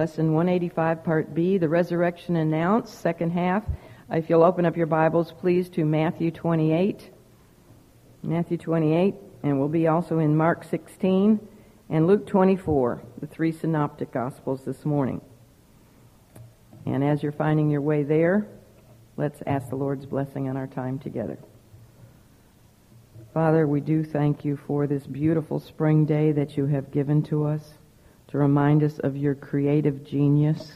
Lesson 0.00 0.32
185, 0.32 1.02
Part 1.02 1.34
B, 1.34 1.58
the 1.58 1.68
resurrection 1.68 2.36
announced, 2.36 3.00
second 3.00 3.32
half. 3.32 3.64
If 4.12 4.30
you'll 4.30 4.44
open 4.44 4.64
up 4.64 4.76
your 4.76 4.86
Bibles, 4.86 5.32
please, 5.32 5.68
to 5.70 5.84
Matthew 5.84 6.30
28. 6.30 7.10
Matthew 8.22 8.58
28, 8.58 9.16
and 9.42 9.58
we'll 9.58 9.66
be 9.66 9.88
also 9.88 10.20
in 10.20 10.36
Mark 10.36 10.62
16 10.62 11.40
and 11.90 12.06
Luke 12.06 12.28
24, 12.28 13.02
the 13.20 13.26
three 13.26 13.50
synoptic 13.50 14.12
Gospels 14.12 14.64
this 14.64 14.84
morning. 14.84 15.20
And 16.86 17.02
as 17.02 17.20
you're 17.20 17.32
finding 17.32 17.68
your 17.68 17.80
way 17.80 18.04
there, 18.04 18.46
let's 19.16 19.42
ask 19.48 19.68
the 19.68 19.74
Lord's 19.74 20.06
blessing 20.06 20.48
on 20.48 20.56
our 20.56 20.68
time 20.68 21.00
together. 21.00 21.40
Father, 23.34 23.66
we 23.66 23.80
do 23.80 24.04
thank 24.04 24.44
you 24.44 24.60
for 24.64 24.86
this 24.86 25.08
beautiful 25.08 25.58
spring 25.58 26.04
day 26.04 26.30
that 26.30 26.56
you 26.56 26.66
have 26.66 26.92
given 26.92 27.20
to 27.24 27.46
us 27.46 27.72
to 28.28 28.38
remind 28.38 28.82
us 28.82 28.98
of 28.98 29.16
your 29.16 29.34
creative 29.34 30.04
genius. 30.04 30.72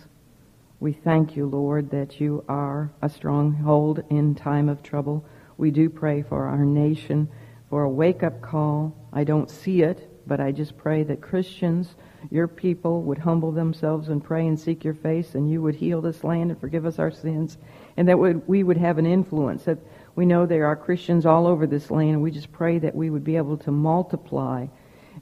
We 0.80 0.92
thank 0.92 1.36
you, 1.36 1.46
Lord, 1.46 1.90
that 1.90 2.20
you 2.20 2.44
are 2.48 2.90
a 3.00 3.08
stronghold 3.08 4.02
in 4.10 4.34
time 4.34 4.68
of 4.68 4.82
trouble. 4.82 5.24
We 5.56 5.70
do 5.70 5.88
pray 5.88 6.22
for 6.22 6.46
our 6.46 6.64
nation 6.64 7.28
for 7.68 7.84
a 7.84 7.90
wake 7.90 8.22
up 8.22 8.42
call. 8.42 8.96
I 9.12 9.24
don't 9.24 9.50
see 9.50 9.82
it, 9.82 10.26
but 10.26 10.40
I 10.40 10.50
just 10.50 10.76
pray 10.76 11.02
that 11.04 11.20
Christians, 11.20 11.94
your 12.30 12.48
people, 12.48 13.02
would 13.02 13.18
humble 13.18 13.52
themselves 13.52 14.08
and 14.08 14.24
pray 14.24 14.46
and 14.46 14.58
seek 14.58 14.82
your 14.82 14.94
face, 14.94 15.34
and 15.34 15.50
you 15.50 15.62
would 15.62 15.74
heal 15.74 16.00
this 16.00 16.24
land 16.24 16.50
and 16.50 16.60
forgive 16.60 16.86
us 16.86 16.98
our 16.98 17.10
sins, 17.10 17.58
and 17.96 18.08
that 18.08 18.18
we 18.18 18.62
would 18.62 18.76
have 18.76 18.98
an 18.98 19.06
influence. 19.06 19.64
That 19.64 19.78
we 20.16 20.26
know 20.26 20.46
there 20.46 20.66
are 20.66 20.76
Christians 20.76 21.26
all 21.26 21.46
over 21.46 21.66
this 21.66 21.90
land, 21.90 22.10
and 22.10 22.22
we 22.22 22.30
just 22.30 22.50
pray 22.50 22.78
that 22.78 22.94
we 22.94 23.10
would 23.10 23.24
be 23.24 23.36
able 23.36 23.58
to 23.58 23.70
multiply 23.70 24.66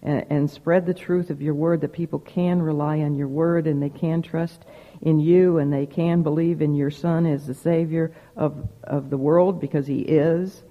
and, 0.02 0.24
and 0.30 0.50
spread 0.50 0.86
the 0.86 0.94
truth 0.94 1.30
of 1.30 1.42
your 1.42 1.54
word 1.54 1.80
that 1.80 1.92
people 1.92 2.18
can 2.18 2.60
rely 2.62 3.00
on 3.00 3.14
your 3.14 3.28
word 3.28 3.66
and 3.66 3.82
they 3.82 3.90
can 3.90 4.22
trust 4.22 4.64
in 5.02 5.18
you 5.18 5.58
and 5.58 5.72
they 5.72 5.86
can 5.86 6.22
believe 6.22 6.62
in 6.62 6.74
your 6.74 6.90
son 6.90 7.26
as 7.26 7.46
the 7.46 7.54
savior 7.54 8.12
of, 8.36 8.68
of 8.84 9.10
the 9.10 9.16
world 9.16 9.60
because 9.60 9.86
he 9.86 10.00
is. 10.00 10.62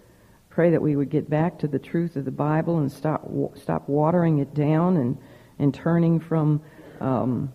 Pray 0.49 0.71
that 0.71 0.81
we 0.81 0.95
would 0.95 1.09
get 1.09 1.29
back 1.29 1.59
to 1.59 1.67
the 1.67 1.79
truth 1.79 2.15
of 2.15 2.25
the 2.25 2.31
Bible 2.31 2.79
and 2.79 2.91
stop, 2.91 3.23
stop 3.55 3.87
watering 3.87 4.39
it 4.39 4.53
down 4.53 4.97
and, 4.97 5.17
and 5.59 5.73
turning 5.73 6.19
from, 6.19 6.61
um, 6.99 7.53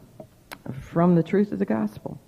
from 0.80 1.14
the 1.14 1.22
truth 1.22 1.52
of 1.52 1.58
the 1.58 1.64
gospel. 1.64 2.18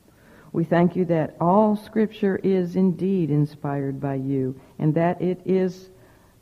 We 0.52 0.64
thank 0.64 0.96
you 0.96 1.04
that 1.06 1.36
all 1.40 1.76
Scripture 1.76 2.40
is 2.42 2.76
indeed 2.76 3.30
inspired 3.30 4.00
by 4.00 4.14
you 4.14 4.58
and 4.78 4.94
that 4.94 5.20
it 5.20 5.40
is 5.44 5.90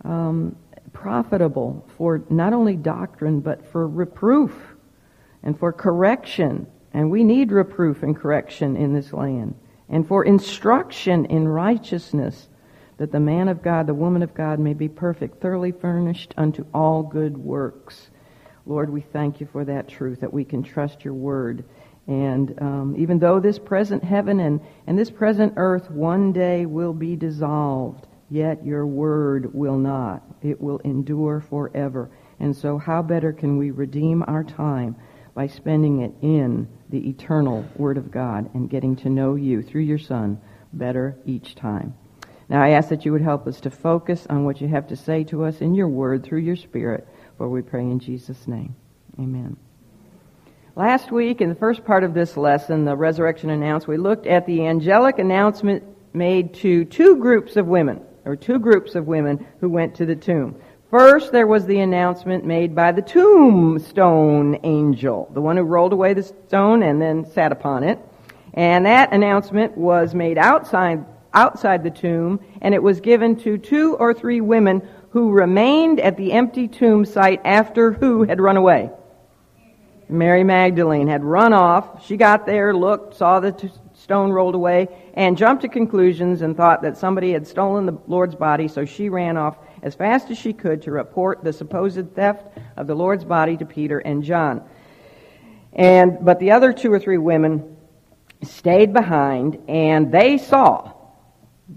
um, 0.05 0.57
profitable 0.95 1.87
for 1.99 2.25
not 2.31 2.55
only 2.55 2.77
doctrine, 2.77 3.41
but 3.41 3.67
for 3.67 3.87
reproof 3.87 4.55
and 5.43 5.59
for 5.59 5.73
correction. 5.73 6.67
And 6.95 7.11
we 7.11 7.23
need 7.25 7.53
reproof 7.53 8.03
and 8.03 8.17
correction 8.17 8.77
in 8.77 8.95
this 8.95 9.13
land. 9.13 9.57
And 9.91 10.09
for 10.09 10.25
instruction 10.25 11.27
in 11.27 11.47
righteousness, 11.47 12.49
that 12.97 13.13
the 13.13 13.21
man 13.21 13.49
of 13.49 13.63
God, 13.63 13.87
the 13.87 13.95
woman 13.95 14.23
of 14.23 14.35
God 14.35 14.59
may 14.59 14.73
be 14.73 14.89
perfect, 14.89 15.43
thoroughly 15.43 15.73
furnished 15.73 16.33
unto 16.37 16.65
all 16.73 17.03
good 17.03 17.37
works. 17.37 18.09
Lord, 18.67 18.89
we 18.89 19.03
thank 19.03 19.41
you 19.41 19.49
for 19.53 19.65
that 19.65 19.89
truth, 19.89 20.21
that 20.21 20.33
we 20.33 20.45
can 20.45 20.63
trust 20.63 21.05
your 21.05 21.15
word. 21.15 21.65
And 22.07 22.55
um, 22.61 22.95
even 22.97 23.19
though 23.19 23.41
this 23.41 23.59
present 23.59 24.05
heaven 24.05 24.41
and, 24.41 24.61
and 24.87 24.99
this 24.99 25.11
present 25.11 25.55
earth 25.57 25.91
one 25.91 26.33
day 26.33 26.65
will 26.67 26.93
be 26.93 27.17
dissolved, 27.17 28.07
yet 28.31 28.65
your 28.65 28.87
word 28.87 29.53
will 29.53 29.77
not. 29.77 30.23
It 30.45 30.61
will 30.61 30.79
endure 30.81 31.41
forever. 31.41 32.11
And 32.39 32.55
so, 32.55 32.79
how 32.79 33.03
better 33.03 33.33
can 33.33 33.57
we 33.57 33.71
redeem 33.71 34.23
our 34.27 34.45
time 34.45 34.97
by 35.35 35.47
spending 35.47 36.03
it 36.03 36.13
in 36.23 36.69
the 36.91 37.09
eternal 37.09 37.65
Word 37.77 37.97
of 37.97 38.11
God 38.11 38.51
and 38.55 38.69
getting 38.69 38.95
to 38.97 39.09
know 39.09 39.35
you 39.35 39.63
through 39.63 39.83
your 39.83 39.99
Son 39.99 40.41
better 40.73 41.17
each 41.25 41.55
time? 41.55 41.95
Now, 42.49 42.63
I 42.63 42.71
ask 42.71 42.91
that 42.91 43.07
you 43.07 43.13
would 43.13 43.23
help 43.23 43.47
us 43.47 43.61
to 43.63 43.71
focus 43.71 44.27
on 44.29 44.45
what 44.45 44.61
you 44.61 44.69
have 44.69 44.89
to 44.89 44.97
say 44.97 45.25
to 45.25 45.45
us 45.45 45.61
in 45.61 45.75
your 45.75 45.89
Word 45.89 46.25
through 46.25 46.41
your 46.41 46.57
Spirit, 46.57 47.09
for 47.39 47.49
we 47.49 47.63
pray 47.63 47.83
in 47.83 47.99
Jesus' 47.99 48.47
name. 48.47 48.77
Amen. 49.19 49.57
Last 50.77 51.11
week, 51.11 51.41
in 51.41 51.49
the 51.49 51.55
first 51.55 51.85
part 51.85 52.05
of 52.05 52.15
this 52.15 52.37
lesson, 52.37 52.85
the 52.85 52.97
resurrection 52.97 53.49
announced, 53.49 53.87
we 53.87 53.97
looked 53.97 54.27
at 54.27 54.45
the 54.45 54.67
angelic 54.67 55.19
announcement 55.19 55.85
made 56.13 56.55
to 56.55 56.85
two 56.85 57.17
groups 57.17 57.57
of 57.57 57.67
women. 57.67 58.03
There 58.25 58.33
were 58.33 58.37
two 58.37 58.59
groups 58.59 58.95
of 58.95 59.07
women 59.07 59.47
who 59.61 59.69
went 59.69 59.95
to 59.97 60.07
the 60.07 60.17
tomb. 60.17 60.57
First, 60.91 61.31
there 61.31 61.47
was 61.47 61.67
the 61.67 61.81
announcement 61.81 62.47
made 62.47 62.75
by 62.75 62.91
the 62.91 63.03
tombstone 63.03 64.59
angel, 64.65 65.31
the 65.35 65.43
one 65.43 65.59
who 65.59 65.63
rolled 65.63 65.93
away 65.93 66.15
the 66.15 66.23
stone 66.23 66.83
and 66.83 67.03
then 67.03 67.27
sat 67.27 67.53
upon 67.53 67.85
it. 67.85 67.99
And 68.55 68.87
that 68.87 69.13
announcement 69.13 69.77
was 69.77 70.15
made 70.15 70.39
outside, 70.39 71.05
outside 71.35 71.85
the 71.85 71.91
tomb, 71.91 72.41
and 72.63 72.75
it 72.75 72.83
was 72.83 73.03
given 73.03 73.37
to 73.41 73.59
two 73.59 73.97
or 73.97 74.15
three 74.15 74.41
women 74.41 74.89
who 75.11 75.31
remained 75.31 76.01
at 76.01 76.17
the 76.17 76.33
empty 76.33 76.67
tomb 76.67 77.05
site 77.05 77.43
after 77.45 77.93
who 77.93 78.23
had 78.23 78.41
run 78.41 78.57
away. 78.57 78.91
Mary 80.09 80.45
Magdalene 80.45 81.09
had 81.09 81.25
run 81.25 81.53
off. 81.53 82.05
She 82.05 82.17
got 82.17 82.47
there, 82.47 82.75
looked, 82.75 83.17
saw 83.17 83.41
the 83.41 83.53
t- 83.53 83.71
stone 83.95 84.31
rolled 84.31 84.55
away, 84.55 84.89
and 85.15 85.37
jumped 85.37 85.63
to 85.63 85.69
conclusions 85.69 86.43
and 86.43 86.57
thought 86.57 86.83
that 86.83 86.97
somebody 86.97 87.33
had 87.33 87.47
stolen 87.47 87.87
the 87.87 87.99
Lord's 88.07 88.35
body, 88.35 88.69
so 88.69 88.85
she 88.85 89.09
ran 89.09 89.37
off 89.37 89.57
as 89.83 89.95
fast 89.95 90.31
as 90.31 90.39
she 90.39 90.53
could 90.53 90.83
to 90.83 90.91
report 90.91 91.45
the 91.45 91.53
supposed 91.53 92.15
theft 92.15 92.47
of 92.77 92.87
the 92.87 92.95
Lord's 92.95 93.25
body 93.25 93.57
to 93.57 93.65
Peter 93.65 93.99
and 93.99 94.23
John. 94.23 94.63
And 95.73 96.19
but 96.25 96.39
the 96.39 96.53
other 96.53 96.73
two 96.73 96.93
or 96.93 96.99
three 96.99 97.19
women 97.19 97.77
stayed 98.43 98.93
behind 98.93 99.59
and 99.69 100.13
they 100.13 100.39
saw 100.39 100.93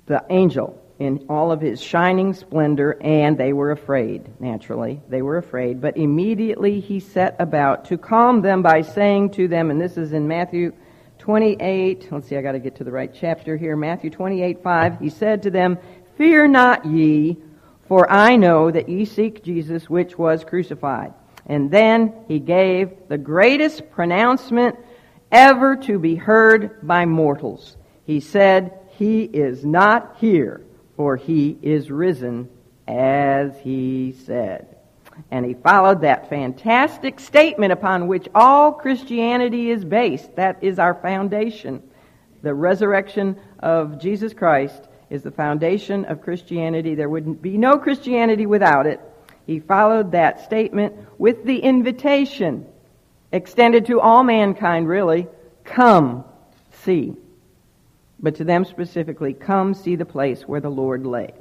the 0.05 0.23
angel 0.29 0.81
in 0.99 1.25
all 1.29 1.51
of 1.51 1.61
his 1.61 1.81
shining 1.81 2.33
splendor, 2.33 2.97
and 3.01 3.37
they 3.37 3.53
were 3.53 3.71
afraid, 3.71 4.29
naturally. 4.39 5.01
They 5.09 5.21
were 5.21 5.37
afraid. 5.37 5.79
But 5.79 5.97
immediately 5.97 6.79
he 6.79 6.99
set 6.99 7.35
about 7.39 7.85
to 7.85 7.97
calm 7.97 8.41
them 8.41 8.61
by 8.61 8.81
saying 8.81 9.31
to 9.31 9.47
them, 9.47 9.69
and 9.69 9.79
this 9.79 9.97
is 9.97 10.13
in 10.13 10.27
Matthew 10.27 10.73
28, 11.19 12.11
let's 12.11 12.27
see, 12.27 12.37
I 12.37 12.41
got 12.41 12.53
to 12.53 12.59
get 12.59 12.75
to 12.77 12.83
the 12.83 12.91
right 12.91 13.13
chapter 13.13 13.57
here. 13.57 13.75
Matthew 13.75 14.09
28, 14.09 14.63
5. 14.63 14.99
He 14.99 15.09
said 15.09 15.43
to 15.43 15.51
them, 15.51 15.77
Fear 16.17 16.47
not 16.47 16.85
ye, 16.85 17.37
for 17.87 18.11
I 18.11 18.35
know 18.35 18.71
that 18.71 18.89
ye 18.89 19.05
seek 19.05 19.43
Jesus 19.43 19.89
which 19.89 20.17
was 20.17 20.43
crucified. 20.43 21.13
And 21.45 21.71
then 21.71 22.13
he 22.27 22.39
gave 22.39 22.91
the 23.07 23.17
greatest 23.17 23.91
pronouncement 23.91 24.77
ever 25.31 25.75
to 25.75 25.99
be 25.99 26.15
heard 26.15 26.85
by 26.85 27.05
mortals. 27.05 27.77
He 28.05 28.19
said, 28.19 28.77
He 28.97 29.23
is 29.23 29.63
not 29.63 30.17
here, 30.19 30.61
for 30.97 31.15
he 31.15 31.57
is 31.61 31.89
risen 31.89 32.49
as 32.87 33.57
he 33.59 34.15
said. 34.25 34.75
And 35.31 35.45
he 35.45 35.53
followed 35.53 36.01
that 36.01 36.29
fantastic 36.29 37.19
statement 37.19 37.71
upon 37.71 38.07
which 38.07 38.27
all 38.35 38.73
Christianity 38.73 39.71
is 39.71 39.85
based. 39.85 40.35
That 40.35 40.57
is 40.61 40.79
our 40.79 40.93
foundation. 40.93 41.81
The 42.41 42.53
resurrection 42.53 43.39
of 43.59 43.99
Jesus 43.99 44.33
Christ 44.33 44.87
is 45.09 45.23
the 45.23 45.31
foundation 45.31 46.05
of 46.05 46.21
Christianity. 46.21 46.95
There 46.95 47.09
would 47.09 47.41
be 47.41 47.57
no 47.57 47.77
Christianity 47.77 48.45
without 48.45 48.85
it. 48.85 48.99
He 49.45 49.59
followed 49.59 50.11
that 50.11 50.43
statement 50.43 50.93
with 51.17 51.45
the 51.45 51.59
invitation 51.59 52.67
extended 53.31 53.85
to 53.87 53.99
all 53.99 54.23
mankind, 54.23 54.87
really 54.87 55.27
come, 55.63 56.25
see. 56.83 57.15
But 58.19 58.35
to 58.35 58.43
them 58.43 58.65
specifically, 58.65 59.33
come 59.33 59.73
see 59.73 59.95
the 59.95 60.05
place 60.05 60.43
where 60.43 60.61
the 60.61 60.69
Lord 60.69 61.05
lay. 61.05 61.33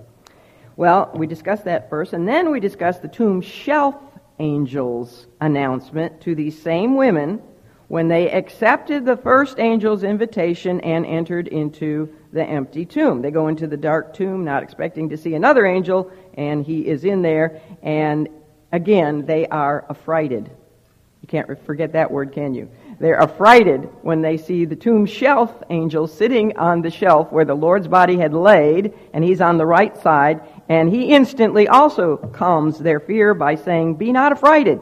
Well, 0.77 1.11
we 1.15 1.27
discussed 1.27 1.65
that 1.65 1.89
first, 1.89 2.13
and 2.13 2.29
then 2.29 2.51
we 2.51 2.61
discussed 2.61 3.01
the 3.01 3.09
tomb 3.09 3.41
shelf 3.41 3.95
angel's 4.39 5.27
announcement 5.41 6.21
to 6.21 6.35
these 6.35 6.61
same 6.61 6.97
women 6.97 7.41
when 7.89 8.09
they 8.09 8.31
accepted 8.31 9.05
the 9.05 9.17
first 9.17 9.59
angel's 9.59 10.03
invitation 10.03 10.81
and 10.81 11.07
entered 11.07 11.49
into 11.49 12.13
the 12.33 12.45
empty 12.45 12.85
tomb. 12.85 13.23
They 13.23 13.31
go 13.31 13.49
into 13.49 13.67
the 13.67 13.77
dark 13.77 14.13
tomb 14.13 14.45
not 14.45 14.63
expecting 14.63 15.09
to 15.11 15.17
see 15.17 15.35
another 15.35 15.65
angel, 15.65 16.11
and 16.35 16.65
he 16.65 16.87
is 16.87 17.05
in 17.05 17.23
there, 17.23 17.61
and 17.83 18.29
again, 18.73 19.25
they 19.25 19.47
are 19.47 19.87
affrighted. 19.89 20.51
You 21.23 21.29
can't 21.29 21.65
forget 21.65 21.93
that 21.93 22.11
word, 22.11 22.33
can 22.33 22.55
you? 22.55 22.69
They're 22.99 23.21
affrighted 23.21 23.91
when 24.03 24.23
they 24.23 24.39
see 24.39 24.65
the 24.65 24.77
tomb 24.77 25.05
shelf 25.05 25.63
angel 25.69 26.07
sitting 26.07 26.57
on 26.57 26.81
the 26.81 26.91
shelf 26.91 27.31
where 27.31 27.45
the 27.45 27.55
Lord's 27.55 27.89
body 27.89 28.17
had 28.17 28.33
laid, 28.33 28.95
and 29.13 29.23
he's 29.23 29.43
on 29.43 29.59
the 29.59 29.67
right 29.67 29.95
side, 29.99 30.41
and 30.69 30.89
he 30.89 31.13
instantly 31.15 31.69
also 31.69 32.17
calms 32.17 32.79
their 32.79 33.01
fear 33.01 33.35
by 33.35 33.55
saying, 33.55 33.97
Be 33.97 34.13
not 34.13 34.33
affrighted. 34.33 34.81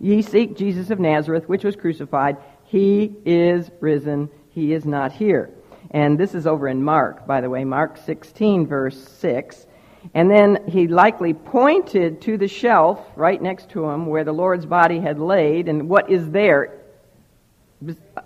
Ye 0.00 0.22
seek 0.22 0.56
Jesus 0.56 0.90
of 0.90 0.98
Nazareth, 0.98 1.48
which 1.48 1.62
was 1.62 1.76
crucified. 1.76 2.36
He 2.64 3.14
is 3.24 3.70
risen. 3.80 4.28
He 4.50 4.72
is 4.72 4.84
not 4.84 5.12
here. 5.12 5.50
And 5.92 6.18
this 6.18 6.34
is 6.34 6.48
over 6.48 6.66
in 6.66 6.82
Mark, 6.82 7.28
by 7.28 7.40
the 7.40 7.48
way, 7.48 7.64
Mark 7.64 7.96
16, 7.96 8.66
verse 8.66 8.98
6. 9.20 9.66
And 10.14 10.28
then 10.28 10.64
he 10.68 10.88
likely 10.88 11.32
pointed 11.32 12.20
to 12.22 12.36
the 12.36 12.48
shelf 12.48 13.00
right 13.14 13.40
next 13.40 13.70
to 13.70 13.84
him 13.88 14.06
where 14.06 14.24
the 14.24 14.32
Lord's 14.32 14.66
body 14.66 14.98
had 14.98 15.20
laid, 15.20 15.68
and 15.68 15.88
what 15.88 16.10
is 16.10 16.30
there 16.30 16.80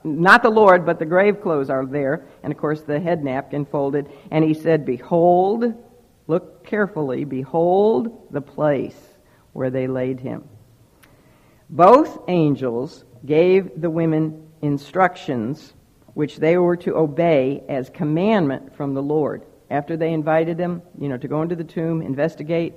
not 0.05 0.43
the 0.43 0.50
Lord, 0.50 0.87
but 0.87 0.99
the 0.99 1.06
grave 1.06 1.41
clothes 1.41 1.70
are 1.70 1.85
there, 1.85 2.26
and 2.43 2.52
of 2.52 2.58
course 2.58 2.82
the 2.82 3.00
head 3.00 3.25
napkin 3.25 3.64
folded. 3.64 4.08
And 4.31 4.44
he 4.44 4.55
said, 4.55 4.85
Behold, 4.87 5.75
look 6.26 6.64
carefully, 6.64 7.25
behold 7.25 8.29
the 8.31 8.41
place 8.41 8.97
where 9.52 9.70
they 9.70 9.87
laid 9.87 10.20
him. 10.20 10.44
Both 11.69 12.19
angels 12.29 13.05
gave 13.25 13.81
the 13.81 13.91
women 13.91 14.49
instructions 14.62 15.75
which 16.14 16.37
they 16.37 16.56
were 16.56 16.76
to 16.76 16.97
obey 16.97 17.62
as 17.69 17.91
commandment 17.91 18.75
from 18.76 18.94
the 18.94 19.02
Lord. 19.02 19.44
After 19.70 19.97
they 19.97 20.12
invited 20.12 20.58
them, 20.58 20.82
you 20.99 21.08
know, 21.08 21.17
to 21.17 21.29
go 21.29 21.43
into 21.43 21.55
the 21.55 21.64
tomb, 21.64 22.02
investigate 22.02 22.75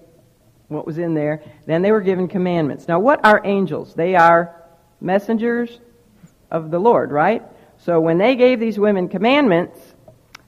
what 0.68 0.86
was 0.86 0.98
in 0.98 1.14
there, 1.14 1.44
then 1.66 1.82
they 1.82 1.92
were 1.92 2.02
given 2.02 2.28
commandments. 2.28 2.88
Now, 2.88 3.00
what 3.00 3.24
are 3.26 3.42
angels? 3.44 3.96
They 3.96 4.16
are 4.16 4.64
messengers 5.02 5.80
of 6.54 6.72
the 6.72 6.80
Lord, 6.80 7.12
right? 7.12 7.44
So 7.80 8.00
when 8.00 8.18
they 8.18 8.36
gave 8.36 8.60
these 8.60 8.80
women 8.80 9.10
commandments, 9.10 9.78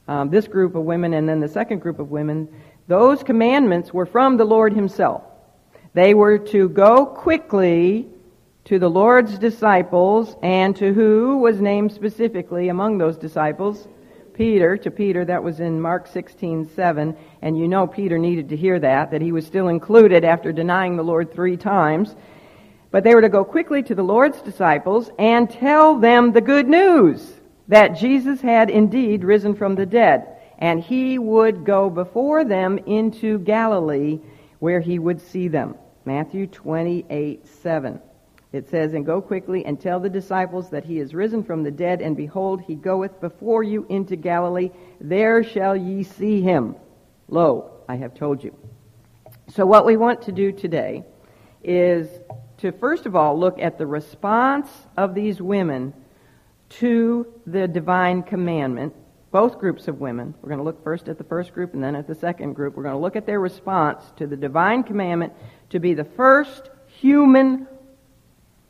um, 0.07 0.29
this 0.29 0.47
group 0.47 0.75
of 0.75 0.83
women 0.83 1.13
and 1.13 1.27
then 1.27 1.41
the 1.41 1.49
second 1.49 1.79
group 1.79 1.99
of 1.99 2.11
women, 2.11 2.47
those 2.87 3.23
commandments 3.23 3.93
were 3.93 4.05
from 4.05 4.37
the 4.37 4.45
Lord 4.45 4.71
Himself. 4.71 5.23
They 5.93 6.13
were 6.13 6.37
to 6.37 6.69
go 6.69 7.05
quickly 7.05 8.07
to 8.65 8.79
the 8.79 8.89
Lord's 8.89 9.37
disciples 9.37 10.35
and 10.41 10.75
to 10.77 10.93
who 10.93 11.37
was 11.37 11.61
named 11.61 11.91
specifically 11.91 12.69
among 12.69 12.97
those 12.97 13.17
disciples? 13.17 13.87
Peter, 14.33 14.75
to 14.75 14.91
Peter, 14.91 15.23
that 15.23 15.43
was 15.43 15.59
in 15.59 15.79
Mark 15.79 16.07
16, 16.07 16.69
7. 16.75 17.15
And 17.41 17.57
you 17.57 17.67
know 17.67 17.87
Peter 17.87 18.17
needed 18.17 18.49
to 18.49 18.57
hear 18.57 18.79
that, 18.79 19.11
that 19.11 19.21
he 19.21 19.31
was 19.31 19.45
still 19.45 19.69
included 19.69 20.25
after 20.25 20.51
denying 20.51 20.97
the 20.97 21.03
Lord 21.03 21.31
three 21.31 21.57
times. 21.57 22.15
But 22.95 23.03
they 23.03 23.13
were 23.13 23.23
to 23.23 23.27
go 23.27 23.43
quickly 23.43 23.83
to 23.83 23.93
the 23.93 24.05
Lord's 24.05 24.41
disciples 24.41 25.11
and 25.19 25.49
tell 25.49 25.99
them 25.99 26.31
the 26.31 26.39
good 26.39 26.65
news 26.69 27.29
that 27.67 27.97
Jesus 27.97 28.39
had 28.39 28.69
indeed 28.69 29.25
risen 29.25 29.53
from 29.53 29.75
the 29.75 29.85
dead. 29.85 30.37
And 30.59 30.81
he 30.81 31.19
would 31.19 31.65
go 31.65 31.89
before 31.89 32.45
them 32.45 32.77
into 32.77 33.39
Galilee 33.39 34.21
where 34.59 34.79
he 34.79 34.97
would 34.97 35.19
see 35.19 35.49
them. 35.49 35.75
Matthew 36.05 36.47
28, 36.47 37.45
7. 37.45 37.99
It 38.53 38.69
says, 38.69 38.93
And 38.93 39.05
go 39.05 39.21
quickly 39.21 39.65
and 39.65 39.77
tell 39.77 39.99
the 39.99 40.07
disciples 40.07 40.69
that 40.69 40.85
he 40.85 40.99
is 40.99 41.13
risen 41.13 41.43
from 41.43 41.63
the 41.63 41.71
dead, 41.71 42.01
and 42.01 42.15
behold, 42.15 42.61
he 42.61 42.75
goeth 42.75 43.19
before 43.19 43.61
you 43.61 43.85
into 43.89 44.15
Galilee. 44.15 44.71
There 45.01 45.43
shall 45.43 45.75
ye 45.75 46.03
see 46.03 46.41
him. 46.41 46.77
Lo, 47.27 47.73
I 47.89 47.97
have 47.97 48.13
told 48.13 48.41
you. 48.41 48.55
So 49.49 49.65
what 49.65 49.85
we 49.85 49.97
want 49.97 50.21
to 50.21 50.31
do 50.31 50.53
today 50.53 51.03
is 51.61 52.07
to 52.57 52.71
first 52.71 53.05
of 53.05 53.15
all 53.15 53.37
look 53.37 53.59
at 53.59 53.77
the 53.77 53.85
response 53.85 54.69
of 54.97 55.13
these 55.13 55.41
women 55.41 55.93
to 56.69 57.27
the 57.45 57.67
divine 57.67 58.23
commandment, 58.23 58.93
both 59.31 59.59
groups 59.59 59.87
of 59.87 59.99
women. 59.99 60.33
We're 60.41 60.49
going 60.49 60.59
to 60.59 60.63
look 60.63 60.83
first 60.83 61.07
at 61.09 61.17
the 61.17 61.23
first 61.23 61.53
group 61.53 61.73
and 61.73 61.83
then 61.83 61.95
at 61.95 62.07
the 62.07 62.15
second 62.15 62.53
group. 62.53 62.75
We're 62.75 62.83
going 62.83 62.95
to 62.95 63.01
look 63.01 63.15
at 63.15 63.25
their 63.25 63.39
response 63.39 64.03
to 64.17 64.27
the 64.27 64.37
divine 64.37 64.83
commandment 64.83 65.33
to 65.69 65.79
be 65.79 65.93
the 65.93 66.05
first 66.05 66.69
human 66.87 67.67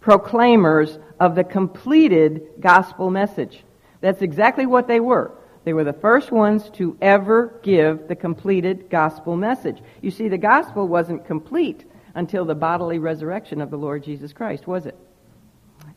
proclaimers 0.02 1.00
of 1.20 1.36
the 1.36 1.44
completed 1.44 2.44
gospel 2.60 3.10
message. 3.10 3.64
That's 4.02 4.22
exactly 4.22 4.66
what 4.66 4.88
they 4.88 5.00
were. 5.00 5.32
They 5.64 5.74
were 5.74 5.84
the 5.84 5.94
first 5.94 6.32
ones 6.32 6.70
to 6.72 6.96
ever 7.02 7.60
give 7.64 8.08
the 8.08 8.16
completed 8.16 8.90
gospel 8.90 9.36
message. 9.36 9.82
You 10.02 10.12
see, 10.12 10.28
the 10.28 10.38
gospel 10.38 10.88
wasn't 10.88 11.26
complete 11.26 11.86
until 12.16 12.46
the 12.46 12.56
bodily 12.56 12.98
resurrection 12.98 13.62
of 13.62 13.70
the 13.70 13.78
Lord 13.78 14.04
Jesus 14.04 14.34
Christ, 14.34 14.66
was 14.66 14.86
it? 14.86 14.98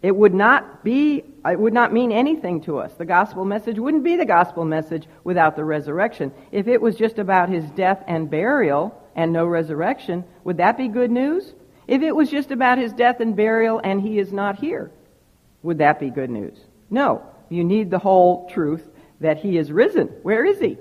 It 0.03 0.15
would 0.15 0.35
not 0.35 0.85
be, 0.85 1.25
it 1.45 1.59
would 1.59 1.73
not 1.73 1.93
mean 1.93 2.13
anything 2.13 2.61
to 2.63 2.79
us. 2.79 2.93
The 2.95 3.05
gospel 3.05 3.45
message 3.45 3.79
wouldn't 3.79 4.05
be 4.05 4.17
the 4.17 4.27
gospel 4.27 4.65
message 4.65 5.07
without 5.25 5.57
the 5.57 5.65
resurrection. 5.65 6.33
If 6.53 6.69
it 6.69 6.81
was 6.81 6.97
just 6.97 7.19
about 7.19 7.49
his 7.49 7.65
death 7.71 8.05
and 8.07 8.31
burial 8.31 8.95
and 9.17 9.33
no 9.33 9.47
resurrection, 9.47 10.25
would 10.45 10.59
that 10.59 10.77
be 10.77 10.89
good 10.89 11.11
news? 11.11 11.53
If 11.87 12.03
it 12.03 12.15
was 12.15 12.31
just 12.31 12.51
about 12.51 12.79
his 12.79 12.93
death 12.93 13.21
and 13.21 13.35
burial 13.35 13.81
and 13.83 14.01
he 14.01 14.19
is 14.19 14.33
not 14.33 14.59
here, 14.59 14.91
would 15.63 15.79
that 15.79 15.99
be 15.99 16.11
good 16.11 16.31
news? 16.31 16.59
No. 16.91 17.25
You 17.49 17.65
need 17.65 17.91
the 17.91 17.99
whole 17.99 18.49
truth 18.51 18.87
that 19.21 19.39
he 19.39 19.57
is 19.57 19.73
risen. 19.73 20.09
Where 20.23 20.45
is 20.45 20.61
he? 20.61 20.77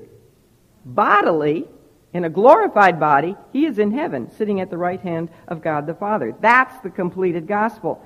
Bodily, 0.86 1.68
in 2.14 2.26
a 2.26 2.30
glorified 2.30 3.00
body, 3.00 3.36
he 3.54 3.66
is 3.66 3.80
in 3.80 3.92
heaven, 3.92 4.32
sitting 4.32 4.62
at 4.62 4.70
the 4.70 4.78
right 4.78 5.00
hand 5.00 5.30
of 5.48 5.62
God 5.62 5.86
the 5.86 5.94
Father. 5.94 6.36
That's 6.40 6.80
the 6.82 6.90
completed 6.90 7.48
gospel. 7.48 8.02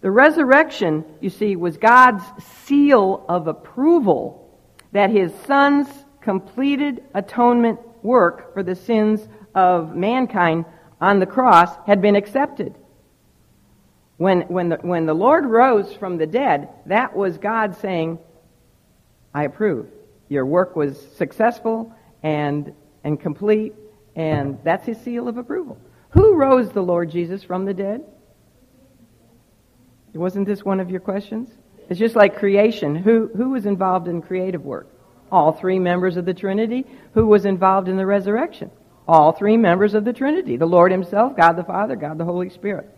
The 0.00 0.10
resurrection, 0.10 1.04
you 1.20 1.30
see, 1.30 1.56
was 1.56 1.76
God's 1.76 2.22
seal 2.64 3.24
of 3.28 3.46
approval 3.46 4.60
that 4.92 5.10
his 5.10 5.32
son's 5.46 5.88
completed 6.20 7.02
atonement 7.14 7.78
work 8.02 8.52
for 8.52 8.62
the 8.62 8.74
sins 8.74 9.26
of 9.54 9.94
mankind 9.94 10.64
on 11.00 11.18
the 11.20 11.26
cross 11.26 11.70
had 11.86 12.02
been 12.02 12.16
accepted. 12.16 12.74
When, 14.16 14.42
when, 14.42 14.70
the, 14.70 14.76
when 14.76 15.06
the 15.06 15.14
Lord 15.14 15.44
rose 15.44 15.92
from 15.92 16.16
the 16.16 16.26
dead, 16.26 16.68
that 16.86 17.14
was 17.14 17.38
God 17.38 17.76
saying, 17.76 18.18
I 19.34 19.44
approve. 19.44 19.88
Your 20.28 20.46
work 20.46 20.74
was 20.74 20.98
successful 21.16 21.94
and 22.22 22.72
and 23.06 23.20
complete, 23.20 23.72
and 24.16 24.58
that's 24.64 24.84
his 24.84 25.00
seal 25.00 25.28
of 25.28 25.38
approval. 25.38 25.78
Who 26.10 26.34
rose 26.34 26.72
the 26.72 26.82
Lord 26.82 27.08
Jesus 27.08 27.44
from 27.44 27.64
the 27.64 27.72
dead? 27.72 28.04
Wasn't 30.12 30.44
this 30.44 30.64
one 30.64 30.80
of 30.80 30.90
your 30.90 30.98
questions? 30.98 31.48
It's 31.88 32.00
just 32.00 32.16
like 32.16 32.36
creation. 32.36 32.96
Who, 32.96 33.30
who 33.36 33.50
was 33.50 33.64
involved 33.64 34.08
in 34.08 34.22
creative 34.22 34.64
work? 34.64 34.88
All 35.30 35.52
three 35.52 35.78
members 35.78 36.16
of 36.16 36.24
the 36.24 36.34
Trinity. 36.34 36.84
Who 37.14 37.26
was 37.26 37.44
involved 37.44 37.88
in 37.88 37.96
the 37.96 38.06
resurrection? 38.06 38.72
All 39.06 39.30
three 39.30 39.56
members 39.56 39.94
of 39.94 40.04
the 40.04 40.12
Trinity. 40.12 40.56
The 40.56 40.66
Lord 40.66 40.90
Himself, 40.90 41.36
God 41.36 41.52
the 41.52 41.62
Father, 41.62 41.94
God 41.94 42.18
the 42.18 42.24
Holy 42.24 42.50
Spirit. 42.50 42.90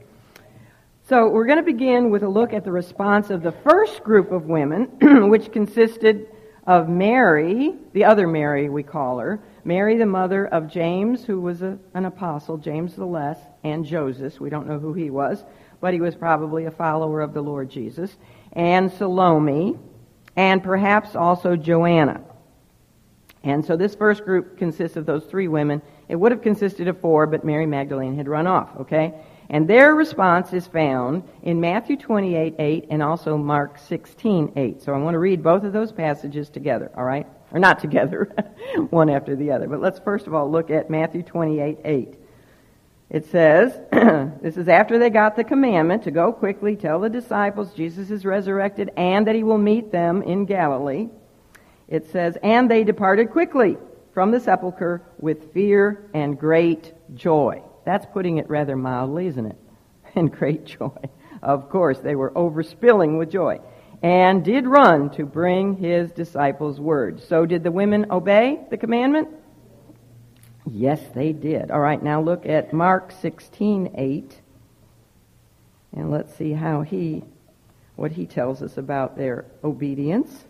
So 1.07 1.29
we're 1.29 1.47
going 1.47 1.59
to 1.59 1.65
begin 1.65 2.09
with 2.09 2.23
a 2.23 2.29
look 2.29 2.55
at 2.55 2.65
the 2.65 2.73
response 2.73 3.29
of 3.29 3.43
the 3.43 3.53
first 3.53 4.03
group 4.03 4.33
of 4.33 4.45
women, 4.45 4.85
which 5.29 5.53
consisted 5.53 6.29
of 6.69 6.87
Mary, 6.87 7.73
the 7.95 8.05
other 8.05 8.29
Mary 8.29 8.69
we 8.69 8.83
call 8.83 9.21
her, 9.21 9.41
Mary, 9.65 9.97
the 9.97 10.05
mother 10.05 10.47
of 10.47 10.71
James, 10.71 11.25
who 11.25 11.41
was 11.41 11.63
a, 11.63 11.79
an 11.95 12.05
apostle, 12.05 12.59
James 12.59 12.95
the 12.95 13.07
Less, 13.07 13.39
and 13.65 13.87
Joseph. 13.87 14.39
We 14.39 14.51
don't 14.51 14.69
know 14.69 14.79
who 14.79 14.93
he 14.93 15.09
was, 15.09 15.43
but 15.81 15.95
he 15.95 16.01
was 16.03 16.15
probably 16.15 16.67
a 16.67 16.71
follower 16.71 17.23
of 17.23 17.33
the 17.33 17.41
Lord 17.41 17.71
Jesus. 17.71 18.15
And 18.53 18.93
Salome, 18.93 19.79
and 20.37 20.63
perhaps 20.63 21.17
also 21.17 21.57
Joanna. 21.57 22.21
And 23.43 23.65
so 23.65 23.75
this 23.79 23.95
first 23.95 24.27
group 24.27 24.59
consists 24.59 24.99
of 24.99 25.07
those 25.07 25.25
three 25.25 25.49
women. 25.49 25.81
It 26.07 26.17
would 26.17 26.33
have 26.33 26.43
consisted 26.43 26.87
of 26.87 27.01
four, 27.01 27.27
but 27.27 27.47
Mary 27.47 27.65
Magdalene 27.65 28.15
had 28.15 28.29
run 28.29 28.47
off, 28.47 28.69
okay? 28.81 29.15
And 29.51 29.67
their 29.67 29.95
response 29.95 30.53
is 30.53 30.67
found 30.67 31.23
in 31.43 31.61
Matthew 31.61 31.97
28, 31.97 32.57
8 32.59 32.87
and 32.91 33.03
also 33.03 33.37
Mark 33.37 33.79
16, 33.79 34.53
8. 34.57 34.83
So 34.83 34.93
I 34.93 34.99
want 34.99 35.15
to 35.15 35.19
read 35.19 35.43
both 35.43 35.65
of 35.65 35.73
those 35.73 35.91
passages 35.91 36.51
together, 36.51 36.91
all 36.95 37.05
right? 37.05 37.27
or 37.53 37.59
not 37.59 37.79
together, 37.79 38.25
one 38.91 39.11
after 39.11 39.37
the 39.37 39.51
other. 39.53 39.69
But 39.69 39.81
let's 39.81 39.99
first 40.01 40.27
of 40.27 40.35
all 40.35 40.51
look 40.51 40.71
at 40.71 40.91
Matthew 40.91 41.23
28 41.23 41.79
8. 41.85 42.15
It 43.11 43.25
says, 43.27 43.79
this 44.43 44.59
is 44.59 44.69
after 44.69 44.99
they 44.99 45.09
got 45.09 45.35
the 45.35 45.45
commandment 45.45 46.05
to 46.05 46.11
go 46.11 46.31
quickly, 46.31 46.77
tell 46.77 47.01
the 47.01 47.09
disciples 47.09 47.73
Jesus 47.73 48.11
is 48.11 48.27
resurrected 48.27 48.91
and 48.97 49.27
that 49.27 49.35
he 49.35 49.43
will 49.43 49.59
meet 49.59 49.91
them 49.91 50.23
in 50.23 50.45
Galilee. 50.45 51.09
It 51.89 52.11
says, 52.11 52.37
and 52.43 52.71
they 52.71 52.85
departed 52.85 53.31
quickly 53.31 53.79
from 54.13 54.31
the 54.31 54.41
sepulchre 54.41 55.01
with 55.19 55.55
fear 55.55 56.11
and 56.13 56.39
great 56.39 56.93
joy. 57.15 57.63
That's 57.89 58.05
putting 58.05 58.37
it 58.37 58.51
rather 58.51 58.77
mildly, 58.77 59.29
isn't 59.29 59.47
it? 59.47 59.57
And 60.15 60.31
great 60.31 60.67
joy. 60.67 60.99
Of 61.43 61.71
course, 61.71 61.99
they 62.01 62.15
were 62.15 62.31
overspilling 62.33 63.19
with 63.19 63.31
joy 63.31 63.61
and 64.03 64.45
did 64.45 64.67
run 64.67 65.09
to 65.11 65.25
bring 65.25 65.75
his 65.77 66.13
disciples 66.13 66.79
word. 66.79 67.23
So 67.23 67.47
did 67.47 67.63
the 67.63 67.71
women 67.71 68.11
obey 68.11 68.61
the 68.69 68.77
commandment? 68.77 69.29
Yes, 70.71 71.01
they 71.15 71.33
did. 71.33 71.71
All 71.71 71.81
right, 71.81 72.03
now 72.03 72.21
look 72.21 72.45
at 72.45 72.75
Mark 72.75 73.11
16:8 73.23 74.35
and 75.97 76.11
let's 76.11 76.35
see 76.35 76.53
how 76.53 76.83
he 76.83 77.25
what 77.97 78.13
he 78.13 78.27
tells 78.27 78.61
us 78.61 78.77
about 78.77 79.17
their 79.17 79.47
obedience. 79.65 80.45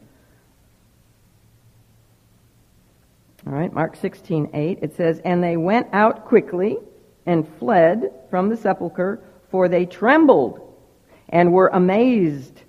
All 3.47 3.52
right, 3.52 3.73
Mark 3.73 3.95
16:8 3.95 4.80
it 4.83 4.95
says, 4.95 5.21
"And 5.25 5.40
they 5.40 5.57
went 5.57 5.87
out 5.92 6.25
quickly 6.25 6.78
and 7.28 7.47
fled 7.58 8.11
from 8.28 8.49
the 8.49 8.56
sepulchre, 8.56 9.23
for 9.50 9.68
they 9.68 9.87
trembled 9.87 10.61
and 11.28 11.52
were 11.52 11.68
amazed 11.68 12.62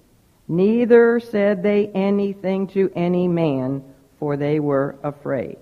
Neither 0.51 1.20
said 1.20 1.62
they 1.62 1.89
anything 1.89 2.66
to 2.70 2.92
any 2.96 3.28
man, 3.28 3.84
for 4.18 4.36
they 4.36 4.60
were 4.60 4.96
afraid. 5.04 5.60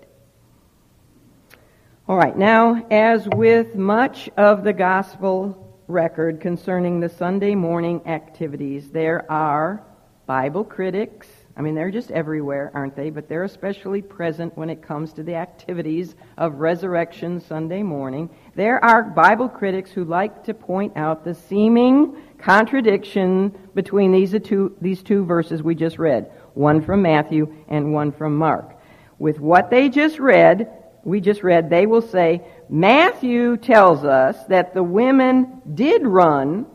All 2.07 2.15
right, 2.15 2.37
now, 2.37 2.85
as 2.89 3.27
with 3.35 3.75
much 3.75 4.29
of 4.37 4.63
the 4.63 4.71
gospel 4.71 5.77
record 5.89 6.39
concerning 6.39 7.01
the 7.01 7.09
Sunday 7.09 7.53
morning 7.53 8.01
activities, 8.07 8.89
there 8.89 9.29
are 9.29 9.83
Bible 10.25 10.63
critics. 10.63 11.27
I 11.57 11.61
mean, 11.61 11.73
they're 11.73 11.89
just 11.89 12.11
everywhere, 12.11 12.69
aren't 12.75 12.95
they? 12.95 13.09
But 13.09 13.27
they're 13.27 13.43
especially 13.43 14.03
present 14.03 14.55
when 14.55 14.69
it 14.69 14.83
comes 14.83 15.11
to 15.13 15.23
the 15.23 15.33
activities 15.33 16.15
of 16.37 16.59
Resurrection 16.59 17.41
Sunday 17.41 17.81
morning. 17.81 18.29
There 18.53 18.83
are 18.85 19.01
Bible 19.01 19.49
critics 19.49 19.89
who 19.89 20.03
like 20.03 20.43
to 20.43 20.53
point 20.53 20.93
out 20.95 21.25
the 21.25 21.33
seeming 21.33 22.15
contradiction 22.37 23.57
between 23.73 24.11
these 24.11 24.35
two, 24.43 24.77
these 24.81 25.01
two 25.01 25.25
verses 25.25 25.63
we 25.63 25.73
just 25.73 25.97
read, 25.97 26.31
one 26.53 26.83
from 26.83 27.01
Matthew 27.01 27.51
and 27.67 27.91
one 27.91 28.11
from 28.11 28.37
Mark. 28.37 28.75
With 29.17 29.39
what 29.39 29.71
they 29.71 29.89
just 29.89 30.19
read, 30.19 30.71
we 31.03 31.21
just 31.21 31.41
read, 31.41 31.71
they 31.71 31.87
will 31.87 32.03
say, 32.03 32.43
Matthew 32.69 33.57
tells 33.57 34.03
us 34.03 34.37
that 34.49 34.75
the 34.75 34.83
women 34.83 35.63
did 35.73 36.05
run 36.05 36.67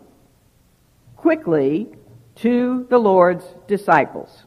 quickly 1.14 1.94
to 2.36 2.84
the 2.90 2.98
Lord's 2.98 3.44
disciples 3.68 4.42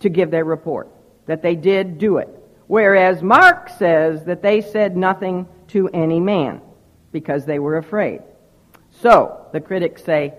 to 0.00 0.08
give 0.08 0.30
their 0.30 0.44
report, 0.44 0.88
that 1.26 1.42
they 1.42 1.54
did 1.54 1.98
do 1.98 2.18
it. 2.18 2.28
Whereas 2.66 3.22
Mark 3.22 3.68
says 3.68 4.24
that 4.24 4.42
they 4.42 4.60
said 4.60 4.96
nothing 4.96 5.48
to 5.68 5.88
any 5.88 6.20
man 6.20 6.60
because 7.12 7.44
they 7.44 7.58
were 7.58 7.76
afraid. 7.76 8.22
So, 8.90 9.46
the 9.52 9.60
critics 9.60 10.04
say, 10.04 10.34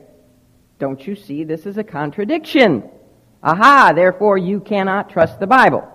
don't 0.79 1.05
you 1.05 1.15
see 1.15 1.43
this 1.43 1.65
is 1.65 1.77
a 1.77 1.83
contradiction? 1.83 2.89
Aha, 3.43 3.93
therefore 3.93 4.37
you 4.37 4.59
cannot 4.59 5.09
trust 5.09 5.39
the 5.39 5.47
Bible. 5.47 5.87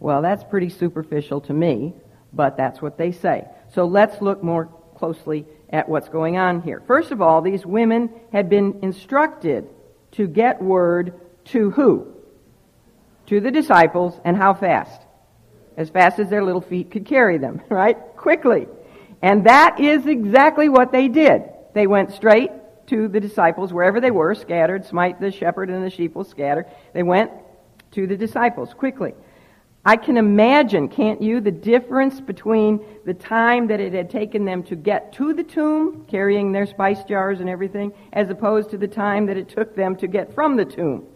Well, 0.00 0.22
that's 0.22 0.44
pretty 0.44 0.68
superficial 0.68 1.40
to 1.42 1.52
me, 1.52 1.94
but 2.32 2.56
that's 2.56 2.82
what 2.82 2.98
they 2.98 3.12
say. 3.12 3.46
So 3.72 3.86
let's 3.86 4.20
look 4.20 4.42
more 4.42 4.66
closely 4.96 5.46
at 5.70 5.88
what's 5.88 6.08
going 6.08 6.38
on 6.38 6.62
here. 6.62 6.82
First 6.86 7.10
of 7.10 7.20
all, 7.20 7.40
these 7.42 7.66
women 7.66 8.10
had 8.32 8.48
been 8.48 8.78
instructed 8.82 9.68
to 10.12 10.26
get 10.26 10.62
word 10.62 11.14
to 11.46 11.70
who? 11.70 12.15
To 13.26 13.40
the 13.40 13.50
disciples, 13.50 14.18
and 14.24 14.36
how 14.36 14.54
fast? 14.54 15.02
As 15.76 15.90
fast 15.90 16.18
as 16.18 16.30
their 16.30 16.44
little 16.44 16.60
feet 16.60 16.90
could 16.90 17.06
carry 17.06 17.38
them, 17.38 17.60
right? 17.68 17.96
Quickly. 18.16 18.66
And 19.22 19.46
that 19.46 19.80
is 19.80 20.06
exactly 20.06 20.68
what 20.68 20.92
they 20.92 21.08
did. 21.08 21.42
They 21.74 21.86
went 21.86 22.12
straight 22.12 22.50
to 22.86 23.08
the 23.08 23.20
disciples 23.20 23.72
wherever 23.72 24.00
they 24.00 24.10
were, 24.10 24.34
scattered, 24.34 24.84
smite 24.84 25.20
the 25.20 25.30
shepherd 25.30 25.70
and 25.70 25.84
the 25.84 25.90
sheep 25.90 26.14
will 26.14 26.24
scatter. 26.24 26.66
They 26.94 27.02
went 27.02 27.32
to 27.92 28.06
the 28.06 28.16
disciples 28.16 28.72
quickly. 28.74 29.14
I 29.84 29.96
can 29.96 30.16
imagine, 30.16 30.88
can't 30.88 31.22
you, 31.22 31.40
the 31.40 31.52
difference 31.52 32.20
between 32.20 32.84
the 33.04 33.14
time 33.14 33.68
that 33.68 33.80
it 33.80 33.92
had 33.92 34.10
taken 34.10 34.44
them 34.44 34.64
to 34.64 34.74
get 34.74 35.12
to 35.14 35.32
the 35.32 35.44
tomb, 35.44 36.06
carrying 36.08 36.50
their 36.50 36.66
spice 36.66 37.04
jars 37.04 37.40
and 37.40 37.48
everything, 37.48 37.92
as 38.12 38.28
opposed 38.28 38.70
to 38.70 38.78
the 38.78 38.88
time 38.88 39.26
that 39.26 39.36
it 39.36 39.48
took 39.48 39.76
them 39.76 39.94
to 39.96 40.08
get 40.08 40.34
from 40.34 40.56
the 40.56 40.64
tomb. 40.64 41.06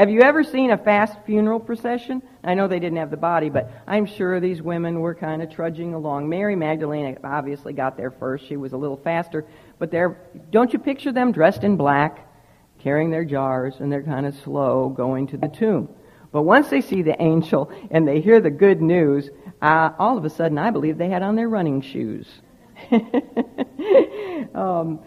Have 0.00 0.08
you 0.08 0.22
ever 0.22 0.42
seen 0.42 0.70
a 0.70 0.78
fast 0.78 1.14
funeral 1.26 1.60
procession? 1.60 2.22
I 2.42 2.54
know 2.54 2.66
they 2.66 2.78
didn't 2.78 2.96
have 2.96 3.10
the 3.10 3.18
body, 3.18 3.50
but 3.50 3.70
I'm 3.86 4.06
sure 4.06 4.40
these 4.40 4.62
women 4.62 5.00
were 5.00 5.14
kind 5.14 5.42
of 5.42 5.50
trudging 5.50 5.92
along. 5.92 6.26
Mary 6.26 6.56
Magdalene 6.56 7.18
obviously 7.22 7.74
got 7.74 7.98
there 7.98 8.10
first. 8.10 8.46
She 8.46 8.56
was 8.56 8.72
a 8.72 8.78
little 8.78 8.96
faster, 8.96 9.44
but 9.78 9.90
they're, 9.90 10.18
don't 10.50 10.72
you 10.72 10.78
picture 10.78 11.12
them 11.12 11.32
dressed 11.32 11.64
in 11.64 11.76
black, 11.76 12.26
carrying 12.78 13.10
their 13.10 13.26
jars, 13.26 13.74
and 13.78 13.92
they're 13.92 14.02
kind 14.02 14.24
of 14.24 14.34
slow 14.36 14.88
going 14.88 15.26
to 15.26 15.36
the 15.36 15.48
tomb. 15.48 15.90
But 16.32 16.44
once 16.44 16.70
they 16.70 16.80
see 16.80 17.02
the 17.02 17.20
angel 17.20 17.70
and 17.90 18.08
they 18.08 18.22
hear 18.22 18.40
the 18.40 18.48
good 18.48 18.80
news, 18.80 19.28
uh, 19.60 19.90
all 19.98 20.16
of 20.16 20.24
a 20.24 20.30
sudden 20.30 20.56
I 20.56 20.70
believe 20.70 20.96
they 20.96 21.10
had 21.10 21.22
on 21.22 21.36
their 21.36 21.50
running 21.50 21.82
shoes. 21.82 22.26
um, 24.54 25.00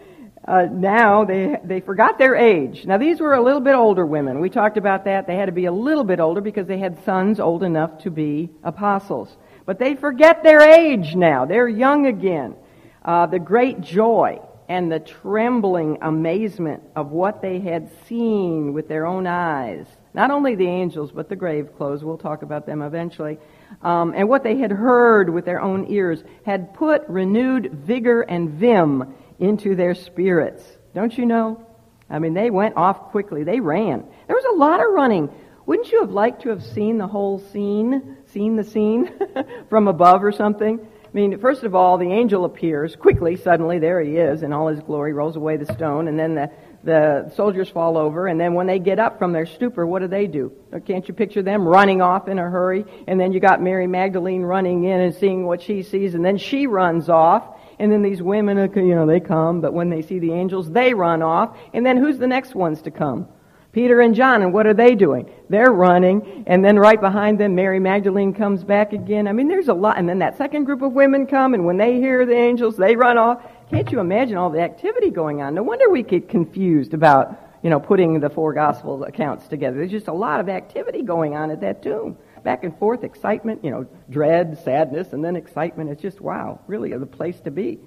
uh, 0.46 0.66
now 0.70 1.24
they 1.24 1.56
they 1.64 1.80
forgot 1.80 2.18
their 2.18 2.34
age. 2.34 2.84
Now 2.84 2.98
these 2.98 3.20
were 3.20 3.34
a 3.34 3.42
little 3.42 3.60
bit 3.60 3.74
older 3.74 4.04
women. 4.04 4.40
We 4.40 4.50
talked 4.50 4.76
about 4.76 5.04
that. 5.06 5.26
They 5.26 5.36
had 5.36 5.46
to 5.46 5.52
be 5.52 5.64
a 5.64 5.72
little 5.72 6.04
bit 6.04 6.20
older 6.20 6.40
because 6.40 6.66
they 6.66 6.78
had 6.78 7.02
sons 7.04 7.40
old 7.40 7.62
enough 7.62 7.98
to 8.02 8.10
be 8.10 8.50
apostles. 8.62 9.36
But 9.64 9.78
they 9.78 9.94
forget 9.94 10.42
their 10.42 10.60
age 10.60 11.14
now. 11.14 11.46
They're 11.46 11.68
young 11.68 12.06
again. 12.06 12.56
Uh, 13.02 13.26
the 13.26 13.38
great 13.38 13.80
joy 13.80 14.40
and 14.68 14.90
the 14.90 15.00
trembling 15.00 15.98
amazement 16.02 16.82
of 16.96 17.10
what 17.10 17.42
they 17.42 17.60
had 17.60 17.90
seen 18.06 18.72
with 18.72 18.88
their 18.88 19.06
own 19.06 19.26
eyes. 19.26 19.86
Not 20.14 20.30
only 20.30 20.54
the 20.54 20.66
angels, 20.66 21.10
but 21.10 21.28
the 21.28 21.36
grave 21.36 21.76
clothes. 21.76 22.04
We'll 22.04 22.18
talk 22.18 22.42
about 22.42 22.66
them 22.66 22.82
eventually. 22.82 23.38
Um, 23.82 24.14
and 24.16 24.28
what 24.28 24.42
they 24.42 24.56
had 24.56 24.70
heard 24.70 25.28
with 25.28 25.44
their 25.44 25.60
own 25.60 25.86
ears 25.90 26.22
had 26.46 26.72
put 26.74 27.02
renewed 27.08 27.72
vigor 27.72 28.22
and 28.22 28.50
vim 28.50 29.14
into 29.44 29.74
their 29.74 29.94
spirits. 29.94 30.64
Don't 30.94 31.16
you 31.16 31.26
know? 31.26 31.64
I 32.08 32.18
mean, 32.18 32.34
they 32.34 32.50
went 32.50 32.76
off 32.76 33.10
quickly. 33.10 33.44
They 33.44 33.60
ran. 33.60 34.04
There 34.26 34.36
was 34.36 34.44
a 34.54 34.58
lot 34.58 34.80
of 34.80 34.92
running. 34.92 35.30
Wouldn't 35.66 35.90
you 35.90 36.00
have 36.00 36.10
liked 36.10 36.42
to 36.42 36.50
have 36.50 36.62
seen 36.62 36.98
the 36.98 37.06
whole 37.06 37.38
scene? 37.38 38.18
Seen 38.26 38.56
the 38.56 38.64
scene 38.64 39.10
from 39.70 39.88
above 39.88 40.22
or 40.22 40.32
something? 40.32 40.78
I 41.14 41.16
mean, 41.16 41.38
first 41.38 41.62
of 41.62 41.76
all, 41.76 41.96
the 41.96 42.10
angel 42.10 42.44
appears 42.44 42.96
quickly, 42.96 43.36
suddenly, 43.36 43.78
there 43.78 44.00
he 44.00 44.16
is, 44.16 44.42
in 44.42 44.52
all 44.52 44.66
his 44.66 44.80
glory, 44.80 45.12
rolls 45.12 45.36
away 45.36 45.56
the 45.56 45.72
stone, 45.72 46.08
and 46.08 46.18
then 46.18 46.34
the, 46.34 46.50
the 46.82 47.32
soldiers 47.36 47.68
fall 47.68 47.96
over, 47.96 48.26
and 48.26 48.40
then 48.40 48.54
when 48.54 48.66
they 48.66 48.80
get 48.80 48.98
up 48.98 49.16
from 49.16 49.32
their 49.32 49.46
stupor, 49.46 49.86
what 49.86 50.02
do 50.02 50.08
they 50.08 50.26
do? 50.26 50.52
Can't 50.84 51.06
you 51.06 51.14
picture 51.14 51.40
them 51.40 51.68
running 51.68 52.02
off 52.02 52.26
in 52.26 52.40
a 52.40 52.42
hurry? 52.42 52.84
And 53.06 53.20
then 53.20 53.32
you 53.32 53.38
got 53.38 53.62
Mary 53.62 53.86
Magdalene 53.86 54.42
running 54.42 54.82
in 54.82 55.00
and 55.00 55.14
seeing 55.14 55.46
what 55.46 55.62
she 55.62 55.84
sees, 55.84 56.16
and 56.16 56.24
then 56.24 56.36
she 56.36 56.66
runs 56.66 57.08
off, 57.08 57.53
and 57.78 57.90
then 57.90 58.02
these 58.02 58.22
women, 58.22 58.58
uh, 58.58 58.68
you 58.74 58.94
know, 58.94 59.06
they 59.06 59.20
come, 59.20 59.60
but 59.60 59.72
when 59.72 59.90
they 59.90 60.02
see 60.02 60.18
the 60.18 60.32
angels, 60.32 60.70
they 60.70 60.94
run 60.94 61.22
off, 61.22 61.56
and 61.72 61.84
then 61.84 61.96
who's 61.96 62.18
the 62.18 62.26
next 62.26 62.54
ones 62.54 62.82
to 62.82 62.90
come? 62.90 63.28
Peter 63.74 64.00
and 64.00 64.14
John, 64.14 64.42
and 64.42 64.52
what 64.52 64.68
are 64.68 64.74
they 64.74 64.94
doing? 64.94 65.28
They're 65.48 65.72
running, 65.72 66.44
and 66.46 66.64
then 66.64 66.78
right 66.78 67.00
behind 67.00 67.40
them, 67.40 67.56
Mary 67.56 67.80
Magdalene 67.80 68.32
comes 68.32 68.62
back 68.62 68.92
again. 68.92 69.26
I 69.26 69.32
mean, 69.32 69.48
there's 69.48 69.66
a 69.66 69.74
lot, 69.74 69.98
and 69.98 70.08
then 70.08 70.20
that 70.20 70.38
second 70.38 70.64
group 70.64 70.80
of 70.82 70.92
women 70.92 71.26
come, 71.26 71.54
and 71.54 71.66
when 71.66 71.76
they 71.76 71.94
hear 71.94 72.24
the 72.24 72.36
angels, 72.36 72.76
they 72.76 72.94
run 72.94 73.18
off. 73.18 73.42
Can't 73.70 73.90
you 73.90 73.98
imagine 73.98 74.36
all 74.36 74.48
the 74.48 74.60
activity 74.60 75.10
going 75.10 75.42
on? 75.42 75.54
No 75.54 75.64
wonder 75.64 75.90
we 75.90 76.04
get 76.04 76.28
confused 76.28 76.94
about, 76.94 77.36
you 77.62 77.70
know, 77.70 77.80
putting 77.80 78.20
the 78.20 78.30
four 78.30 78.52
gospel 78.52 79.02
accounts 79.02 79.48
together. 79.48 79.78
There's 79.78 79.90
just 79.90 80.08
a 80.08 80.12
lot 80.12 80.38
of 80.38 80.48
activity 80.48 81.02
going 81.02 81.34
on 81.34 81.50
at 81.50 81.60
that 81.62 81.82
tomb. 81.82 82.16
Back 82.44 82.62
and 82.62 82.78
forth, 82.78 83.02
excitement, 83.02 83.64
you 83.64 83.70
know, 83.70 83.86
dread, 84.10 84.58
sadness, 84.62 85.12
and 85.12 85.24
then 85.24 85.34
excitement. 85.34 85.90
It's 85.90 86.02
just, 86.02 86.20
wow, 86.20 86.60
really 86.66 86.96
the 86.96 87.06
place 87.06 87.40
to 87.40 87.50
be. 87.50 87.80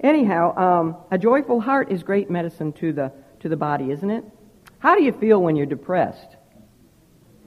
Anyhow, 0.00 0.56
um, 0.58 0.96
a 1.12 1.16
joyful 1.16 1.60
heart 1.60 1.90
is 1.90 2.02
great 2.02 2.28
medicine 2.28 2.72
to 2.74 2.92
the, 2.92 3.12
to 3.40 3.48
the 3.48 3.56
body, 3.56 3.92
isn't 3.92 4.10
it? 4.10 4.24
How 4.80 4.96
do 4.96 5.02
you 5.02 5.12
feel 5.12 5.40
when 5.40 5.54
you're 5.54 5.64
depressed? 5.64 6.36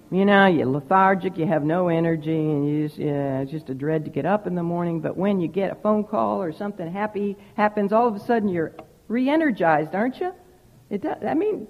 You 0.10 0.24
know, 0.24 0.46
you're 0.46 0.68
lethargic, 0.68 1.38
you 1.38 1.48
have 1.48 1.64
no 1.64 1.90
energy, 1.90 2.38
and 2.38 2.66
you 2.66 2.88
just, 2.88 2.98
yeah, 2.98 3.42
it's 3.42 3.52
just 3.52 3.70
a 3.70 3.74
dread 3.74 4.06
to 4.06 4.12
get 4.12 4.26
up 4.26 4.48
in 4.48 4.56
the 4.56 4.64
morning. 4.64 5.02
But 5.02 5.18
when 5.18 5.42
you 5.42 5.50
get 5.50 5.72
a 5.72 5.76
phone 5.76 6.06
call 6.06 6.42
or 6.42 6.54
something 6.54 6.90
happy 6.90 7.36
happens, 7.58 7.92
all 7.92 8.08
of 8.08 8.16
a 8.16 8.20
sudden 8.20 8.48
you're 8.48 8.74
re-energized, 9.10 9.94
aren't 9.94 10.22
you? 10.22 10.32
It 10.90 11.02
does, 11.02 11.18
I 11.28 11.34
mean, 11.34 11.68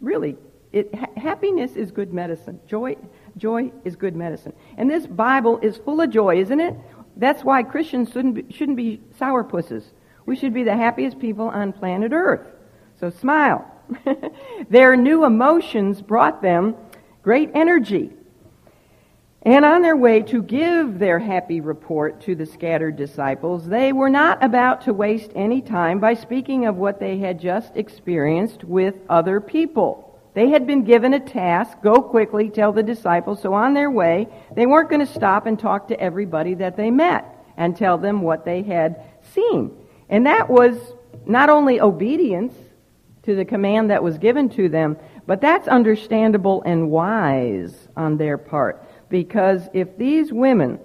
really, 0.00 0.36
it, 0.72 0.94
ha- 0.94 1.12
happiness 1.16 1.76
is 1.76 1.90
good 1.92 2.12
medicine. 2.12 2.60
Joy, 2.66 2.96
joy 3.36 3.72
is 3.84 3.96
good 3.96 4.16
medicine. 4.16 4.52
And 4.76 4.90
this 4.90 5.06
Bible 5.06 5.58
is 5.62 5.76
full 5.76 6.00
of 6.00 6.10
joy, 6.10 6.40
isn't 6.40 6.60
it? 6.60 6.74
That's 7.16 7.42
why 7.42 7.62
Christians 7.62 8.10
shouldn't 8.12 8.34
be, 8.34 8.54
shouldn't 8.54 8.76
be 8.76 9.00
sourpusses. 9.18 9.84
We 10.26 10.36
should 10.36 10.52
be 10.52 10.64
the 10.64 10.76
happiest 10.76 11.18
people 11.18 11.48
on 11.48 11.72
planet 11.72 12.12
Earth. 12.12 12.46
So 13.00 13.10
smile. 13.10 13.70
their 14.70 14.96
new 14.96 15.24
emotions 15.24 16.02
brought 16.02 16.42
them 16.42 16.74
great 17.22 17.50
energy. 17.54 18.12
And 19.42 19.64
on 19.64 19.82
their 19.82 19.96
way 19.96 20.22
to 20.22 20.42
give 20.42 20.98
their 20.98 21.20
happy 21.20 21.60
report 21.60 22.20
to 22.22 22.34
the 22.34 22.46
scattered 22.46 22.96
disciples, 22.96 23.64
they 23.64 23.92
were 23.92 24.10
not 24.10 24.42
about 24.42 24.82
to 24.82 24.92
waste 24.92 25.30
any 25.36 25.62
time 25.62 26.00
by 26.00 26.14
speaking 26.14 26.66
of 26.66 26.76
what 26.76 26.98
they 26.98 27.18
had 27.18 27.40
just 27.40 27.76
experienced 27.76 28.64
with 28.64 28.96
other 29.08 29.40
people. 29.40 30.05
They 30.36 30.50
had 30.50 30.66
been 30.66 30.84
given 30.84 31.14
a 31.14 31.20
task, 31.20 31.78
go 31.82 32.00
quickly, 32.02 32.50
tell 32.50 32.70
the 32.70 32.82
disciples. 32.84 33.40
So 33.42 33.54
on 33.54 33.74
their 33.74 33.90
way, 33.90 34.28
they 34.54 34.66
weren't 34.66 34.90
going 34.90 35.04
to 35.04 35.12
stop 35.12 35.46
and 35.46 35.58
talk 35.58 35.88
to 35.88 35.98
everybody 35.98 36.54
that 36.54 36.76
they 36.76 36.92
met 36.92 37.24
and 37.56 37.76
tell 37.76 37.98
them 37.98 38.20
what 38.20 38.44
they 38.44 38.62
had 38.62 39.02
seen. 39.34 39.76
And 40.08 40.26
that 40.26 40.48
was 40.48 40.76
not 41.24 41.48
only 41.48 41.80
obedience, 41.80 42.52
to 43.26 43.34
the 43.34 43.44
command 43.44 43.90
that 43.90 44.02
was 44.02 44.18
given 44.18 44.48
to 44.50 44.68
them. 44.68 44.96
But 45.26 45.40
that's 45.40 45.68
understandable 45.68 46.62
and 46.64 46.90
wise 46.90 47.88
on 47.96 48.16
their 48.16 48.38
part. 48.38 48.82
Because 49.08 49.68
if 49.74 49.98
these 49.98 50.32
women 50.32 50.78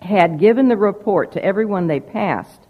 had 0.00 0.38
given 0.38 0.68
the 0.68 0.76
report 0.76 1.32
to 1.32 1.44
everyone 1.44 1.88
they 1.88 2.00
passed, 2.00 2.60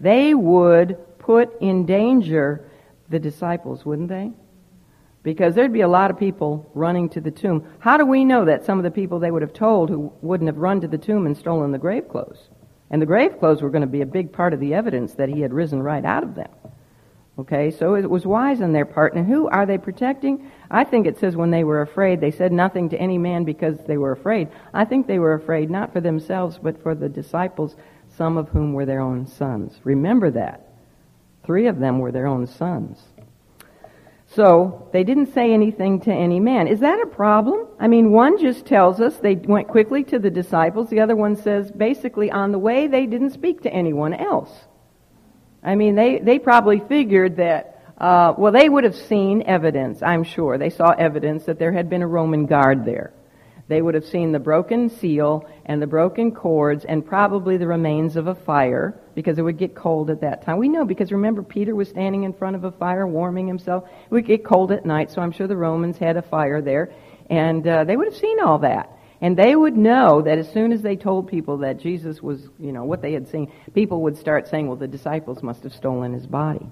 they 0.00 0.34
would 0.34 0.96
put 1.18 1.60
in 1.60 1.84
danger 1.84 2.70
the 3.10 3.18
disciples, 3.18 3.84
wouldn't 3.84 4.08
they? 4.08 4.32
Because 5.28 5.54
there'd 5.54 5.74
be 5.74 5.82
a 5.82 5.88
lot 5.88 6.10
of 6.10 6.18
people 6.18 6.70
running 6.72 7.10
to 7.10 7.20
the 7.20 7.30
tomb. 7.30 7.62
How 7.80 7.98
do 7.98 8.06
we 8.06 8.24
know 8.24 8.46
that 8.46 8.64
some 8.64 8.78
of 8.78 8.82
the 8.82 8.90
people 8.90 9.18
they 9.18 9.30
would 9.30 9.42
have 9.42 9.52
told 9.52 9.90
who 9.90 10.10
wouldn't 10.22 10.48
have 10.48 10.56
run 10.56 10.80
to 10.80 10.88
the 10.88 10.96
tomb 10.96 11.26
and 11.26 11.36
stolen 11.36 11.70
the 11.70 11.76
grave 11.76 12.08
clothes? 12.08 12.48
And 12.88 13.02
the 13.02 13.04
grave 13.04 13.38
clothes 13.38 13.60
were 13.60 13.68
going 13.68 13.82
to 13.82 13.86
be 13.86 14.00
a 14.00 14.06
big 14.06 14.32
part 14.32 14.54
of 14.54 14.60
the 14.60 14.72
evidence 14.72 15.12
that 15.16 15.28
he 15.28 15.42
had 15.42 15.52
risen 15.52 15.82
right 15.82 16.02
out 16.02 16.22
of 16.22 16.34
them. 16.34 16.48
Okay, 17.38 17.70
so 17.70 17.94
it 17.94 18.08
was 18.08 18.24
wise 18.24 18.62
on 18.62 18.72
their 18.72 18.86
part. 18.86 19.12
And 19.12 19.26
who 19.26 19.48
are 19.48 19.66
they 19.66 19.76
protecting? 19.76 20.50
I 20.70 20.84
think 20.84 21.06
it 21.06 21.18
says 21.18 21.36
when 21.36 21.50
they 21.50 21.62
were 21.62 21.82
afraid, 21.82 22.22
they 22.22 22.30
said 22.30 22.50
nothing 22.50 22.88
to 22.88 22.98
any 22.98 23.18
man 23.18 23.44
because 23.44 23.76
they 23.86 23.98
were 23.98 24.12
afraid. 24.12 24.48
I 24.72 24.86
think 24.86 25.06
they 25.06 25.18
were 25.18 25.34
afraid 25.34 25.70
not 25.70 25.92
for 25.92 26.00
themselves, 26.00 26.58
but 26.58 26.82
for 26.82 26.94
the 26.94 27.10
disciples, 27.10 27.76
some 28.16 28.38
of 28.38 28.48
whom 28.48 28.72
were 28.72 28.86
their 28.86 29.02
own 29.02 29.26
sons. 29.26 29.78
Remember 29.84 30.30
that. 30.30 30.72
Three 31.44 31.66
of 31.66 31.80
them 31.80 31.98
were 31.98 32.12
their 32.12 32.26
own 32.26 32.46
sons. 32.46 32.98
So 34.34 34.88
they 34.92 35.04
didn't 35.04 35.32
say 35.32 35.52
anything 35.54 36.00
to 36.00 36.12
any 36.12 36.38
man. 36.38 36.68
Is 36.68 36.80
that 36.80 37.00
a 37.00 37.06
problem? 37.06 37.66
I 37.80 37.88
mean, 37.88 38.12
one 38.12 38.38
just 38.38 38.66
tells 38.66 39.00
us 39.00 39.16
they 39.16 39.36
went 39.36 39.68
quickly 39.68 40.04
to 40.04 40.18
the 40.18 40.30
disciples. 40.30 40.90
The 40.90 41.00
other 41.00 41.16
one 41.16 41.34
says 41.34 41.70
basically 41.70 42.30
on 42.30 42.52
the 42.52 42.58
way 42.58 42.86
they 42.86 43.06
didn't 43.06 43.30
speak 43.30 43.62
to 43.62 43.72
anyone 43.72 44.12
else. 44.12 44.50
I 45.62 45.76
mean, 45.76 45.94
they, 45.94 46.18
they 46.18 46.38
probably 46.38 46.78
figured 46.78 47.36
that, 47.36 47.82
uh, 47.96 48.34
well, 48.36 48.52
they 48.52 48.68
would 48.68 48.84
have 48.84 48.94
seen 48.94 49.42
evidence, 49.46 50.02
I'm 50.02 50.24
sure. 50.24 50.58
They 50.58 50.70
saw 50.70 50.90
evidence 50.90 51.44
that 51.44 51.58
there 51.58 51.72
had 51.72 51.88
been 51.88 52.02
a 52.02 52.06
Roman 52.06 52.44
guard 52.44 52.84
there. 52.84 53.14
They 53.66 53.82
would 53.82 53.94
have 53.94 54.06
seen 54.06 54.32
the 54.32 54.38
broken 54.38 54.88
seal 54.90 55.48
and 55.64 55.80
the 55.80 55.86
broken 55.86 56.34
cords 56.34 56.84
and 56.84 57.04
probably 57.04 57.56
the 57.56 57.66
remains 57.66 58.16
of 58.16 58.26
a 58.26 58.34
fire 58.34 58.98
because 59.18 59.36
it 59.36 59.42
would 59.42 59.58
get 59.58 59.74
cold 59.74 60.10
at 60.10 60.20
that 60.20 60.42
time. 60.42 60.58
We 60.58 60.68
know 60.68 60.84
because 60.84 61.10
remember 61.10 61.42
Peter 61.42 61.74
was 61.74 61.88
standing 61.88 62.22
in 62.22 62.32
front 62.32 62.54
of 62.54 62.62
a 62.62 62.70
fire 62.70 63.04
warming 63.04 63.48
himself. 63.48 63.82
It 64.04 64.12
would 64.12 64.24
get 64.24 64.44
cold 64.44 64.70
at 64.70 64.86
night, 64.86 65.10
so 65.10 65.20
I'm 65.20 65.32
sure 65.32 65.48
the 65.48 65.56
Romans 65.56 65.98
had 65.98 66.16
a 66.16 66.22
fire 66.22 66.62
there. 66.62 66.92
And 67.28 67.66
uh, 67.66 67.82
they 67.82 67.96
would 67.96 68.06
have 68.06 68.16
seen 68.16 68.38
all 68.38 68.58
that. 68.58 68.96
And 69.20 69.36
they 69.36 69.56
would 69.56 69.76
know 69.76 70.22
that 70.22 70.38
as 70.38 70.48
soon 70.52 70.70
as 70.70 70.82
they 70.82 70.94
told 70.94 71.26
people 71.26 71.58
that 71.58 71.80
Jesus 71.80 72.22
was, 72.22 72.48
you 72.60 72.70
know, 72.70 72.84
what 72.84 73.02
they 73.02 73.12
had 73.12 73.28
seen, 73.28 73.50
people 73.74 74.02
would 74.02 74.16
start 74.16 74.46
saying, 74.46 74.68
well, 74.68 74.76
the 74.76 74.86
disciples 74.86 75.42
must 75.42 75.64
have 75.64 75.74
stolen 75.74 76.12
his 76.12 76.28
body. 76.28 76.70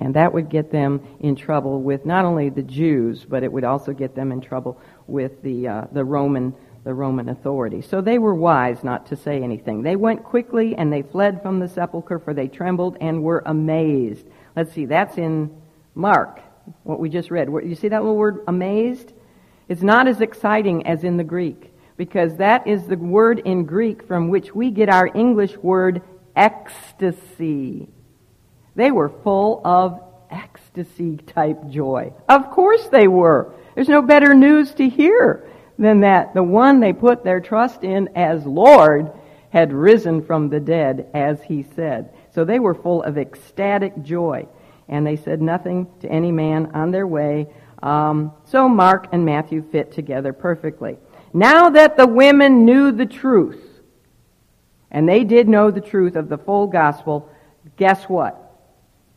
And 0.00 0.14
that 0.14 0.32
would 0.32 0.48
get 0.48 0.72
them 0.72 1.06
in 1.20 1.36
trouble 1.36 1.82
with 1.82 2.06
not 2.06 2.24
only 2.24 2.48
the 2.48 2.62
Jews, 2.62 3.26
but 3.28 3.42
it 3.42 3.52
would 3.52 3.64
also 3.64 3.92
get 3.92 4.14
them 4.14 4.32
in 4.32 4.40
trouble 4.40 4.80
with 5.06 5.42
the, 5.42 5.68
uh, 5.68 5.84
the 5.92 6.06
Roman, 6.06 6.54
the 6.86 6.94
Roman 6.94 7.28
authority. 7.28 7.82
So 7.82 8.00
they 8.00 8.16
were 8.16 8.32
wise 8.32 8.84
not 8.84 9.06
to 9.06 9.16
say 9.16 9.42
anything. 9.42 9.82
They 9.82 9.96
went 9.96 10.22
quickly 10.22 10.76
and 10.76 10.92
they 10.92 11.02
fled 11.02 11.42
from 11.42 11.58
the 11.58 11.66
sepulchre 11.66 12.20
for 12.20 12.32
they 12.32 12.46
trembled 12.46 12.96
and 13.00 13.24
were 13.24 13.42
amazed. 13.44 14.24
Let's 14.54 14.72
see, 14.72 14.86
that's 14.86 15.18
in 15.18 15.50
Mark, 15.96 16.40
what 16.84 17.00
we 17.00 17.08
just 17.08 17.32
read. 17.32 17.48
You 17.48 17.74
see 17.74 17.88
that 17.88 18.02
little 18.02 18.16
word 18.16 18.44
amazed? 18.46 19.12
It's 19.68 19.82
not 19.82 20.06
as 20.06 20.20
exciting 20.20 20.86
as 20.86 21.02
in 21.02 21.16
the 21.16 21.24
Greek 21.24 21.72
because 21.96 22.36
that 22.36 22.68
is 22.68 22.86
the 22.86 22.96
word 22.96 23.40
in 23.40 23.64
Greek 23.64 24.06
from 24.06 24.28
which 24.28 24.54
we 24.54 24.70
get 24.70 24.88
our 24.88 25.10
English 25.12 25.56
word 25.56 26.02
ecstasy. 26.36 27.88
They 28.76 28.92
were 28.92 29.08
full 29.08 29.60
of 29.64 30.00
ecstasy 30.30 31.16
type 31.16 31.68
joy. 31.68 32.12
Of 32.28 32.52
course 32.52 32.86
they 32.86 33.08
were. 33.08 33.52
There's 33.74 33.88
no 33.88 34.02
better 34.02 34.34
news 34.34 34.72
to 34.74 34.88
hear 34.88 35.50
than 35.78 36.00
that 36.00 36.34
the 36.34 36.42
one 36.42 36.80
they 36.80 36.92
put 36.92 37.24
their 37.24 37.40
trust 37.40 37.82
in 37.84 38.08
as 38.16 38.44
Lord 38.46 39.12
had 39.50 39.72
risen 39.72 40.22
from 40.22 40.48
the 40.48 40.60
dead 40.60 41.08
as 41.14 41.42
he 41.42 41.62
said. 41.74 42.10
So 42.34 42.44
they 42.44 42.58
were 42.58 42.74
full 42.74 43.02
of 43.02 43.18
ecstatic 43.18 44.02
joy. 44.02 44.46
And 44.88 45.06
they 45.06 45.16
said 45.16 45.42
nothing 45.42 45.88
to 46.00 46.08
any 46.08 46.30
man 46.30 46.70
on 46.74 46.90
their 46.90 47.06
way 47.06 47.48
um, 47.82 48.32
so 48.46 48.68
Mark 48.68 49.08
and 49.12 49.24
Matthew 49.24 49.62
fit 49.70 49.92
together 49.92 50.32
perfectly. 50.32 50.98
Now 51.32 51.70
that 51.70 51.96
the 51.96 52.06
women 52.06 52.64
knew 52.64 52.92
the 52.92 53.06
truth, 53.06 53.62
and 54.90 55.08
they 55.08 55.24
did 55.24 55.48
know 55.48 55.70
the 55.70 55.80
truth 55.80 56.16
of 56.16 56.28
the 56.28 56.38
full 56.38 56.66
gospel, 56.66 57.30
guess 57.76 58.04
what? 58.04 58.42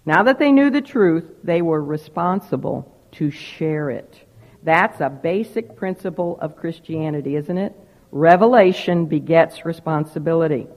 Now 0.05 0.23
that 0.23 0.39
they 0.39 0.51
knew 0.51 0.69
the 0.69 0.81
truth, 0.81 1.25
they 1.43 1.61
were 1.61 1.83
responsible 1.83 2.95
to 3.13 3.31
share 3.31 3.89
it. 3.89 4.19
That's 4.63 4.99
a 4.99 5.09
basic 5.09 5.75
principle 5.75 6.37
of 6.41 6.55
Christianity, 6.55 7.35
isn't 7.35 7.57
it? 7.57 7.73
Revelation 8.11 9.05
begets 9.05 9.65
responsibility. 9.65 10.67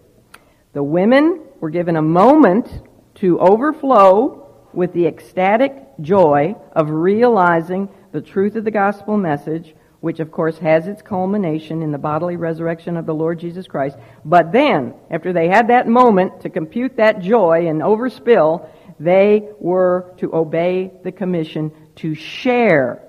The 0.73 0.83
women 0.83 1.41
were 1.61 1.71
given 1.71 1.97
a 1.97 2.03
moment 2.03 2.69
to 3.17 3.41
overflow 3.41 4.49
with 4.73 4.93
the 4.93 5.07
ecstatic 5.07 5.75
joy 6.01 6.57
of 6.73 6.91
realizing 6.91 7.89
the 8.13 8.21
truth 8.21 8.57
of 8.57 8.65
the 8.65 8.71
gospel 8.71 9.17
message, 9.17 9.75
which 10.01 10.21
of 10.21 10.31
course 10.31 10.59
has 10.59 10.87
its 10.87 11.03
culmination 11.03 11.83
in 11.83 11.93
the 11.93 11.99
bodily 11.99 12.37
resurrection 12.37 12.97
of 12.97 13.07
the 13.07 13.15
Lord 13.15 13.39
Jesus 13.39 13.67
Christ. 13.67 13.97
But 14.25 14.53
then, 14.53 14.95
after 15.11 15.33
they 15.33 15.49
had 15.49 15.69
that 15.69 15.89
moment 15.89 16.41
to 16.43 16.51
compute 16.51 16.97
that 16.97 17.21
joy 17.21 17.69
and 17.69 17.83
overspill, 17.83 18.69
they 18.99 19.49
were 19.59 20.15
to 20.19 20.35
obey 20.35 20.93
the 21.03 21.13
commission 21.13 21.73
to 21.97 22.15
share 22.15 23.03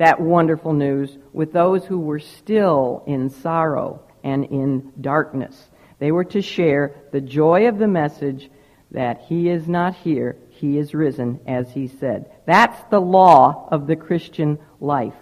that 0.00 0.18
wonderful 0.18 0.72
news 0.72 1.16
with 1.34 1.52
those 1.52 1.84
who 1.84 2.00
were 2.00 2.18
still 2.18 3.04
in 3.06 3.28
sorrow 3.28 4.00
and 4.24 4.46
in 4.46 4.90
darkness. 4.98 5.68
They 5.98 6.10
were 6.10 6.24
to 6.24 6.40
share 6.40 6.94
the 7.12 7.20
joy 7.20 7.68
of 7.68 7.78
the 7.78 7.86
message 7.86 8.50
that 8.92 9.26
He 9.28 9.50
is 9.50 9.68
not 9.68 9.94
here, 9.94 10.36
he 10.60 10.76
is 10.76 10.94
risen, 10.94 11.40
as 11.46 11.72
he 11.72 11.88
said. 11.88 12.30
That's 12.44 12.78
the 12.90 13.00
law 13.00 13.68
of 13.70 13.86
the 13.86 13.96
Christian 13.96 14.58
life. 14.78 15.14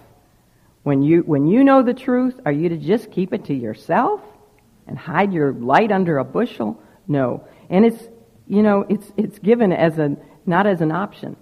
When 0.82 1.02
you, 1.02 1.20
when 1.20 1.46
you 1.46 1.62
know 1.62 1.82
the 1.82 1.94
truth, 1.94 2.40
are 2.44 2.52
you 2.52 2.68
to 2.68 2.76
just 2.76 3.12
keep 3.12 3.32
it 3.32 3.44
to 3.46 3.54
yourself 3.54 4.20
and 4.86 4.98
hide 4.98 5.32
your 5.32 5.52
light 5.52 5.92
under 5.92 6.18
a 6.18 6.24
bushel? 6.24 6.80
No. 7.06 7.46
And 7.70 7.84
it's, 7.84 8.02
you 8.48 8.62
know, 8.62 8.84
it's, 8.88 9.12
it's 9.16 9.38
given 9.38 9.72
as 9.72 9.98
a, 9.98 10.16
not 10.44 10.66
as 10.66 10.80
an 10.80 10.90
option. 10.90 11.36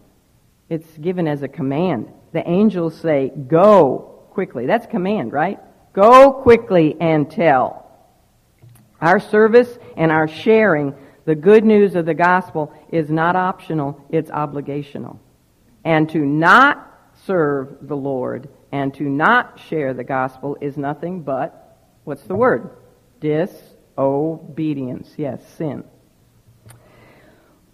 It's 0.68 0.98
given 0.98 1.28
as 1.28 1.42
a 1.42 1.48
command. 1.48 2.12
The 2.32 2.48
angels 2.48 2.98
say, 3.00 3.30
go 3.48 4.26
quickly. 4.30 4.66
That's 4.66 4.86
command, 4.86 5.32
right? 5.32 5.58
Go 5.92 6.32
quickly 6.32 6.96
and 7.00 7.30
tell. 7.30 7.86
Our 9.00 9.20
service 9.20 9.78
and 9.96 10.10
our 10.10 10.26
sharing 10.28 10.94
the 11.24 11.34
good 11.34 11.64
news 11.64 11.94
of 11.96 12.06
the 12.06 12.14
gospel 12.14 12.72
is 12.90 13.10
not 13.10 13.36
optional, 13.36 14.00
it's 14.10 14.30
obligational. 14.30 15.18
And 15.84 16.08
to 16.10 16.18
not 16.18 17.12
serve 17.24 17.78
the 17.82 17.96
Lord 17.96 18.48
and 18.72 18.94
to 18.94 19.04
not 19.04 19.60
share 19.68 19.94
the 19.94 20.04
gospel 20.04 20.56
is 20.60 20.76
nothing 20.76 21.22
but, 21.22 21.78
what's 22.04 22.22
the 22.24 22.36
word? 22.36 22.70
Disobedience. 23.20 25.14
Yes, 25.16 25.42
sin. 25.56 25.84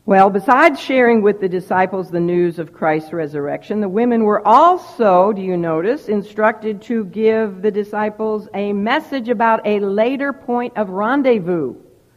Well, 0.04 0.30
besides 0.30 0.80
sharing 0.80 1.22
with 1.22 1.40
the 1.40 1.48
disciples 1.48 2.10
the 2.10 2.18
news 2.18 2.58
of 2.58 2.72
Christ's 2.72 3.12
resurrection, 3.12 3.80
the 3.80 3.88
women 3.88 4.24
were 4.24 4.44
also, 4.44 5.32
do 5.32 5.40
you 5.40 5.56
notice, 5.56 6.08
instructed 6.08 6.82
to 6.82 7.04
give 7.04 7.62
the 7.62 7.70
disciples 7.70 8.48
a 8.52 8.72
message 8.72 9.28
about 9.28 9.64
a 9.64 9.78
later 9.78 10.32
point 10.32 10.76
of 10.76 10.90
rendezvous. 10.90 11.76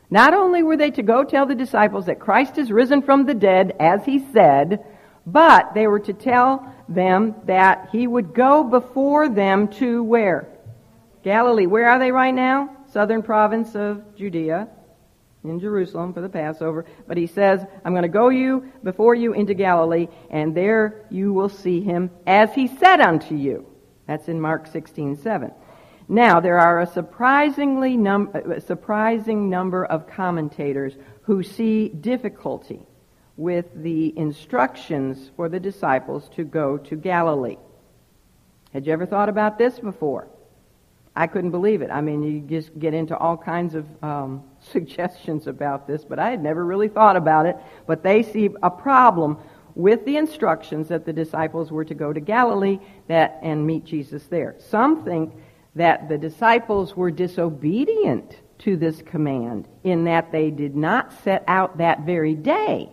Not 0.09 0.33
only 0.33 0.63
were 0.63 0.77
they 0.77 0.89
to 0.91 1.03
go 1.03 1.23
tell 1.23 1.45
the 1.45 1.53
disciples 1.53 2.07
that 2.07 2.19
Christ 2.19 2.57
is 2.57 2.71
risen 2.71 3.03
from 3.03 3.27
the 3.27 3.35
dead, 3.35 3.75
as 3.79 4.03
he 4.03 4.17
said, 4.33 4.83
but 5.27 5.75
they 5.75 5.85
were 5.85 5.99
to 5.99 6.13
tell 6.13 6.73
them 6.89 7.35
that 7.45 7.89
he 7.91 8.07
would 8.07 8.33
go 8.33 8.63
before 8.63 9.29
them 9.29 9.67
to 9.73 10.01
where? 10.01 10.47
Galilee. 11.23 11.67
Where 11.67 11.87
are 11.89 11.99
they 11.99 12.11
right 12.11 12.33
now? 12.33 12.77
Southern 12.91 13.21
province 13.21 13.75
of 13.75 14.15
Judea, 14.15 14.69
in 15.49 15.59
Jerusalem 15.59 16.13
for 16.13 16.21
the 16.21 16.29
Passover. 16.29 16.85
But 17.07 17.17
he 17.17 17.27
says, 17.27 17.65
I'm 17.83 17.93
going 17.93 18.03
to 18.03 18.09
go 18.09 18.29
you 18.29 18.71
before 18.83 19.15
you 19.15 19.33
into 19.33 19.53
Galilee, 19.53 20.07
and 20.29 20.55
there 20.55 21.05
you 21.09 21.33
will 21.33 21.49
see 21.49 21.81
him 21.81 22.11
as 22.25 22.53
he 22.53 22.67
said 22.67 23.01
unto 23.01 23.35
you. 23.35 23.65
That's 24.07 24.27
in 24.27 24.39
Mark 24.39 24.67
16, 24.67 25.17
7. 25.17 25.51
Now, 26.07 26.39
there 26.39 26.59
are 26.59 26.81
a 26.81 26.87
surprisingly 26.87 27.97
num- 27.97 28.29
a 28.33 28.61
surprising 28.61 29.49
number 29.49 29.85
of 29.85 30.07
commentators 30.07 30.93
who 31.23 31.41
see 31.41 31.89
difficulty 31.89 32.85
with 33.37 33.65
the 33.75 34.17
instructions 34.17 35.31
for 35.35 35.49
the 35.49 35.59
disciples 35.59 36.29
to 36.35 36.43
go 36.43 36.77
to 36.77 36.95
Galilee. 36.95 37.57
Had 38.71 38.85
you 38.85 38.93
ever 38.93 39.05
thought 39.05 39.29
about 39.29 39.57
this 39.57 39.79
before? 39.79 40.27
I 41.15 41.27
couldn't 41.27 41.51
believe 41.51 41.81
it. 41.81 41.89
I 41.89 42.01
mean, 42.01 42.23
you 42.23 42.41
just 42.41 42.77
get 42.77 42.93
into 42.93 43.17
all 43.17 43.37
kinds 43.37 43.73
of 43.73 43.85
um, 44.03 44.43
suggestions 44.71 45.47
about 45.47 45.87
this, 45.87 46.03
but 46.03 46.19
I 46.19 46.31
had 46.31 46.41
never 46.41 46.65
really 46.65 46.87
thought 46.87 47.15
about 47.15 47.45
it. 47.45 47.57
But 47.87 48.03
they 48.03 48.23
see 48.23 48.49
a 48.63 48.69
problem 48.69 49.37
with 49.75 50.05
the 50.05 50.17
instructions 50.17 50.87
that 50.87 51.05
the 51.05 51.13
disciples 51.13 51.71
were 51.71 51.85
to 51.85 51.93
go 51.93 52.13
to 52.13 52.19
Galilee 52.19 52.79
that 53.07 53.39
and 53.41 53.65
meet 53.67 53.83
Jesus 53.83 54.23
there. 54.27 54.55
Some 54.59 55.03
think 55.03 55.33
that 55.75 56.07
the 56.07 56.17
disciples 56.17 56.95
were 56.95 57.11
disobedient 57.11 58.39
to 58.59 58.77
this 58.77 59.01
command 59.01 59.67
in 59.83 60.05
that 60.05 60.31
they 60.31 60.49
did 60.49 60.75
not 60.75 61.11
set 61.23 61.43
out 61.47 61.77
that 61.77 62.05
very 62.05 62.33
day 62.33 62.89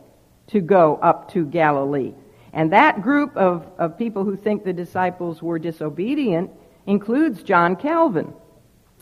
to 0.49 0.61
go 0.61 0.97
up 0.97 1.31
to 1.33 1.47
Galilee. 1.47 2.13
And 2.53 2.73
that 2.73 3.01
group 3.01 3.37
of, 3.37 3.67
of 3.79 3.97
people 3.97 4.25
who 4.25 4.37
think 4.37 4.65
the 4.65 4.73
disciples 4.73 5.41
were 5.41 5.61
disobedient 5.61 6.51
includes 6.87 7.45
John 7.45 7.77
Calvin. 7.77 8.35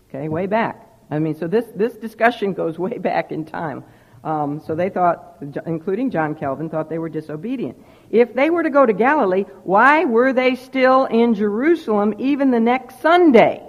Okay, 0.08 0.28
way 0.28 0.46
back. 0.46 0.89
I 1.10 1.18
mean, 1.18 1.34
so 1.34 1.48
this, 1.48 1.66
this 1.74 1.94
discussion 1.94 2.52
goes 2.52 2.78
way 2.78 2.98
back 2.98 3.32
in 3.32 3.44
time. 3.44 3.84
Um, 4.22 4.60
so 4.66 4.74
they 4.74 4.90
thought, 4.90 5.38
including 5.64 6.10
John 6.10 6.34
Calvin, 6.34 6.68
thought 6.68 6.90
they 6.90 6.98
were 6.98 7.08
disobedient. 7.08 7.82
If 8.10 8.34
they 8.34 8.50
were 8.50 8.62
to 8.62 8.70
go 8.70 8.84
to 8.84 8.92
Galilee, 8.92 9.44
why 9.64 10.04
were 10.04 10.34
they 10.34 10.56
still 10.56 11.06
in 11.06 11.34
Jerusalem 11.34 12.14
even 12.18 12.50
the 12.50 12.60
next 12.60 13.00
Sunday? 13.00 13.62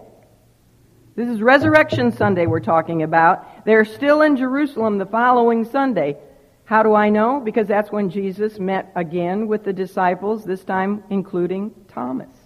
This 1.16 1.30
is 1.30 1.42
Resurrection 1.42 2.12
Sunday 2.12 2.48
we're 2.48 2.60
talking 2.60 3.04
about. 3.04 3.66
They're 3.66 3.86
still 3.86 4.24
in 4.24 4.36
Jerusalem 4.36 4.98
the 4.98 5.06
following 5.06 5.64
Sunday. 5.64 6.18
How 6.66 6.84
do 6.84 6.96
I 6.96 7.10
know? 7.10 7.40
Because 7.40 7.68
that's 7.68 7.92
when 7.92 8.10
Jesus 8.10 8.60
met 8.60 8.92
again 8.96 9.48
with 9.48 9.64
the 9.64 9.74
disciples, 9.74 10.44
this 10.44 10.64
time 10.64 11.04
including 11.10 11.74
Thomas 11.88 12.41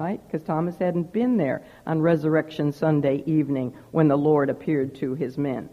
right? 0.00 0.20
Because 0.26 0.42
Thomas 0.42 0.76
hadn't 0.78 1.12
been 1.12 1.36
there 1.36 1.62
on 1.86 2.00
Resurrection 2.00 2.72
Sunday 2.72 3.22
evening 3.26 3.74
when 3.90 4.08
the 4.08 4.16
Lord 4.16 4.48
appeared 4.48 4.94
to 4.96 5.14
his 5.14 5.36
men. 5.36 5.68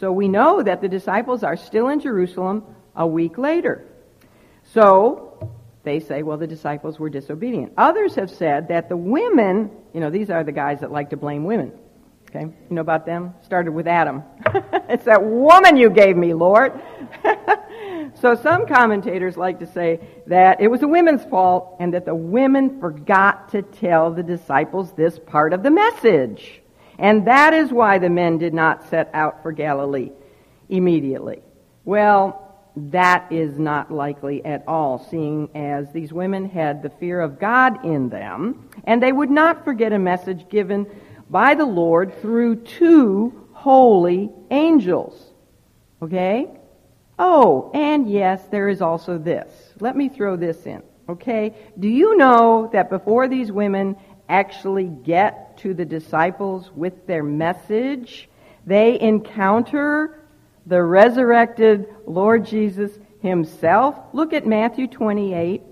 So 0.00 0.10
we 0.10 0.28
know 0.28 0.62
that 0.62 0.80
the 0.80 0.88
disciples 0.88 1.42
are 1.42 1.56
still 1.56 1.88
in 1.88 2.00
Jerusalem 2.00 2.64
a 2.94 3.06
week 3.06 3.36
later. 3.36 3.84
So 4.72 5.52
they 5.82 6.00
say, 6.00 6.22
well, 6.22 6.38
the 6.38 6.46
disciples 6.46 6.98
were 6.98 7.10
disobedient. 7.10 7.74
Others 7.76 8.14
have 8.14 8.30
said 8.30 8.68
that 8.68 8.88
the 8.88 8.96
women, 8.96 9.70
you 9.92 10.00
know, 10.00 10.08
these 10.08 10.30
are 10.30 10.42
the 10.42 10.52
guys 10.52 10.80
that 10.80 10.90
like 10.90 11.10
to 11.10 11.18
blame 11.18 11.44
women. 11.44 11.70
Okay? 12.30 12.44
You 12.44 12.74
know 12.74 12.80
about 12.80 13.04
them? 13.04 13.34
Started 13.42 13.72
with 13.72 13.86
Adam. 13.86 14.22
it's 14.88 15.04
that 15.04 15.22
woman 15.22 15.76
you 15.76 15.90
gave 15.90 16.16
me, 16.16 16.32
Lord. 16.32 16.72
So 18.14 18.34
some 18.34 18.66
commentators 18.66 19.36
like 19.36 19.58
to 19.60 19.66
say 19.66 20.00
that 20.26 20.60
it 20.60 20.68
was 20.68 20.80
the 20.80 20.88
women's 20.88 21.24
fault 21.24 21.76
and 21.80 21.92
that 21.94 22.04
the 22.04 22.14
women 22.14 22.80
forgot 22.80 23.50
to 23.50 23.62
tell 23.62 24.10
the 24.10 24.22
disciples 24.22 24.92
this 24.92 25.18
part 25.18 25.52
of 25.52 25.62
the 25.62 25.70
message. 25.70 26.62
And 26.98 27.26
that 27.26 27.52
is 27.52 27.72
why 27.72 27.98
the 27.98 28.10
men 28.10 28.38
did 28.38 28.54
not 28.54 28.88
set 28.88 29.10
out 29.12 29.42
for 29.42 29.52
Galilee 29.52 30.10
immediately. 30.68 31.42
Well, 31.84 32.42
that 32.76 33.30
is 33.30 33.58
not 33.58 33.90
likely 33.90 34.44
at 34.44 34.64
all, 34.66 34.98
seeing 34.98 35.48
as 35.54 35.90
these 35.92 36.12
women 36.12 36.48
had 36.48 36.82
the 36.82 36.90
fear 36.90 37.20
of 37.20 37.38
God 37.38 37.84
in 37.84 38.10
them, 38.10 38.68
and 38.84 39.02
they 39.02 39.12
would 39.12 39.30
not 39.30 39.64
forget 39.64 39.92
a 39.92 39.98
message 39.98 40.48
given 40.48 40.86
by 41.30 41.54
the 41.54 41.64
Lord 41.64 42.20
through 42.20 42.56
two 42.56 43.48
holy 43.52 44.30
angels. 44.50 45.32
Okay? 46.02 46.50
Oh, 47.18 47.70
and 47.72 48.10
yes, 48.10 48.42
there 48.50 48.68
is 48.68 48.82
also 48.82 49.18
this. 49.18 49.50
Let 49.80 49.96
me 49.96 50.08
throw 50.08 50.36
this 50.36 50.66
in. 50.66 50.82
Okay? 51.08 51.54
Do 51.78 51.88
you 51.88 52.16
know 52.16 52.68
that 52.72 52.90
before 52.90 53.28
these 53.28 53.50
women 53.50 53.96
actually 54.28 54.88
get 54.88 55.56
to 55.58 55.72
the 55.72 55.84
disciples 55.84 56.70
with 56.74 57.06
their 57.06 57.22
message, 57.22 58.28
they 58.66 59.00
encounter 59.00 60.20
the 60.66 60.82
resurrected 60.82 61.86
Lord 62.06 62.44
Jesus 62.44 62.92
himself? 63.20 63.96
Look 64.12 64.32
at 64.32 64.46
Matthew 64.46 64.88
28. 64.88 65.62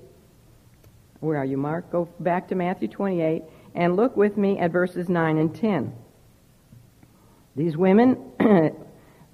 Where 1.21 1.39
are 1.39 1.45
you, 1.45 1.57
Mark? 1.57 1.91
Go 1.91 2.09
back 2.21 2.49
to 2.49 2.55
Matthew 2.55 2.89
28 2.89 3.43
and 3.75 3.97
look 3.97 4.17
with 4.17 4.37
me 4.37 4.59
at 4.59 4.71
verses 4.71 5.09
9 5.09 5.39
and 5.39 5.55
10. 5.55 5.93
These 7.57 7.77
women 7.77 8.33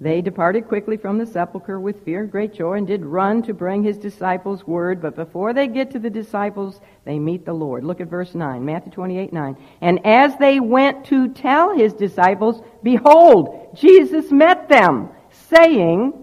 They 0.01 0.21
departed 0.21 0.67
quickly 0.67 0.97
from 0.97 1.19
the 1.19 1.27
sepulchre 1.27 1.79
with 1.79 2.03
fear 2.03 2.21
and 2.21 2.31
great 2.31 2.55
joy 2.55 2.73
and 2.73 2.87
did 2.87 3.05
run 3.05 3.43
to 3.43 3.53
bring 3.53 3.83
his 3.83 3.99
disciples 3.99 4.65
word. 4.65 4.99
But 4.99 5.15
before 5.15 5.53
they 5.53 5.67
get 5.67 5.91
to 5.91 5.99
the 5.99 6.09
disciples, 6.09 6.81
they 7.05 7.19
meet 7.19 7.45
the 7.45 7.53
Lord. 7.53 7.83
Look 7.83 8.01
at 8.01 8.07
verse 8.07 8.33
9, 8.33 8.65
Matthew 8.65 8.91
28, 8.91 9.31
9. 9.31 9.57
And 9.79 10.03
as 10.03 10.35
they 10.37 10.59
went 10.59 11.05
to 11.05 11.29
tell 11.29 11.77
his 11.77 11.93
disciples, 11.93 12.63
behold, 12.81 13.75
Jesus 13.75 14.31
met 14.31 14.67
them, 14.67 15.09
saying, 15.29 16.13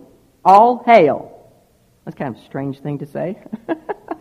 All 0.45 0.83
hail. 0.85 1.49
That's 2.05 2.17
kind 2.17 2.35
of 2.35 2.43
a 2.43 2.47
strange 2.47 2.81
thing 2.81 2.99
to 2.99 3.07
say. 3.07 3.39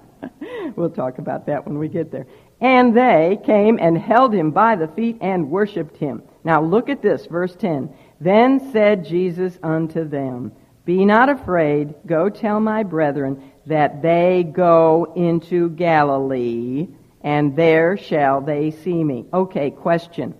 we'll 0.75 0.89
talk 0.89 1.17
about 1.17 1.45
that 1.47 1.65
when 1.65 1.77
we 1.77 1.88
get 1.88 2.12
there. 2.12 2.27
And 2.60 2.95
they 2.95 3.39
came 3.45 3.77
and 3.80 3.97
held 3.97 4.34
him 4.34 4.51
by 4.51 4.75
the 4.75 4.88
feet 4.88 5.17
and 5.21 5.49
worshiped 5.51 5.97
him. 5.97 6.23
Now 6.43 6.62
look 6.62 6.89
at 6.89 7.01
this, 7.01 7.25
verse 7.27 7.56
10. 7.56 7.93
Then 8.19 8.71
said 8.71 9.06
Jesus 9.06 9.58
unto 9.62 10.08
them, 10.08 10.51
Be 10.86 11.06
not 11.06 11.30
afraid, 11.30 11.93
go 12.06 12.30
tell 12.30 12.60
my 12.60 12.84
brethren 12.84 13.51
that 13.67 14.01
they 14.01 14.43
go 14.43 15.13
into 15.15 15.69
Galilee, 15.69 16.88
and 17.21 17.56
there 17.56 17.97
shall 17.97 18.41
they 18.41 18.71
see 18.71 19.03
me. 19.03 19.25
Okay, 19.32 19.69
question. 19.69 20.34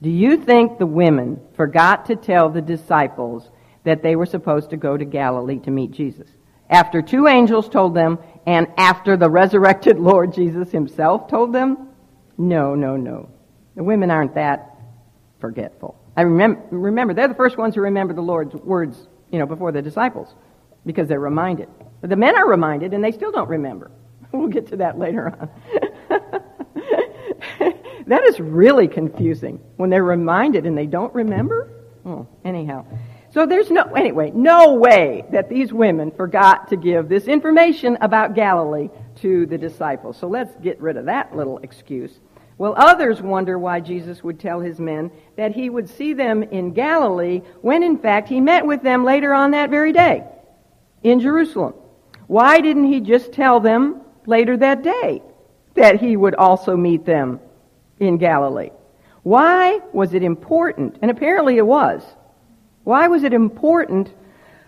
Do 0.00 0.10
you 0.10 0.36
think 0.36 0.78
the 0.78 0.86
women 0.86 1.40
forgot 1.54 2.06
to 2.06 2.16
tell 2.16 2.48
the 2.48 2.62
disciples 2.62 3.50
that 3.84 4.02
they 4.02 4.16
were 4.16 4.26
supposed 4.26 4.70
to 4.70 4.76
go 4.76 4.96
to 4.96 5.04
Galilee 5.04 5.58
to 5.60 5.70
meet 5.70 5.90
Jesus? 5.90 6.28
After 6.70 7.00
two 7.00 7.26
angels 7.26 7.68
told 7.68 7.94
them, 7.94 8.18
and 8.48 8.66
after 8.78 9.18
the 9.18 9.28
resurrected 9.28 9.98
Lord 10.10 10.32
Jesus 10.32 10.72
himself 10.72 11.28
told 11.28 11.52
them? 11.52 11.90
No, 12.38 12.74
no, 12.74 12.96
no. 12.96 13.28
The 13.76 13.84
women 13.84 14.10
aren't 14.10 14.34
that 14.36 14.74
forgetful. 15.38 16.00
I 16.16 16.22
remember, 16.22 16.62
remember, 16.70 17.12
they're 17.12 17.28
the 17.28 17.34
first 17.34 17.58
ones 17.58 17.74
who 17.74 17.82
remember 17.82 18.14
the 18.14 18.22
Lord's 18.22 18.54
words, 18.54 19.06
you 19.30 19.38
know, 19.38 19.44
before 19.44 19.70
the 19.70 19.82
disciples, 19.82 20.34
because 20.86 21.08
they're 21.08 21.20
reminded. 21.20 21.68
But 22.00 22.08
the 22.08 22.16
men 22.16 22.38
are 22.38 22.48
reminded, 22.48 22.94
and 22.94 23.04
they 23.04 23.12
still 23.12 23.30
don't 23.30 23.50
remember. 23.50 23.90
We'll 24.30 24.48
get 24.48 24.66
to 24.68 24.76
that 24.76 24.98
later 24.98 25.28
on. 25.28 25.48
that 28.08 28.24
is 28.24 28.38
really 28.40 28.86
confusing 28.86 29.58
when 29.76 29.88
they're 29.88 30.04
reminded 30.04 30.66
and 30.66 30.76
they 30.76 30.84
don't 30.84 31.14
remember. 31.14 31.70
Oh, 32.04 32.26
anyhow. 32.44 32.84
So 33.30 33.44
there's 33.44 33.70
no, 33.70 33.82
anyway, 33.82 34.32
no 34.34 34.74
way 34.74 35.24
that 35.32 35.50
these 35.50 35.72
women 35.72 36.10
forgot 36.10 36.68
to 36.68 36.76
give 36.76 37.08
this 37.08 37.26
information 37.28 37.98
about 38.00 38.34
Galilee 38.34 38.88
to 39.16 39.44
the 39.46 39.58
disciples. 39.58 40.16
So 40.16 40.28
let's 40.28 40.54
get 40.56 40.80
rid 40.80 40.96
of 40.96 41.06
that 41.06 41.36
little 41.36 41.58
excuse. 41.58 42.20
Well, 42.56 42.74
others 42.76 43.20
wonder 43.22 43.58
why 43.58 43.80
Jesus 43.80 44.24
would 44.24 44.40
tell 44.40 44.60
his 44.60 44.80
men 44.80 45.12
that 45.36 45.52
he 45.52 45.70
would 45.70 45.88
see 45.88 46.14
them 46.14 46.42
in 46.42 46.72
Galilee 46.72 47.42
when 47.60 47.82
in 47.82 47.98
fact 47.98 48.28
he 48.28 48.40
met 48.40 48.66
with 48.66 48.82
them 48.82 49.04
later 49.04 49.32
on 49.32 49.52
that 49.52 49.70
very 49.70 49.92
day 49.92 50.24
in 51.02 51.20
Jerusalem. 51.20 51.74
Why 52.26 52.60
didn't 52.60 52.92
he 52.92 53.00
just 53.00 53.32
tell 53.32 53.60
them 53.60 54.00
later 54.26 54.56
that 54.56 54.82
day 54.82 55.22
that 55.74 56.00
he 56.00 56.16
would 56.16 56.34
also 56.34 56.76
meet 56.76 57.04
them 57.04 57.40
in 58.00 58.18
Galilee? 58.18 58.70
Why 59.22 59.80
was 59.92 60.14
it 60.14 60.22
important? 60.22 60.98
And 61.00 61.10
apparently 61.10 61.58
it 61.58 61.66
was. 61.66 62.02
Why 62.88 63.06
was 63.06 63.22
it 63.22 63.34
important 63.34 64.10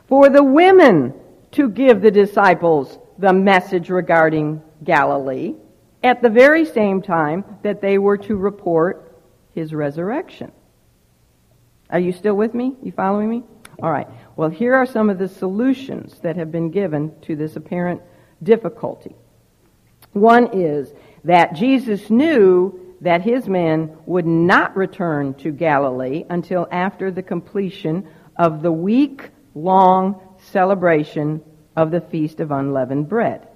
for 0.06 0.28
the 0.28 0.44
women 0.44 1.14
to 1.52 1.70
give 1.70 2.02
the 2.02 2.10
disciples 2.10 2.98
the 3.16 3.32
message 3.32 3.88
regarding 3.88 4.60
Galilee 4.84 5.54
at 6.02 6.20
the 6.20 6.28
very 6.28 6.66
same 6.66 7.00
time 7.00 7.46
that 7.62 7.80
they 7.80 7.96
were 7.96 8.18
to 8.18 8.36
report 8.36 9.18
his 9.54 9.72
resurrection. 9.72 10.52
Are 11.88 11.98
you 11.98 12.12
still 12.12 12.34
with 12.34 12.52
me? 12.52 12.76
You 12.82 12.92
following 12.92 13.30
me? 13.30 13.42
All 13.82 13.90
right. 13.90 14.06
Well, 14.36 14.50
here 14.50 14.74
are 14.74 14.84
some 14.84 15.08
of 15.08 15.16
the 15.16 15.26
solutions 15.26 16.18
that 16.18 16.36
have 16.36 16.52
been 16.52 16.70
given 16.70 17.18
to 17.22 17.36
this 17.36 17.56
apparent 17.56 18.02
difficulty. 18.42 19.16
One 20.12 20.48
is 20.52 20.92
that 21.24 21.54
Jesus 21.54 22.10
knew 22.10 22.89
that 23.00 23.22
his 23.22 23.48
men 23.48 23.96
would 24.06 24.26
not 24.26 24.76
return 24.76 25.34
to 25.34 25.50
Galilee 25.50 26.24
until 26.28 26.68
after 26.70 27.10
the 27.10 27.22
completion 27.22 28.08
of 28.36 28.62
the 28.62 28.72
week 28.72 29.30
long 29.54 30.20
celebration 30.38 31.42
of 31.76 31.90
the 31.90 32.00
Feast 32.00 32.40
of 32.40 32.50
Unleavened 32.50 33.08
Bread. 33.08 33.48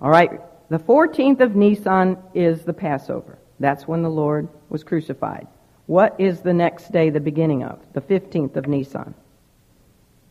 All 0.00 0.10
right, 0.10 0.40
the 0.68 0.78
14th 0.78 1.40
of 1.40 1.56
Nisan 1.56 2.18
is 2.34 2.62
the 2.62 2.72
Passover. 2.72 3.38
That's 3.58 3.88
when 3.88 4.02
the 4.02 4.10
Lord 4.10 4.48
was 4.68 4.84
crucified. 4.84 5.46
What 5.86 6.16
is 6.18 6.40
the 6.40 6.52
next 6.52 6.92
day 6.92 7.10
the 7.10 7.20
beginning 7.20 7.62
of? 7.62 7.80
The 7.94 8.00
15th 8.00 8.56
of 8.56 8.66
Nisan. 8.66 9.14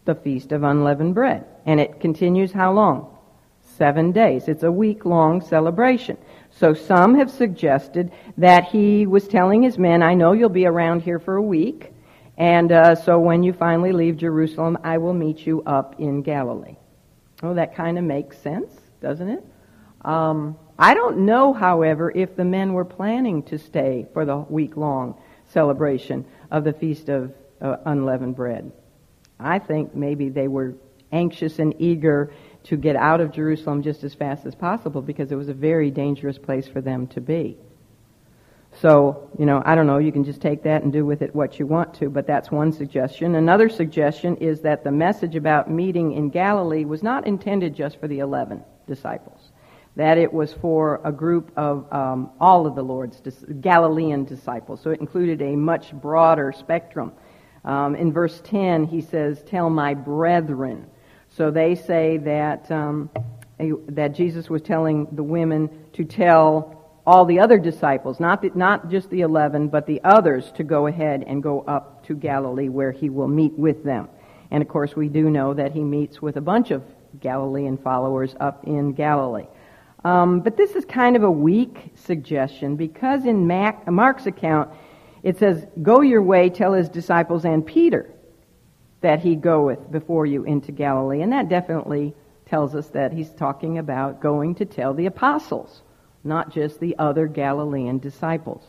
The 0.03 0.15
Feast 0.15 0.51
of 0.51 0.63
Unleavened 0.63 1.15
Bread. 1.15 1.45
And 1.65 1.79
it 1.79 1.99
continues 1.99 2.51
how 2.51 2.73
long? 2.73 3.14
Seven 3.77 4.13
days. 4.13 4.47
It's 4.47 4.63
a 4.63 4.71
week 4.71 5.03
long 5.03 5.41
celebration. 5.41 6.17
So 6.49 6.73
some 6.73 7.15
have 7.15 7.29
suggested 7.29 8.11
that 8.37 8.65
he 8.65 9.05
was 9.05 9.27
telling 9.27 9.63
his 9.63 9.77
men, 9.77 10.01
I 10.01 10.13
know 10.13 10.31
you'll 10.31 10.47
be 10.47 10.65
around 10.65 11.01
here 11.01 11.19
for 11.19 11.35
a 11.35 11.41
week, 11.41 11.91
and 12.37 12.71
uh, 12.71 12.95
so 12.95 13.19
when 13.19 13.43
you 13.43 13.51
finally 13.51 13.91
leave 13.91 14.15
Jerusalem, 14.15 14.77
I 14.83 14.97
will 14.97 15.13
meet 15.13 15.45
you 15.45 15.61
up 15.63 15.99
in 15.99 16.21
Galilee. 16.21 16.77
Oh, 17.43 17.53
that 17.53 17.75
kind 17.75 17.97
of 17.97 18.05
makes 18.05 18.37
sense, 18.37 18.71
doesn't 19.01 19.27
it? 19.27 19.43
Um, 20.05 20.57
I 20.79 20.93
don't 20.93 21.25
know, 21.25 21.51
however, 21.51 22.11
if 22.15 22.37
the 22.37 22.45
men 22.45 22.71
were 22.71 22.85
planning 22.85 23.43
to 23.43 23.57
stay 23.57 24.07
for 24.13 24.23
the 24.23 24.37
week 24.37 24.77
long 24.77 25.19
celebration 25.49 26.23
of 26.49 26.63
the 26.63 26.73
Feast 26.73 27.09
of 27.09 27.33
uh, 27.61 27.75
Unleavened 27.85 28.37
Bread. 28.37 28.71
I 29.37 29.59
think 29.59 29.93
maybe 29.95 30.29
they 30.29 30.47
were 30.47 30.75
anxious 31.11 31.59
and 31.59 31.75
eager 31.79 32.31
to 32.65 32.77
get 32.77 32.95
out 32.95 33.21
of 33.21 33.31
Jerusalem 33.31 33.83
just 33.83 34.03
as 34.03 34.13
fast 34.13 34.45
as 34.45 34.55
possible 34.55 35.01
because 35.01 35.31
it 35.31 35.35
was 35.35 35.49
a 35.49 35.53
very 35.53 35.91
dangerous 35.91 36.37
place 36.37 36.67
for 36.67 36.81
them 36.81 37.07
to 37.07 37.21
be. 37.21 37.57
So, 38.81 39.29
you 39.39 39.45
know, 39.45 39.61
I 39.65 39.75
don't 39.75 39.87
know, 39.87 39.99
you 39.99 40.11
can 40.11 40.25
just 40.25 40.41
take 40.41 40.63
that 40.63 40.83
and 40.83 40.91
do 40.91 41.05
with 41.05 41.21
it 41.21 41.33
what 41.33 41.59
you 41.59 41.65
want 41.65 41.93
to, 41.95 42.09
but 42.09 42.27
that's 42.27 42.51
one 42.51 42.73
suggestion. 42.73 43.35
Another 43.35 43.69
suggestion 43.69 44.35
is 44.37 44.61
that 44.61 44.83
the 44.83 44.91
message 44.91 45.35
about 45.35 45.69
meeting 45.69 46.11
in 46.11 46.29
Galilee 46.29 46.83
was 46.83 47.01
not 47.01 47.25
intended 47.25 47.73
just 47.73 47.99
for 47.99 48.07
the 48.07 48.19
11 48.19 48.63
disciples. 48.87 49.51
That 49.95 50.17
it 50.17 50.33
was 50.33 50.51
for 50.51 50.99
a 51.05 51.11
group 51.11 51.51
of 51.55 51.91
um, 51.93 52.31
all 52.41 52.67
of 52.67 52.75
the 52.75 52.83
Lord's 52.83 53.21
Galilean 53.61 54.25
disciples. 54.25 54.81
So 54.81 54.89
it 54.89 54.99
included 54.99 55.41
a 55.41 55.55
much 55.55 55.93
broader 55.93 56.51
spectrum. 56.51 57.13
Um, 57.63 57.95
in 57.95 58.11
verse 58.11 58.41
10, 58.43 58.87
he 58.87 58.99
says, 58.99 59.41
Tell 59.43 59.69
my 59.69 59.93
brethren. 59.93 60.87
So 61.35 61.51
they 61.51 61.75
say 61.75 62.15
that, 62.19 62.71
um, 62.71 63.09
that 63.89 64.15
Jesus 64.15 64.49
was 64.49 64.61
telling 64.61 65.05
the 65.11 65.23
women 65.23 65.69
to 65.91 66.05
tell 66.05 67.01
all 67.05 67.25
the 67.25 67.41
other 67.41 67.57
disciples, 67.57 68.21
not, 68.21 68.41
the, 68.41 68.51
not 68.55 68.89
just 68.89 69.09
the 69.09 69.19
eleven, 69.19 69.67
but 69.67 69.85
the 69.85 69.99
others, 70.05 70.49
to 70.53 70.63
go 70.63 70.87
ahead 70.87 71.25
and 71.27 71.43
go 71.43 71.61
up 71.67 72.05
to 72.05 72.15
Galilee 72.15 72.69
where 72.69 72.93
he 72.93 73.09
will 73.09 73.27
meet 73.27 73.51
with 73.51 73.83
them. 73.83 74.07
And 74.49 74.63
of 74.63 74.69
course, 74.69 74.95
we 74.95 75.09
do 75.09 75.29
know 75.29 75.53
that 75.53 75.73
he 75.73 75.83
meets 75.83 76.21
with 76.21 76.37
a 76.37 76.41
bunch 76.41 76.71
of 76.71 76.83
Galilean 77.19 77.77
followers 77.79 78.33
up 78.39 78.63
in 78.63 78.93
Galilee. 78.93 79.47
Um, 80.05 80.39
but 80.39 80.55
this 80.55 80.71
is 80.71 80.85
kind 80.85 81.17
of 81.17 81.23
a 81.23 81.31
weak 81.31 81.91
suggestion 81.95 82.77
because 82.77 83.25
in 83.25 83.45
Mac, 83.45 83.85
Mark's 83.91 84.25
account, 84.25 84.69
it 85.21 85.37
says, 85.37 85.65
Go 85.81 85.99
your 85.99 86.21
way, 86.21 86.49
tell 86.49 86.71
his 86.71 86.87
disciples 86.87 87.43
and 87.43 87.65
Peter 87.65 88.14
that 89.05 89.19
he 89.19 89.35
goeth 89.35 89.91
before 89.91 90.25
you 90.25 90.45
into 90.45 90.71
Galilee. 90.71 91.21
And 91.21 91.31
that 91.31 91.47
definitely 91.47 92.15
tells 92.47 92.73
us 92.73 92.87
that 92.87 93.13
he's 93.13 93.29
talking 93.29 93.77
about 93.77 94.19
going 94.19 94.55
to 94.55 94.65
tell 94.65 94.95
the 94.95 95.05
apostles 95.05 95.83
not 96.23 96.51
just 96.51 96.79
the 96.79 96.95
other 96.97 97.27
Galilean 97.27 97.99
disciples. 97.99 98.63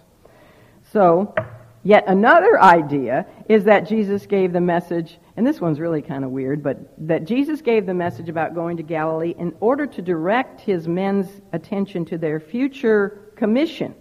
So, 0.93 1.35
yet 1.83 2.05
another 2.07 2.61
idea 2.61 3.25
is 3.49 3.65
that 3.65 3.89
Jesus 3.89 4.27
gave 4.27 4.53
the 4.53 4.61
message, 4.61 5.19
and 5.39 5.47
this 5.47 5.59
one's 5.59 5.81
really 5.81 6.03
kind 6.03 6.23
of 6.23 6.31
weird, 6.31 6.63
but 6.63 6.93
that 7.09 7.25
Jesus 7.25 7.63
gave 7.63 7.87
the 7.87 7.95
message 7.95 8.29
about 8.29 8.55
going 8.55 8.77
to 8.77 8.83
Galilee 8.83 9.35
in 9.39 9.55
order 9.61 9.87
to 9.87 10.03
direct 10.03 10.61
his 10.61 10.87
men's 10.87 11.29
attention 11.55 12.05
to 12.05 12.19
their 12.19 12.41
future 12.41 13.33
commission, 13.37 13.95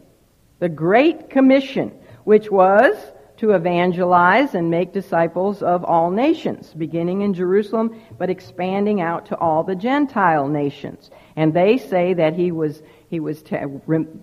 the 0.60 0.68
Great 0.68 1.30
Commission, 1.30 1.94
which 2.26 2.52
was 2.52 2.94
to 3.38 3.52
evangelize 3.52 4.56
and 4.56 4.70
make 4.70 4.94
disciples 4.94 5.62
of 5.62 5.84
all 5.84 6.10
nations, 6.10 6.74
beginning 6.74 7.22
in 7.22 7.34
Jerusalem, 7.34 8.02
but 8.18 8.30
expanding 8.30 9.02
out 9.02 9.26
to 9.28 9.38
all 9.38 9.64
the 9.64 9.76
Gentile 9.76 10.48
nations. 10.48 11.10
And 11.36 11.54
they 11.54 11.78
say 11.78 12.14
that 12.14 12.34
he 12.34 12.52
was 12.52 12.82
he 13.08 13.20
was 13.20 13.44
t- 13.44 13.58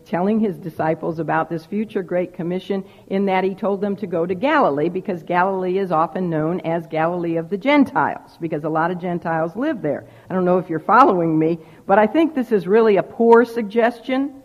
telling 0.04 0.40
his 0.40 0.58
disciples 0.58 1.18
about 1.18 1.48
this 1.48 1.64
future 1.64 2.02
Great 2.02 2.34
Commission 2.34 2.84
in 3.06 3.26
that 3.26 3.44
he 3.44 3.54
told 3.54 3.80
them 3.80 3.94
to 3.96 4.06
go 4.06 4.26
to 4.26 4.34
Galilee 4.34 4.88
because 4.88 5.22
Galilee 5.22 5.78
is 5.78 5.92
often 5.92 6.28
known 6.28 6.60
as 6.60 6.86
Galilee 6.88 7.36
of 7.36 7.48
the 7.48 7.56
Gentiles 7.56 8.36
because 8.40 8.64
a 8.64 8.68
lot 8.68 8.90
of 8.90 9.00
Gentiles 9.00 9.54
live 9.54 9.82
there. 9.82 10.04
I 10.28 10.34
don't 10.34 10.44
know 10.44 10.58
if 10.58 10.68
you're 10.68 10.80
following 10.80 11.38
me, 11.38 11.60
but 11.86 11.98
I 11.98 12.06
think 12.06 12.34
this 12.34 12.50
is 12.50 12.66
really 12.66 12.96
a 12.96 13.02
poor 13.04 13.44
suggestion. 13.44 14.41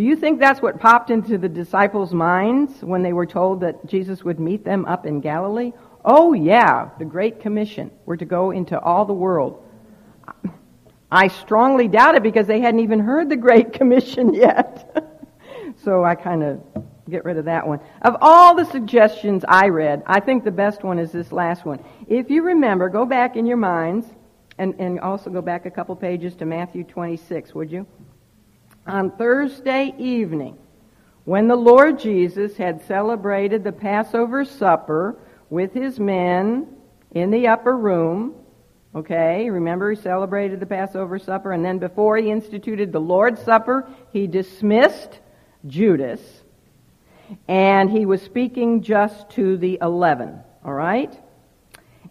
Do 0.00 0.06
you 0.06 0.16
think 0.16 0.40
that's 0.40 0.62
what 0.62 0.80
popped 0.80 1.10
into 1.10 1.36
the 1.36 1.46
disciples' 1.46 2.14
minds 2.14 2.72
when 2.80 3.02
they 3.02 3.12
were 3.12 3.26
told 3.26 3.60
that 3.60 3.84
Jesus 3.84 4.24
would 4.24 4.40
meet 4.40 4.64
them 4.64 4.86
up 4.86 5.04
in 5.04 5.20
Galilee? 5.20 5.74
Oh, 6.02 6.32
yeah, 6.32 6.88
the 6.98 7.04
Great 7.04 7.40
Commission. 7.40 7.90
We're 8.06 8.16
to 8.16 8.24
go 8.24 8.50
into 8.50 8.80
all 8.80 9.04
the 9.04 9.12
world. 9.12 9.62
I 11.12 11.28
strongly 11.28 11.86
doubt 11.86 12.14
it 12.14 12.22
because 12.22 12.46
they 12.46 12.60
hadn't 12.62 12.80
even 12.80 13.00
heard 13.00 13.28
the 13.28 13.36
Great 13.36 13.72
Commission 13.78 14.32
yet. 14.32 15.06
so 15.84 16.02
I 16.02 16.14
kind 16.14 16.44
of 16.44 16.62
get 17.10 17.26
rid 17.26 17.36
of 17.36 17.44
that 17.44 17.68
one. 17.68 17.80
Of 18.00 18.16
all 18.22 18.54
the 18.54 18.64
suggestions 18.64 19.44
I 19.46 19.68
read, 19.68 20.02
I 20.06 20.20
think 20.20 20.44
the 20.44 20.50
best 20.50 20.82
one 20.82 20.98
is 20.98 21.12
this 21.12 21.30
last 21.30 21.66
one. 21.66 21.84
If 22.08 22.30
you 22.30 22.42
remember, 22.42 22.88
go 22.88 23.04
back 23.04 23.36
in 23.36 23.44
your 23.44 23.58
minds 23.58 24.06
and, 24.56 24.74
and 24.80 24.98
also 24.98 25.28
go 25.28 25.42
back 25.42 25.66
a 25.66 25.70
couple 25.70 25.94
pages 25.94 26.34
to 26.36 26.46
Matthew 26.46 26.84
26, 26.84 27.54
would 27.54 27.70
you? 27.70 27.86
On 28.86 29.10
Thursday 29.10 29.94
evening, 29.98 30.58
when 31.24 31.48
the 31.48 31.56
Lord 31.56 31.98
Jesus 31.98 32.56
had 32.56 32.82
celebrated 32.86 33.62
the 33.62 33.72
Passover 33.72 34.44
supper 34.44 35.16
with 35.48 35.72
his 35.72 36.00
men 36.00 36.68
in 37.12 37.30
the 37.30 37.48
upper 37.48 37.76
room, 37.76 38.34
Okay, 38.92 39.48
remember 39.48 39.92
he 39.92 40.00
celebrated 40.00 40.58
the 40.58 40.66
Passover 40.66 41.20
supper, 41.20 41.52
and 41.52 41.64
then 41.64 41.78
before 41.78 42.16
he 42.16 42.28
instituted 42.28 42.90
the 42.90 43.00
Lord's 43.00 43.40
Supper, 43.40 43.88
he 44.12 44.26
dismissed 44.26 45.20
Judas, 45.64 46.20
and 47.46 47.88
he 47.88 48.04
was 48.04 48.20
speaking 48.20 48.82
just 48.82 49.30
to 49.30 49.56
the 49.56 49.78
eleven. 49.80 50.40
All 50.64 50.72
right? 50.72 51.16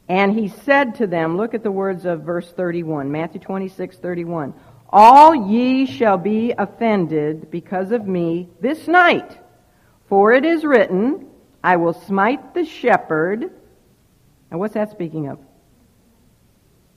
And 0.07 0.33
he 0.33 0.47
said 0.47 0.95
to 0.95 1.07
them, 1.07 1.35
look 1.35 1.53
at 1.53 1.63
the 1.63 1.69
words 1.69 2.05
of 2.05 2.21
verse 2.21 2.49
31, 2.49 3.11
Matthew 3.11 3.41
26, 3.41 3.97
31. 3.97 4.53
All 4.91 5.35
ye 5.35 5.85
shall 5.85 6.17
be 6.17 6.53
offended 6.57 7.51
because 7.51 7.91
of 7.91 8.07
me 8.07 8.49
this 8.59 8.87
night. 8.87 9.37
For 10.07 10.33
it 10.33 10.45
is 10.45 10.63
written, 10.63 11.27
I 11.63 11.75
will 11.75 11.93
smite 11.93 12.53
the 12.53 12.65
shepherd. 12.65 13.51
And 14.49 14.59
what's 14.59 14.73
that 14.73 14.89
speaking 14.89 15.27
of? 15.27 15.39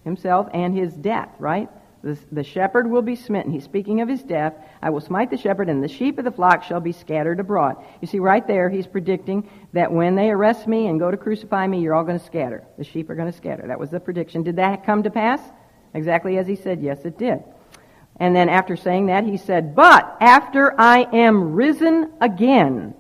himself 0.05 0.49
and 0.53 0.77
his 0.77 0.93
death, 0.95 1.31
right? 1.39 1.69
The, 2.03 2.19
the, 2.33 2.43
shepherd 2.43 2.91
will 2.91 3.03
be 3.03 3.15
smitten. 3.15 3.53
He's 3.53 3.63
speaking 3.63 4.01
of 4.01 4.09
his 4.09 4.25
death. 4.25 4.55
I 4.83 4.91
will 4.91 5.01
smite 5.01 5.31
the 5.31 5.37
shepherd, 5.37 5.69
and 5.69 5.83
the 5.83 5.89
sheep 5.89 6.19
of 6.19 6.25
the 6.25 6.33
flock 6.33 6.65
shall 6.65 6.81
be 6.81 6.91
scattered 6.91 7.39
abroad. 7.39 7.77
You 8.01 8.09
see, 8.09 8.19
right 8.19 8.45
there, 8.45 8.69
he's 8.69 8.89
predicting 8.89 9.49
that 9.73 9.93
when 9.93 10.17
they 10.17 10.31
arrest 10.31 10.67
me 10.67 10.89
and 10.89 10.99
go 10.99 11.13
to 11.13 11.17
crucify 11.17 11.65
me, 11.69 11.81
you're 11.81 11.95
all 11.95 12.03
going 12.03 12.19
to 12.19 12.25
scatter. 12.25 12.65
The 12.77 12.83
sheep 12.83 13.09
are 13.09 13.15
going 13.15 13.31
to 13.31 13.37
scatter. 13.37 13.69
That 13.69 13.79
was 13.79 13.91
the 13.91 14.01
prediction. 14.01 14.43
Did 14.43 14.57
that 14.57 14.85
come 14.85 15.05
to 15.05 15.11
pass? 15.11 15.41
Exactly 15.95 16.39
as 16.39 16.49
he 16.49 16.57
said. 16.57 16.83
Yes, 16.83 17.05
it 17.05 17.19
did. 17.19 17.45
And 18.23 18.37
then 18.37 18.49
after 18.49 18.77
saying 18.77 19.07
that, 19.07 19.25
he 19.25 19.37
said, 19.37 19.75
But 19.75 20.17
after 20.21 20.81
I 20.81 21.09
am 21.13 21.55
risen 21.55 22.13
again, 22.21 22.95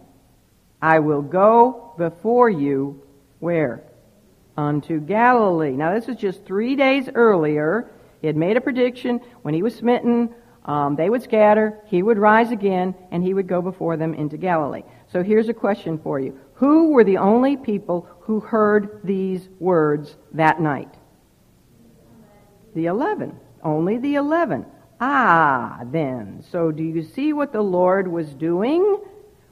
I 0.82 0.98
will 0.98 1.22
go 1.22 1.94
before 1.96 2.50
you 2.50 3.00
where? 3.38 3.84
unto 4.56 4.98
Galilee. 4.98 5.76
Now, 5.76 5.94
this 5.94 6.08
was 6.08 6.16
just 6.16 6.44
three 6.44 6.74
days 6.74 7.08
earlier. 7.14 7.88
He 8.20 8.26
had 8.26 8.36
made 8.36 8.56
a 8.56 8.60
prediction 8.60 9.20
when 9.42 9.54
he 9.54 9.62
was 9.62 9.76
smitten, 9.76 10.34
um, 10.64 10.96
they 10.96 11.08
would 11.08 11.22
scatter, 11.22 11.80
he 11.86 12.02
would 12.02 12.18
rise 12.18 12.50
again, 12.50 12.92
and 13.12 13.22
he 13.22 13.32
would 13.32 13.46
go 13.46 13.62
before 13.62 13.96
them 13.96 14.14
into 14.14 14.36
Galilee. 14.36 14.82
So 15.12 15.22
here's 15.22 15.48
a 15.48 15.54
question 15.54 15.98
for 15.98 16.18
you 16.18 16.36
Who 16.54 16.90
were 16.90 17.04
the 17.04 17.18
only 17.18 17.56
people 17.56 18.08
who 18.22 18.40
heard 18.40 19.00
these 19.04 19.48
words 19.60 20.16
that 20.32 20.60
night? 20.60 20.92
The 22.74 22.86
eleven. 22.86 23.38
Only 23.62 23.98
the 23.98 24.16
eleven. 24.16 24.66
Ah, 25.04 25.80
then. 25.86 26.44
So 26.52 26.70
do 26.70 26.84
you 26.84 27.02
see 27.02 27.32
what 27.32 27.52
the 27.52 27.60
Lord 27.60 28.06
was 28.06 28.28
doing 28.34 29.00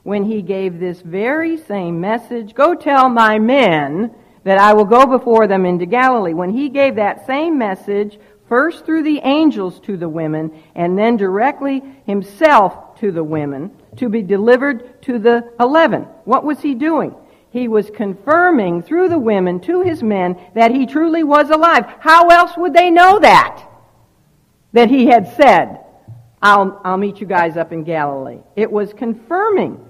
when 0.04 0.22
he 0.22 0.42
gave 0.42 0.78
this 0.78 1.00
very 1.00 1.56
same 1.56 2.00
message? 2.00 2.54
Go 2.54 2.76
tell 2.76 3.08
my 3.08 3.40
men 3.40 4.14
that 4.44 4.58
I 4.58 4.74
will 4.74 4.84
go 4.84 5.06
before 5.06 5.48
them 5.48 5.66
into 5.66 5.86
Galilee. 5.86 6.34
When 6.34 6.50
he 6.50 6.68
gave 6.68 6.94
that 6.94 7.26
same 7.26 7.58
message, 7.58 8.20
first 8.48 8.86
through 8.86 9.02
the 9.02 9.18
angels 9.24 9.80
to 9.80 9.96
the 9.96 10.08
women, 10.08 10.56
and 10.76 10.96
then 10.96 11.16
directly 11.16 11.82
himself 12.06 13.00
to 13.00 13.10
the 13.10 13.24
women, 13.24 13.72
to 13.96 14.08
be 14.08 14.22
delivered 14.22 15.02
to 15.02 15.18
the 15.18 15.52
eleven. 15.58 16.02
What 16.26 16.44
was 16.44 16.60
he 16.60 16.76
doing? 16.76 17.12
He 17.50 17.66
was 17.66 17.90
confirming 17.90 18.84
through 18.84 19.08
the 19.08 19.18
women 19.18 19.58
to 19.62 19.80
his 19.80 20.00
men 20.00 20.40
that 20.54 20.70
he 20.70 20.86
truly 20.86 21.24
was 21.24 21.50
alive. 21.50 21.86
How 21.98 22.28
else 22.28 22.56
would 22.56 22.72
they 22.72 22.88
know 22.88 23.18
that? 23.18 23.66
That 24.72 24.88
he 24.88 25.06
had 25.06 25.35
said, 25.37 25.80
I'll, 26.40 26.80
I'll 26.85 26.96
meet 26.96 27.20
you 27.20 27.26
guys 27.26 27.56
up 27.56 27.72
in 27.72 27.85
Galilee. 27.85 28.40
It 28.56 28.70
was 28.70 28.92
confirming 28.92 29.87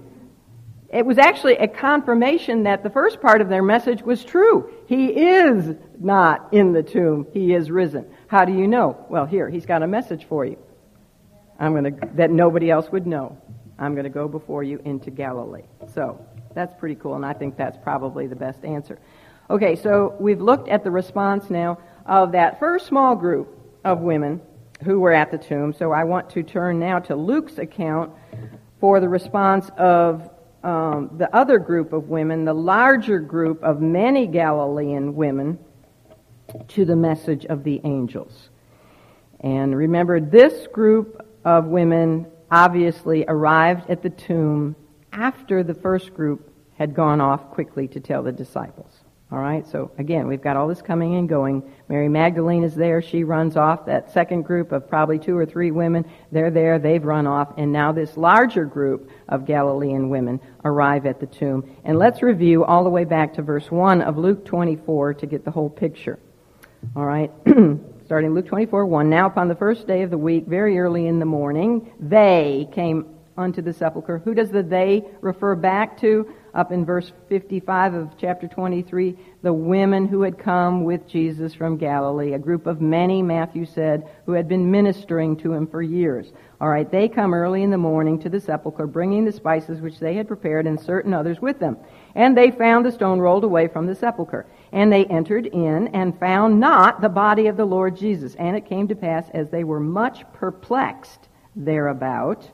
it 0.91 1.05
was 1.05 1.17
actually 1.17 1.55
a 1.55 1.69
confirmation 1.69 2.63
that 2.63 2.83
the 2.83 2.89
first 2.89 3.21
part 3.21 3.39
of 3.39 3.47
their 3.47 3.63
message 3.63 4.01
was 4.01 4.25
true. 4.25 4.73
He 4.87 5.07
is 5.07 5.73
not 5.97 6.53
in 6.53 6.73
the 6.73 6.83
tomb. 6.83 7.27
He 7.31 7.53
is 7.53 7.71
risen. 7.71 8.05
How 8.27 8.43
do 8.43 8.51
you 8.51 8.67
know? 8.67 9.05
Well, 9.09 9.25
here, 9.25 9.49
he's 9.49 9.65
got 9.65 9.83
a 9.83 9.87
message 9.87 10.25
for 10.25 10.45
you. 10.45 10.57
I'm 11.57 11.71
going 11.71 11.95
to, 11.95 12.09
that 12.15 12.29
nobody 12.29 12.69
else 12.69 12.91
would 12.91 13.07
know. 13.07 13.37
I'm 13.79 13.93
going 13.93 14.03
to 14.03 14.09
go 14.09 14.27
before 14.27 14.63
you 14.63 14.81
into 14.83 15.11
Galilee. 15.11 15.63
So, 15.93 16.25
that's 16.53 16.73
pretty 16.77 16.95
cool, 16.95 17.15
and 17.15 17.25
I 17.25 17.31
think 17.33 17.55
that's 17.55 17.77
probably 17.77 18.27
the 18.27 18.35
best 18.35 18.65
answer. 18.65 18.99
Okay, 19.49 19.77
so 19.77 20.17
we've 20.19 20.41
looked 20.41 20.67
at 20.67 20.83
the 20.83 20.91
response 20.91 21.49
now 21.49 21.77
of 22.05 22.33
that 22.33 22.59
first 22.59 22.87
small 22.87 23.15
group 23.15 23.57
of 23.85 23.99
women 24.01 24.41
who 24.83 24.99
were 24.99 25.13
at 25.13 25.31
the 25.31 25.37
tomb. 25.37 25.73
So 25.73 25.91
I 25.91 26.03
want 26.03 26.29
to 26.31 26.43
turn 26.43 26.79
now 26.79 26.99
to 26.99 27.15
Luke's 27.15 27.57
account 27.57 28.11
for 28.79 28.99
the 28.99 29.09
response 29.09 29.69
of 29.77 30.29
um, 30.63 31.11
the 31.17 31.33
other 31.35 31.59
group 31.59 31.93
of 31.93 32.09
women, 32.09 32.45
the 32.45 32.53
larger 32.53 33.19
group 33.19 33.63
of 33.63 33.81
many 33.81 34.27
Galilean 34.27 35.15
women, 35.15 35.59
to 36.69 36.85
the 36.85 36.95
message 36.95 37.45
of 37.45 37.63
the 37.63 37.81
angels. 37.83 38.49
And 39.39 39.75
remember, 39.75 40.19
this 40.19 40.67
group 40.67 41.25
of 41.45 41.65
women 41.65 42.27
obviously 42.51 43.25
arrived 43.27 43.89
at 43.89 44.03
the 44.03 44.09
tomb 44.09 44.75
after 45.13 45.63
the 45.63 45.73
first 45.73 46.13
group 46.13 46.51
had 46.77 46.93
gone 46.93 47.21
off 47.21 47.49
quickly 47.51 47.87
to 47.87 47.99
tell 47.99 48.23
the 48.23 48.31
disciples. 48.31 49.00
All 49.31 49.39
right, 49.39 49.65
so 49.65 49.89
again, 49.97 50.27
we've 50.27 50.41
got 50.41 50.57
all 50.57 50.67
this 50.67 50.81
coming 50.81 51.15
and 51.15 51.29
going. 51.29 51.63
Mary 51.87 52.09
Magdalene 52.09 52.65
is 52.65 52.75
there. 52.75 53.01
She 53.01 53.23
runs 53.23 53.55
off. 53.55 53.85
That 53.85 54.11
second 54.11 54.41
group 54.41 54.73
of 54.73 54.89
probably 54.89 55.19
two 55.19 55.37
or 55.37 55.45
three 55.45 55.71
women, 55.71 56.05
they're 56.33 56.51
there. 56.51 56.79
They've 56.79 57.03
run 57.03 57.25
off. 57.25 57.53
And 57.57 57.71
now 57.71 57.93
this 57.93 58.17
larger 58.17 58.65
group 58.65 59.09
of 59.29 59.45
Galilean 59.45 60.09
women 60.09 60.41
arrive 60.65 61.05
at 61.05 61.21
the 61.21 61.27
tomb. 61.27 61.77
And 61.85 61.97
let's 61.97 62.21
review 62.21 62.65
all 62.65 62.83
the 62.83 62.89
way 62.89 63.05
back 63.05 63.33
to 63.35 63.41
verse 63.41 63.71
1 63.71 64.01
of 64.01 64.17
Luke 64.17 64.43
24 64.43 65.13
to 65.13 65.25
get 65.25 65.45
the 65.45 65.51
whole 65.51 65.69
picture. 65.69 66.19
All 66.97 67.05
right, 67.05 67.31
starting 68.05 68.33
Luke 68.33 68.47
24 68.47 68.85
1. 68.85 69.09
Now, 69.09 69.27
upon 69.27 69.47
the 69.47 69.55
first 69.55 69.87
day 69.87 70.01
of 70.01 70.09
the 70.09 70.17
week, 70.17 70.45
very 70.45 70.77
early 70.77 71.07
in 71.07 71.19
the 71.19 71.25
morning, 71.25 71.89
they 72.01 72.67
came 72.73 73.05
unto 73.37 73.61
the 73.61 73.71
sepulchre. 73.71 74.19
Who 74.19 74.33
does 74.33 74.51
the 74.51 74.61
they 74.61 75.05
refer 75.21 75.55
back 75.55 75.97
to? 76.01 76.33
Up 76.53 76.73
in 76.73 76.83
verse 76.83 77.13
55 77.29 77.93
of 77.93 78.17
chapter 78.17 78.45
23, 78.45 79.17
the 79.41 79.53
women 79.53 80.05
who 80.05 80.21
had 80.21 80.37
come 80.37 80.83
with 80.83 81.07
Jesus 81.07 81.53
from 81.53 81.77
Galilee, 81.77 82.33
a 82.33 82.39
group 82.39 82.67
of 82.67 82.81
many, 82.81 83.21
Matthew 83.21 83.65
said, 83.65 84.09
who 84.25 84.33
had 84.33 84.49
been 84.49 84.69
ministering 84.69 85.37
to 85.37 85.53
him 85.53 85.65
for 85.65 85.81
years. 85.81 86.33
All 86.59 86.67
right, 86.67 86.91
they 86.91 87.07
come 87.07 87.33
early 87.33 87.63
in 87.63 87.69
the 87.69 87.77
morning 87.77 88.19
to 88.19 88.29
the 88.29 88.39
sepulchre, 88.39 88.85
bringing 88.85 89.23
the 89.23 89.31
spices 89.31 89.79
which 89.79 89.99
they 89.99 90.15
had 90.15 90.27
prepared 90.27 90.67
and 90.67 90.77
certain 90.77 91.13
others 91.13 91.41
with 91.41 91.57
them. 91.57 91.77
And 92.15 92.37
they 92.37 92.51
found 92.51 92.85
the 92.85 92.91
stone 92.91 93.19
rolled 93.19 93.45
away 93.45 93.69
from 93.69 93.87
the 93.87 93.95
sepulchre. 93.95 94.45
And 94.73 94.91
they 94.91 95.05
entered 95.05 95.45
in 95.47 95.87
and 95.89 96.19
found 96.19 96.59
not 96.59 96.99
the 96.99 97.09
body 97.09 97.47
of 97.47 97.55
the 97.55 97.65
Lord 97.65 97.95
Jesus. 97.95 98.35
And 98.35 98.57
it 98.57 98.67
came 98.67 98.89
to 98.89 98.95
pass, 98.95 99.29
as 99.33 99.49
they 99.49 99.63
were 99.63 99.79
much 99.79 100.25
perplexed 100.33 101.29
thereabout, 101.55 102.51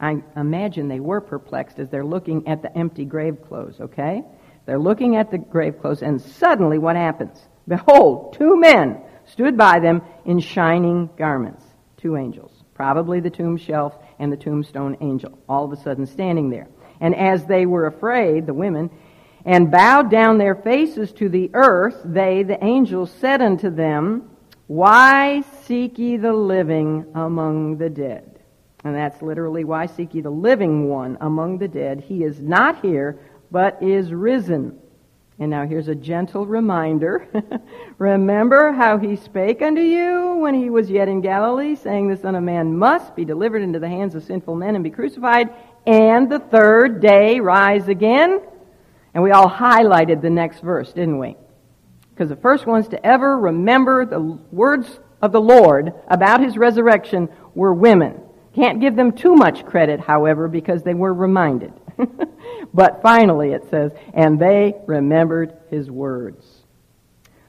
I 0.00 0.22
imagine 0.34 0.88
they 0.88 1.00
were 1.00 1.20
perplexed 1.20 1.78
as 1.78 1.90
they're 1.90 2.04
looking 2.04 2.48
at 2.48 2.62
the 2.62 2.76
empty 2.76 3.04
grave 3.04 3.42
clothes, 3.46 3.80
okay? 3.80 4.22
They're 4.64 4.78
looking 4.78 5.16
at 5.16 5.30
the 5.30 5.38
grave 5.38 5.78
clothes, 5.80 6.02
and 6.02 6.20
suddenly 6.20 6.78
what 6.78 6.96
happens? 6.96 7.38
Behold, 7.68 8.32
two 8.32 8.58
men 8.58 9.02
stood 9.26 9.56
by 9.56 9.78
them 9.78 10.02
in 10.24 10.40
shining 10.40 11.10
garments. 11.18 11.64
Two 11.98 12.16
angels. 12.16 12.64
Probably 12.72 13.20
the 13.20 13.30
tomb 13.30 13.58
shelf 13.58 13.94
and 14.18 14.32
the 14.32 14.38
tombstone 14.38 14.96
angel, 15.02 15.38
all 15.46 15.66
of 15.66 15.72
a 15.72 15.82
sudden 15.82 16.06
standing 16.06 16.48
there. 16.48 16.68
And 17.00 17.14
as 17.14 17.44
they 17.44 17.66
were 17.66 17.86
afraid, 17.86 18.46
the 18.46 18.54
women, 18.54 18.90
and 19.44 19.70
bowed 19.70 20.10
down 20.10 20.38
their 20.38 20.54
faces 20.54 21.12
to 21.14 21.28
the 21.28 21.50
earth, 21.52 22.00
they, 22.04 22.42
the 22.42 22.62
angels, 22.64 23.10
said 23.20 23.42
unto 23.42 23.70
them, 23.70 24.30
Why 24.66 25.42
seek 25.64 25.98
ye 25.98 26.16
the 26.16 26.32
living 26.32 27.06
among 27.14 27.76
the 27.76 27.90
dead? 27.90 28.39
And 28.84 28.94
that's 28.94 29.20
literally 29.20 29.64
why 29.64 29.86
seek 29.86 30.14
ye 30.14 30.20
the 30.20 30.30
living 30.30 30.88
one 30.88 31.18
among 31.20 31.58
the 31.58 31.68
dead. 31.68 32.00
He 32.00 32.24
is 32.24 32.40
not 32.40 32.80
here, 32.80 33.18
but 33.50 33.82
is 33.82 34.12
risen. 34.12 34.78
And 35.38 35.50
now 35.50 35.66
here's 35.66 35.88
a 35.88 35.94
gentle 35.94 36.46
reminder. 36.46 37.26
Remember 37.98 38.72
how 38.72 38.98
he 38.98 39.16
spake 39.16 39.62
unto 39.62 39.80
you 39.80 40.36
when 40.36 40.54
he 40.54 40.68
was 40.68 40.90
yet 40.90 41.08
in 41.08 41.22
Galilee, 41.22 41.76
saying, 41.76 42.08
The 42.08 42.16
Son 42.16 42.34
of 42.34 42.42
Man 42.42 42.76
must 42.76 43.16
be 43.16 43.24
delivered 43.24 43.62
into 43.62 43.78
the 43.78 43.88
hands 43.88 44.14
of 44.14 44.22
sinful 44.22 44.54
men 44.54 44.74
and 44.74 44.84
be 44.84 44.90
crucified, 44.90 45.48
and 45.86 46.30
the 46.30 46.38
third 46.38 47.00
day 47.00 47.40
rise 47.40 47.88
again? 47.88 48.42
And 49.14 49.22
we 49.22 49.30
all 49.30 49.48
highlighted 49.48 50.20
the 50.20 50.30
next 50.30 50.60
verse, 50.60 50.92
didn't 50.92 51.18
we? 51.18 51.36
Because 52.10 52.28
the 52.28 52.36
first 52.36 52.66
ones 52.66 52.88
to 52.88 53.06
ever 53.06 53.38
remember 53.38 54.04
the 54.04 54.20
words 54.20 55.00
of 55.22 55.32
the 55.32 55.40
Lord 55.40 55.94
about 56.08 56.42
his 56.42 56.58
resurrection 56.58 57.30
were 57.54 57.72
women. 57.72 58.20
Can't 58.54 58.80
give 58.80 58.96
them 58.96 59.12
too 59.12 59.34
much 59.34 59.64
credit, 59.64 60.00
however, 60.00 60.48
because 60.48 60.82
they 60.82 60.94
were 60.94 61.14
reminded. 61.14 61.72
but 62.74 63.02
finally 63.02 63.52
it 63.52 63.68
says, 63.70 63.92
and 64.12 64.38
they 64.38 64.74
remembered 64.86 65.56
his 65.70 65.90
words. 65.90 66.44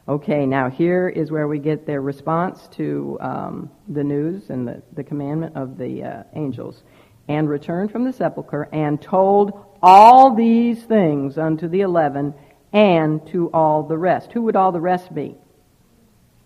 Okay, 0.08 0.46
now 0.46 0.70
here 0.70 1.08
is 1.08 1.32
where 1.32 1.48
we 1.48 1.60
get 1.60 1.86
their 1.86 2.02
response 2.02 2.68
to 2.74 3.18
um, 3.22 3.72
the 3.88 4.04
news 4.04 4.50
and 4.50 4.68
the, 4.68 4.82
the 4.94 5.04
commandment 5.04 5.56
of 5.56 5.78
the 5.78 6.04
uh, 6.04 6.24
angels. 6.34 6.84
And 7.28 7.48
returned 7.48 7.92
from 7.92 8.04
the 8.04 8.12
sepulchre 8.12 8.68
and 8.74 9.02
told 9.02 9.66
all 9.82 10.36
these 10.36 10.84
things 10.84 11.38
unto 11.38 11.68
the 11.68 11.82
eleven 11.82 12.34
and 12.74 13.26
to 13.28 13.50
all 13.54 13.84
the 13.84 13.98
rest. 13.98 14.32
Who 14.34 14.42
would 14.44 14.56
all 14.56 14.72
the 14.72 14.82
rest 14.82 15.14
be? 15.14 15.38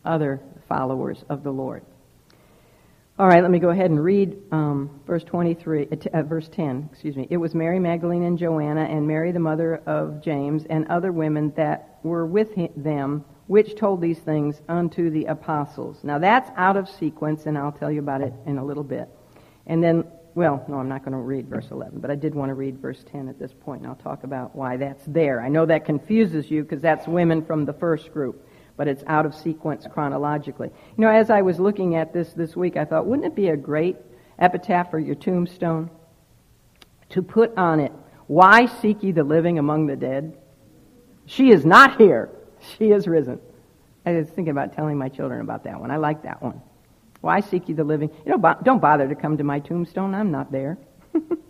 Other 0.04 0.42
followers 0.68 1.24
of 1.30 1.44
the 1.44 1.52
Lord. 1.52 1.84
All 3.18 3.28
right, 3.28 3.42
let 3.42 3.50
me 3.50 3.60
go 3.60 3.70
ahead 3.70 3.92
and 3.92 4.04
read 4.04 4.36
um, 4.52 5.00
verse 5.08 5.24
23, 5.24 5.88
uh, 5.90 5.96
uh, 6.14 6.24
verse 6.24 6.50
10, 6.50 6.90
excuse 6.92 7.16
me. 7.16 7.26
It 7.30 7.38
was 7.38 7.56
Mary 7.56 7.80
Magdalene 7.80 8.24
and 8.24 8.38
Joanna 8.38 8.82
and 8.82 9.08
Mary 9.08 9.32
the 9.32 9.40
mother 9.40 9.82
of 9.86 10.22
James 10.22 10.66
and 10.70 10.86
other 10.90 11.14
women 11.14 11.54
that 11.56 12.00
were 12.04 12.26
with 12.26 12.54
him, 12.56 12.68
them, 12.76 13.24
which 13.48 13.78
told 13.78 14.02
these 14.02 14.20
things 14.20 14.60
unto 14.68 15.10
the 15.10 15.28
apostles. 15.28 16.04
Now 16.04 16.20
that's 16.20 16.52
out 16.58 16.76
of 16.76 16.90
sequence, 16.90 17.46
and 17.46 17.58
I'll 17.58 17.72
tell 17.72 17.90
you 17.90 18.02
about 18.02 18.20
it 18.20 18.34
in 18.46 18.58
a 18.58 18.66
little 18.66 18.84
bit. 18.84 19.08
And 19.66 19.82
then, 19.82 20.04
well, 20.34 20.66
no, 20.68 20.78
I'm 20.78 20.90
not 20.90 21.06
going 21.06 21.14
to 21.14 21.18
read 21.18 21.48
verse 21.48 21.68
11, 21.72 22.02
but 22.02 22.12
I 22.12 22.16
did 22.16 22.36
want 22.36 22.50
to 22.50 22.54
read 22.54 22.82
verse 22.82 23.02
10 23.14 23.30
at 23.30 23.40
this 23.40 23.54
point, 23.54 23.84
and 23.84 23.90
I'll 23.90 23.96
talk 23.96 24.26
about 24.26 24.58
why 24.58 24.76
that's 24.76 25.06
there. 25.06 25.40
I 25.40 25.48
know 25.48 25.66
that 25.68 25.86
confuses 25.86 26.52
you 26.52 26.64
because 26.64 26.82
that's 26.82 27.08
women 27.08 27.46
from 27.46 27.64
the 27.64 27.72
first 27.72 28.12
group 28.12 28.46
but 28.78 28.88
it's 28.88 29.04
out 29.08 29.26
of 29.26 29.34
sequence 29.34 29.86
chronologically. 29.92 30.70
You 30.98 31.02
know, 31.06 31.10
as 31.10 31.30
I 31.30 31.42
was 31.42 31.60
looking 31.60 31.96
at 31.96 32.14
this 32.14 32.34
this 32.34 32.56
week, 32.56 32.78
I 32.78 32.86
thought, 32.86 33.06
wouldn't 33.06 33.26
it 33.26 33.36
be 33.36 33.50
a 33.50 33.58
great 33.58 33.98
epitaph 34.40 34.92
for 34.92 35.00
your 35.00 35.16
tombstone? 35.16 35.90
To 37.10 37.22
put 37.22 37.56
on 37.58 37.80
it, 37.80 37.92
Why 38.28 38.66
seek 38.66 39.04
ye 39.04 39.12
the 39.12 39.24
living 39.24 39.60
among 39.60 39.86
the 39.86 39.96
dead? 39.96 40.38
She 41.26 41.52
is 41.52 41.66
not 41.66 41.98
here. 41.98 42.30
She 42.78 42.92
is 42.92 43.08
risen. 43.08 43.40
I 44.06 44.14
was 44.14 44.28
thinking 44.28 44.50
about 44.50 44.74
telling 44.74 44.98
my 44.98 45.10
children 45.10 45.42
about 45.42 45.64
that 45.64 45.80
one. 45.80 45.92
I 45.92 45.98
like 45.98 46.24
that 46.24 46.42
one. 46.42 46.62
Why 47.22 47.40
seek 47.40 47.70
ye 47.70 47.76
the 47.76 47.84
living? 47.84 48.10
You 48.26 48.38
know, 48.38 48.56
don't 48.64 48.80
bother 48.80 49.08
to 49.08 49.16
come 49.16 49.38
to 49.38 49.44
my 49.44 49.60
tombstone. 49.60 50.14
I'm 50.14 50.32
not 50.32 50.52
there. 50.52 50.78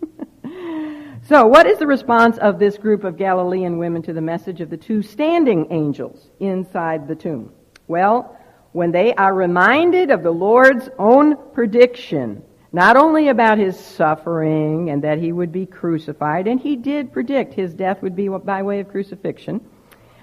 So, 1.28 1.44
what 1.44 1.66
is 1.66 1.78
the 1.80 1.88
response 1.88 2.38
of 2.38 2.60
this 2.60 2.78
group 2.78 3.02
of 3.02 3.16
Galilean 3.16 3.78
women 3.78 4.00
to 4.02 4.12
the 4.12 4.20
message 4.20 4.60
of 4.60 4.70
the 4.70 4.76
two 4.76 5.02
standing 5.02 5.66
angels 5.72 6.30
inside 6.38 7.08
the 7.08 7.16
tomb? 7.16 7.50
Well, 7.88 8.38
when 8.70 8.92
they 8.92 9.12
are 9.12 9.34
reminded 9.34 10.12
of 10.12 10.22
the 10.22 10.30
Lord's 10.30 10.88
own 11.00 11.36
prediction, 11.52 12.44
not 12.72 12.96
only 12.96 13.26
about 13.26 13.58
his 13.58 13.76
suffering 13.76 14.90
and 14.90 15.02
that 15.02 15.18
he 15.18 15.32
would 15.32 15.50
be 15.50 15.66
crucified, 15.66 16.46
and 16.46 16.60
he 16.60 16.76
did 16.76 17.12
predict 17.12 17.54
his 17.54 17.74
death 17.74 18.02
would 18.02 18.14
be 18.14 18.28
by 18.28 18.62
way 18.62 18.78
of 18.78 18.88
crucifixion, 18.88 19.60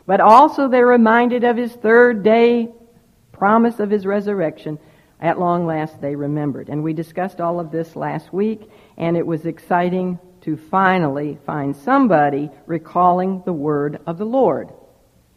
but 0.06 0.22
also 0.22 0.70
they're 0.70 0.88
reminded 0.88 1.44
of 1.44 1.58
his 1.58 1.74
third 1.74 2.24
day 2.24 2.70
promise 3.34 3.82
of 3.82 3.90
his 3.90 4.06
resurrection. 4.06 4.80
At 5.20 5.38
long 5.38 5.66
last, 5.66 6.00
they 6.00 6.16
remembered. 6.16 6.70
And 6.70 6.82
we 6.82 6.94
discussed 6.94 7.42
all 7.42 7.60
of 7.60 7.72
this 7.72 7.98
last 7.98 8.32
week, 8.32 8.70
and 8.96 9.18
it 9.18 9.28
was 9.28 9.46
exciting 9.46 10.18
to 10.44 10.58
finally 10.58 11.38
find 11.46 11.76
somebody 11.76 12.50
recalling 12.66 13.42
the 13.46 13.54
word 13.54 14.00
of 14.06 14.18
the 14.18 14.26
Lord, 14.26 14.70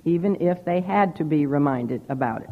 even 0.05 0.41
if 0.41 0.65
they 0.65 0.81
had 0.81 1.17
to 1.17 1.25
be 1.25 1.47
reminded 1.47 2.03
about 2.09 2.43
it. 2.43 2.51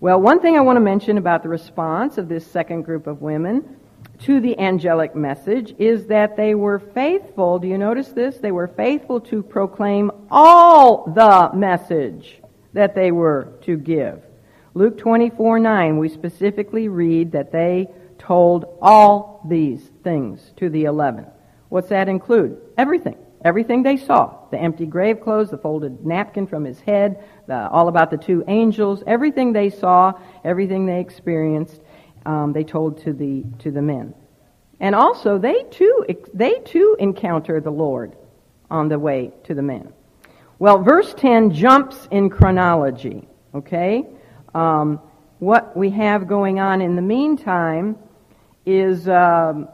Well, 0.00 0.20
one 0.20 0.40
thing 0.40 0.56
I 0.56 0.60
want 0.60 0.76
to 0.76 0.80
mention 0.80 1.18
about 1.18 1.42
the 1.42 1.48
response 1.48 2.18
of 2.18 2.28
this 2.28 2.46
second 2.46 2.82
group 2.82 3.06
of 3.06 3.20
women 3.20 3.76
to 4.20 4.40
the 4.40 4.58
angelic 4.58 5.14
message 5.14 5.74
is 5.78 6.06
that 6.06 6.36
they 6.36 6.54
were 6.54 6.78
faithful. 6.78 7.58
Do 7.58 7.68
you 7.68 7.78
notice 7.78 8.08
this? 8.08 8.38
They 8.38 8.52
were 8.52 8.68
faithful 8.68 9.20
to 9.22 9.42
proclaim 9.42 10.10
all 10.30 11.12
the 11.12 11.50
message 11.54 12.40
that 12.72 12.94
they 12.94 13.10
were 13.10 13.52
to 13.62 13.76
give. 13.76 14.22
Luke 14.74 14.98
24 14.98 15.58
9, 15.58 15.98
we 15.98 16.08
specifically 16.08 16.88
read 16.88 17.32
that 17.32 17.52
they 17.52 17.88
told 18.18 18.78
all 18.80 19.44
these 19.48 19.82
things 20.04 20.52
to 20.56 20.68
the 20.68 20.84
eleven. 20.84 21.26
What's 21.68 21.88
that 21.88 22.08
include? 22.08 22.60
Everything. 22.76 23.16
Everything 23.44 23.82
they 23.82 23.96
saw. 23.96 24.36
The 24.50 24.58
empty 24.58 24.86
grave 24.86 25.20
clothes, 25.20 25.50
the 25.50 25.58
folded 25.58 26.04
napkin 26.04 26.46
from 26.46 26.64
his 26.64 26.80
head, 26.80 27.24
the, 27.46 27.68
all 27.68 27.88
about 27.88 28.10
the 28.10 28.16
two 28.16 28.44
angels, 28.48 29.02
everything 29.06 29.52
they 29.52 29.70
saw, 29.70 30.12
everything 30.44 30.86
they 30.86 31.00
experienced, 31.00 31.80
um, 32.26 32.52
they 32.52 32.64
told 32.64 33.02
to 33.04 33.12
the, 33.12 33.44
to 33.60 33.70
the 33.70 33.82
men. 33.82 34.14
And 34.80 34.94
also, 34.94 35.38
they 35.38 35.64
too, 35.64 36.04
they 36.34 36.58
too 36.60 36.96
encounter 36.98 37.60
the 37.60 37.70
Lord 37.70 38.16
on 38.70 38.88
the 38.88 38.98
way 38.98 39.32
to 39.44 39.54
the 39.54 39.62
men. 39.62 39.92
Well, 40.58 40.82
verse 40.82 41.14
10 41.14 41.52
jumps 41.52 42.08
in 42.10 42.30
chronology, 42.30 43.28
okay? 43.54 44.04
Um, 44.54 45.00
what 45.38 45.76
we 45.76 45.90
have 45.90 46.26
going 46.26 46.58
on 46.58 46.80
in 46.80 46.96
the 46.96 47.02
meantime 47.02 47.96
is 48.66 49.08
um, 49.08 49.68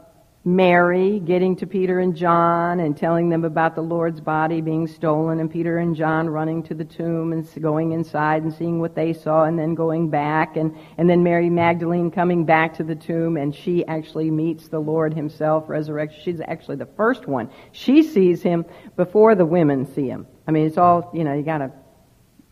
Mary 0.47 1.19
getting 1.19 1.55
to 1.55 1.65
Peter 1.65 1.99
and 1.99 2.15
John 2.15 2.79
and 2.79 2.95
telling 2.95 3.29
them 3.29 3.43
about 3.43 3.73
the 3.73 3.81
Lord's 3.81 4.21
body 4.21 4.61
being 4.61 4.85
stolen, 4.85 5.39
and 5.39 5.49
Peter 5.49 5.79
and 5.79 5.95
John 5.95 6.29
running 6.29 6.61
to 6.63 6.75
the 6.75 6.85
tomb 6.85 7.33
and 7.33 7.49
going 7.59 7.93
inside 7.93 8.43
and 8.43 8.53
seeing 8.53 8.79
what 8.79 8.93
they 8.93 9.11
saw, 9.11 9.45
and 9.45 9.57
then 9.57 9.73
going 9.73 10.11
back, 10.11 10.55
and, 10.55 10.77
and 10.99 11.09
then 11.09 11.23
Mary 11.23 11.49
Magdalene 11.49 12.11
coming 12.11 12.45
back 12.45 12.75
to 12.75 12.83
the 12.83 12.93
tomb, 12.93 13.37
and 13.37 13.55
she 13.55 13.83
actually 13.87 14.29
meets 14.29 14.67
the 14.67 14.77
Lord 14.77 15.15
Himself 15.15 15.67
resurrected. 15.67 16.21
She's 16.21 16.39
actually 16.39 16.77
the 16.77 16.89
first 16.95 17.25
one. 17.25 17.49
She 17.71 18.03
sees 18.03 18.43
Him 18.43 18.65
before 18.95 19.33
the 19.33 19.47
women 19.47 19.91
see 19.95 20.07
Him. 20.07 20.27
I 20.47 20.51
mean, 20.51 20.67
it's 20.67 20.77
all, 20.77 21.09
you 21.11 21.23
know, 21.23 21.33
you 21.33 21.41
gotta, 21.41 21.71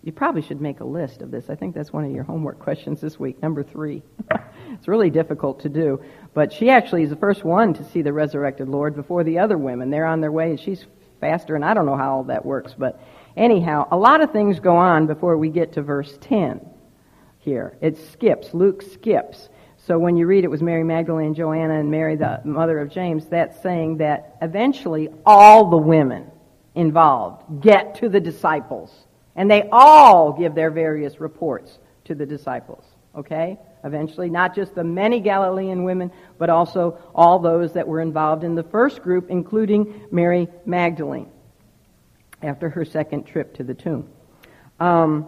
you 0.04 0.12
probably 0.12 0.41
should 0.41 0.60
make 0.60 0.80
a 0.80 0.86
list 0.86 1.22
of 1.22 1.32
this. 1.32 1.50
I 1.50 1.56
think 1.56 1.76
that's 1.76 1.94
one 1.94 2.06
of 2.06 2.12
your 2.12 2.24
homework 2.24 2.60
questions 2.60 3.00
this 3.00 3.20
week, 3.20 3.41
number 3.41 3.62
three. 3.62 4.02
it's 4.72 4.88
really 4.88 5.10
difficult 5.10 5.62
to 5.62 5.70
do. 5.70 6.02
But 6.34 6.52
she 6.52 6.70
actually 6.70 7.04
is 7.04 7.10
the 7.10 7.16
first 7.16 7.44
one 7.44 7.74
to 7.76 7.84
see 7.84 8.02
the 8.02 8.14
resurrected 8.14 8.68
Lord 8.68 8.96
before 8.96 9.24
the 9.24 9.40
other 9.40 9.58
women. 9.58 9.90
They're 9.90 10.06
on 10.06 10.22
their 10.22 10.32
way, 10.32 10.52
and 10.52 10.60
she's 10.60 10.86
faster, 11.22 11.56
and 11.56 11.64
I 11.64 11.74
don't 11.74 11.86
know 11.86 11.96
how 11.96 12.16
all 12.16 12.24
that 12.26 12.46
works. 12.46 12.74
But 12.78 13.00
anyhow, 13.38 13.88
a 13.92 13.98
lot 13.98 14.22
of 14.22 14.32
things 14.32 14.60
go 14.60 14.76
on 14.76 15.08
before 15.08 15.38
we 15.38 15.50
get 15.50 15.74
to 15.74 15.82
verse 15.82 16.18
10 16.22 16.60
here. 17.40 17.78
It 17.82 17.98
skips. 18.12 18.54
Luke 18.54 18.82
skips. 18.82 19.50
So 19.86 20.00
when 20.00 20.16
you 20.16 20.26
read 20.26 20.44
it 20.44 20.50
was 20.50 20.62
Mary 20.62 20.84
Magdalene, 20.84 21.34
Joanna, 21.34 21.80
and 21.80 21.92
Mary, 21.92 22.16
the 22.16 22.42
mother 22.46 22.80
of 22.80 22.90
James, 22.90 23.26
that's 23.28 23.62
saying 23.62 23.98
that 23.98 24.38
eventually 24.42 25.10
all 25.26 25.70
the 25.70 25.78
women 25.78 26.32
involved 26.74 27.62
get 27.62 27.96
to 27.96 28.10
the 28.10 28.20
disciples. 28.20 28.92
And 29.36 29.52
they 29.52 29.68
all 29.72 30.32
give 30.32 30.56
their 30.56 30.72
various 30.72 31.20
reports 31.20 31.80
to 32.06 32.16
the 32.16 32.26
disciples. 32.26 32.86
Okay? 33.16 33.60
Eventually, 33.84 34.30
not 34.30 34.56
just 34.56 34.76
the 34.76 34.84
many 34.84 35.20
Galilean 35.20 35.84
women, 35.84 36.12
but 36.38 36.50
also 36.50 36.98
all 37.14 37.40
those 37.40 37.74
that 37.74 37.88
were 37.88 38.02
involved 38.02 38.44
in 38.44 38.56
the 38.56 38.64
first 38.64 39.02
group, 39.02 39.30
including 39.30 40.08
Mary 40.12 40.48
Magdalene 40.66 41.30
after 42.42 42.70
her 42.70 42.86
second 42.86 43.26
trip 43.26 43.56
to 43.56 43.64
the 43.64 43.74
tomb. 43.74 44.10
Um, 44.80 45.28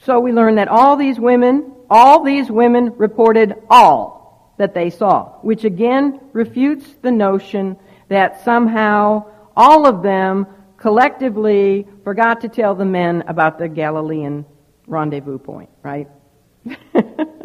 so 0.00 0.20
we 0.20 0.32
learn 0.32 0.56
that 0.56 0.68
all 0.68 0.96
these 0.96 1.18
women, 1.18 1.72
all 1.90 2.22
these 2.22 2.50
women 2.50 2.92
reported 2.96 3.54
all 3.68 4.54
that 4.58 4.74
they 4.74 4.90
saw, 4.90 5.38
which 5.40 5.64
again 5.64 6.20
refutes 6.32 6.86
the 7.02 7.10
notion 7.10 7.76
that 8.08 8.44
somehow 8.44 9.30
all 9.56 9.86
of 9.86 10.02
them 10.02 10.46
collectively 10.76 11.86
forgot 12.04 12.42
to 12.42 12.48
tell 12.48 12.74
the 12.74 12.84
men 12.84 13.24
about 13.26 13.58
the 13.58 13.68
Galilean 13.68 14.44
rendezvous 14.86 15.38
point, 15.38 15.70
right? 15.82 16.08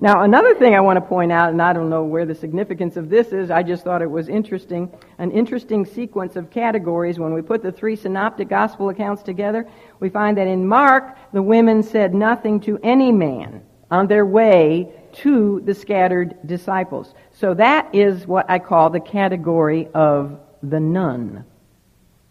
Now, 0.00 0.22
another 0.22 0.54
thing 0.54 0.76
I 0.76 0.80
want 0.80 0.96
to 0.96 1.00
point 1.00 1.32
out, 1.32 1.50
and 1.50 1.60
I 1.60 1.72
don't 1.72 1.90
know 1.90 2.04
where 2.04 2.24
the 2.24 2.34
significance 2.34 2.96
of 2.96 3.08
this 3.08 3.32
is, 3.32 3.50
I 3.50 3.64
just 3.64 3.82
thought 3.82 4.00
it 4.00 4.10
was 4.10 4.28
interesting, 4.28 4.92
an 5.18 5.32
interesting 5.32 5.84
sequence 5.84 6.36
of 6.36 6.50
categories. 6.50 7.18
When 7.18 7.34
we 7.34 7.42
put 7.42 7.64
the 7.64 7.72
three 7.72 7.96
synoptic 7.96 8.48
gospel 8.48 8.90
accounts 8.90 9.24
together, 9.24 9.68
we 9.98 10.08
find 10.08 10.36
that 10.38 10.46
in 10.46 10.68
Mark, 10.68 11.16
the 11.32 11.42
women 11.42 11.82
said 11.82 12.14
nothing 12.14 12.60
to 12.60 12.78
any 12.84 13.10
man 13.10 13.62
on 13.90 14.06
their 14.06 14.24
way 14.24 14.92
to 15.14 15.62
the 15.64 15.74
scattered 15.74 16.46
disciples. 16.46 17.14
So 17.32 17.54
that 17.54 17.92
is 17.92 18.24
what 18.24 18.48
I 18.48 18.60
call 18.60 18.90
the 18.90 19.00
category 19.00 19.88
of 19.94 20.38
the 20.62 20.78
none. 20.78 21.44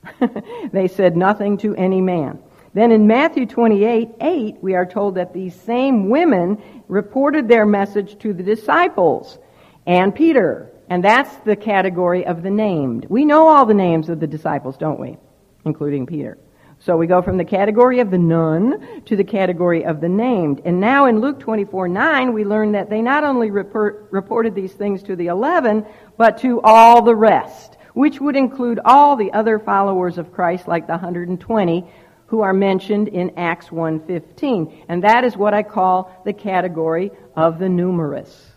they 0.72 0.88
said 0.88 1.18
nothing 1.18 1.58
to 1.58 1.76
any 1.76 2.00
man. 2.00 2.40
Then 2.74 2.92
in 2.92 3.08
Matthew 3.08 3.46
28, 3.46 4.10
8, 4.20 4.58
we 4.62 4.76
are 4.76 4.86
told 4.86 5.16
that 5.16 5.34
these 5.34 5.56
same 5.56 6.10
women 6.10 6.62
reported 6.88 7.48
their 7.48 7.66
message 7.66 8.20
to 8.20 8.34
the 8.34 8.44
disciples 8.44 9.40
and 9.86 10.14
Peter. 10.14 10.72
And 10.90 11.04
that's 11.04 11.36
the 11.38 11.56
category 11.56 12.26
of 12.26 12.44
the 12.44 12.50
named. 12.50 13.08
We 13.10 13.26
know 13.26 13.48
all 13.48 13.66
the 13.66 13.74
names 13.74 14.10
of 14.10 14.20
the 14.20 14.28
disciples, 14.28 14.78
don't 14.78 15.00
we? 15.00 15.18
Including 15.66 16.06
Peter. 16.06 16.38
So 16.80 16.96
we 16.96 17.08
go 17.08 17.22
from 17.22 17.38
the 17.38 17.46
category 17.46 18.00
of 18.00 18.12
the 18.12 18.20
none 18.20 19.02
to 19.06 19.16
the 19.16 19.24
category 19.24 19.84
of 19.84 20.00
the 20.00 20.10
named. 20.10 20.62
And 20.64 20.80
now 20.80 21.06
in 21.06 21.20
Luke 21.20 21.40
24, 21.40 21.88
9, 21.88 22.34
we 22.34 22.46
learn 22.46 22.74
that 22.74 22.90
they 22.90 23.02
not 23.02 23.24
only 23.24 23.50
report, 23.50 24.08
reported 24.12 24.54
these 24.54 24.74
things 24.74 25.02
to 25.04 25.16
the 25.16 25.28
eleven, 25.28 25.86
but 26.18 26.38
to 26.40 26.62
all 26.62 27.02
the 27.02 27.16
rest, 27.16 27.78
which 27.94 28.22
would 28.22 28.36
include 28.36 28.80
all 28.86 29.16
the 29.16 29.32
other 29.34 29.58
followers 29.58 30.20
of 30.20 30.32
Christ, 30.32 30.68
like 30.68 30.86
the 30.86 30.94
120 30.94 31.86
who 32.28 32.42
are 32.42 32.54
mentioned 32.54 33.08
in 33.08 33.32
Acts 33.38 33.68
1.15. 33.68 34.86
And 34.88 35.04
that 35.04 35.24
is 35.24 35.36
what 35.36 35.54
I 35.54 35.64
call 35.64 36.22
the 36.26 36.34
category 36.34 37.12
of 37.36 37.60
the 37.60 37.70
numerous. 37.70 38.52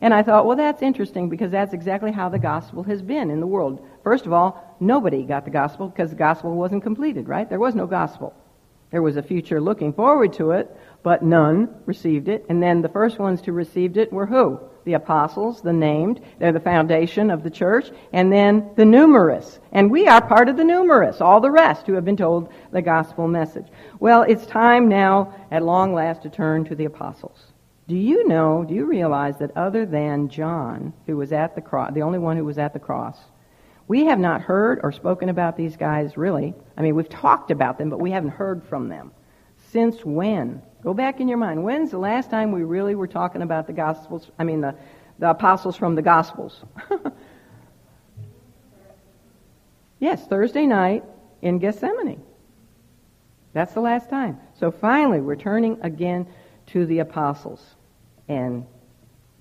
And 0.00 0.14
I 0.14 0.22
thought, 0.22 0.46
well, 0.46 0.56
that's 0.56 0.82
interesting 0.82 1.28
because 1.28 1.50
that's 1.50 1.72
exactly 1.72 2.12
how 2.12 2.28
the 2.28 2.38
gospel 2.38 2.84
has 2.84 3.02
been 3.02 3.30
in 3.30 3.40
the 3.40 3.46
world. 3.46 3.84
First 4.04 4.26
of 4.26 4.32
all, 4.32 4.76
nobody 4.78 5.24
got 5.24 5.44
the 5.44 5.50
gospel 5.50 5.88
because 5.88 6.10
the 6.10 6.16
gospel 6.16 6.54
wasn't 6.54 6.84
completed, 6.84 7.28
right? 7.28 7.48
There 7.48 7.58
was 7.58 7.74
no 7.74 7.86
gospel. 7.86 8.34
There 8.90 9.02
was 9.02 9.16
a 9.16 9.22
future 9.22 9.60
looking 9.60 9.92
forward 9.92 10.32
to 10.34 10.52
it, 10.52 10.74
but 11.02 11.22
none 11.22 11.74
received 11.84 12.28
it. 12.28 12.46
And 12.48 12.62
then 12.62 12.80
the 12.80 12.88
first 12.88 13.18
ones 13.18 13.42
to 13.42 13.52
received 13.52 13.96
it 13.96 14.12
were 14.12 14.26
who? 14.26 14.60
The 14.88 14.94
apostles, 14.94 15.60
the 15.60 15.74
named. 15.74 16.22
They're 16.38 16.50
the 16.50 16.60
foundation 16.60 17.30
of 17.30 17.42
the 17.42 17.50
church. 17.50 17.90
And 18.10 18.32
then 18.32 18.70
the 18.74 18.86
numerous. 18.86 19.60
And 19.70 19.90
we 19.90 20.06
are 20.06 20.26
part 20.26 20.48
of 20.48 20.56
the 20.56 20.64
numerous, 20.64 21.20
all 21.20 21.42
the 21.42 21.50
rest 21.50 21.86
who 21.86 21.92
have 21.92 22.06
been 22.06 22.16
told 22.16 22.50
the 22.72 22.80
gospel 22.80 23.28
message. 23.28 23.66
Well, 24.00 24.22
it's 24.22 24.46
time 24.46 24.88
now, 24.88 25.34
at 25.50 25.62
long 25.62 25.92
last, 25.92 26.22
to 26.22 26.30
turn 26.30 26.64
to 26.64 26.74
the 26.74 26.86
apostles. 26.86 27.52
Do 27.86 27.96
you 27.96 28.26
know, 28.26 28.64
do 28.66 28.72
you 28.72 28.86
realize 28.86 29.36
that 29.40 29.54
other 29.58 29.84
than 29.84 30.30
John, 30.30 30.94
who 31.04 31.18
was 31.18 31.34
at 31.34 31.54
the 31.54 31.60
cross, 31.60 31.92
the 31.92 32.00
only 32.00 32.18
one 32.18 32.38
who 32.38 32.46
was 32.46 32.56
at 32.56 32.72
the 32.72 32.78
cross, 32.78 33.18
we 33.88 34.06
have 34.06 34.18
not 34.18 34.40
heard 34.40 34.80
or 34.82 34.90
spoken 34.90 35.28
about 35.28 35.58
these 35.58 35.76
guys 35.76 36.16
really. 36.16 36.54
I 36.78 36.80
mean, 36.80 36.94
we've 36.94 37.10
talked 37.10 37.50
about 37.50 37.76
them, 37.76 37.90
but 37.90 38.00
we 38.00 38.12
haven't 38.12 38.30
heard 38.30 38.64
from 38.64 38.88
them. 38.88 39.12
Since 39.70 40.02
when? 40.02 40.62
Go 40.88 40.94
back 40.94 41.20
in 41.20 41.28
your 41.28 41.36
mind. 41.36 41.62
When's 41.62 41.90
the 41.90 41.98
last 41.98 42.30
time 42.30 42.50
we 42.50 42.62
really 42.62 42.94
were 42.94 43.06
talking 43.06 43.42
about 43.42 43.66
the 43.66 43.74
Gospels? 43.74 44.30
I 44.38 44.44
mean, 44.44 44.62
the, 44.62 44.74
the 45.18 45.28
apostles 45.28 45.76
from 45.76 45.94
the 45.96 46.00
Gospels. 46.00 46.64
yes, 49.98 50.26
Thursday 50.26 50.64
night 50.64 51.04
in 51.42 51.58
Gethsemane. 51.58 52.22
That's 53.52 53.74
the 53.74 53.82
last 53.82 54.08
time. 54.08 54.40
So 54.54 54.70
finally, 54.70 55.20
we're 55.20 55.36
turning 55.36 55.78
again 55.82 56.26
to 56.68 56.86
the 56.86 57.00
apostles. 57.00 57.62
And 58.26 58.64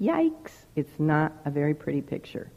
yikes, 0.02 0.52
it's 0.76 1.00
not 1.00 1.32
a 1.46 1.50
very 1.50 1.74
pretty 1.74 2.02
picture. 2.02 2.52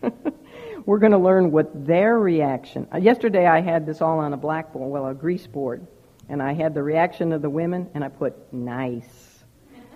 we're 0.86 1.00
going 1.00 1.12
to 1.12 1.18
learn 1.18 1.50
what 1.50 1.86
their 1.86 2.18
reaction. 2.18 2.88
Yesterday 2.98 3.44
I 3.44 3.60
had 3.60 3.84
this 3.84 4.00
all 4.00 4.20
on 4.20 4.32
a 4.32 4.38
blackboard, 4.38 4.90
well, 4.90 5.06
a 5.06 5.12
grease 5.12 5.46
board, 5.46 5.86
and 6.32 6.42
I 6.42 6.54
had 6.54 6.72
the 6.72 6.82
reaction 6.82 7.34
of 7.34 7.42
the 7.42 7.50
women, 7.50 7.90
and 7.92 8.02
I 8.02 8.08
put 8.08 8.54
nice. 8.54 9.44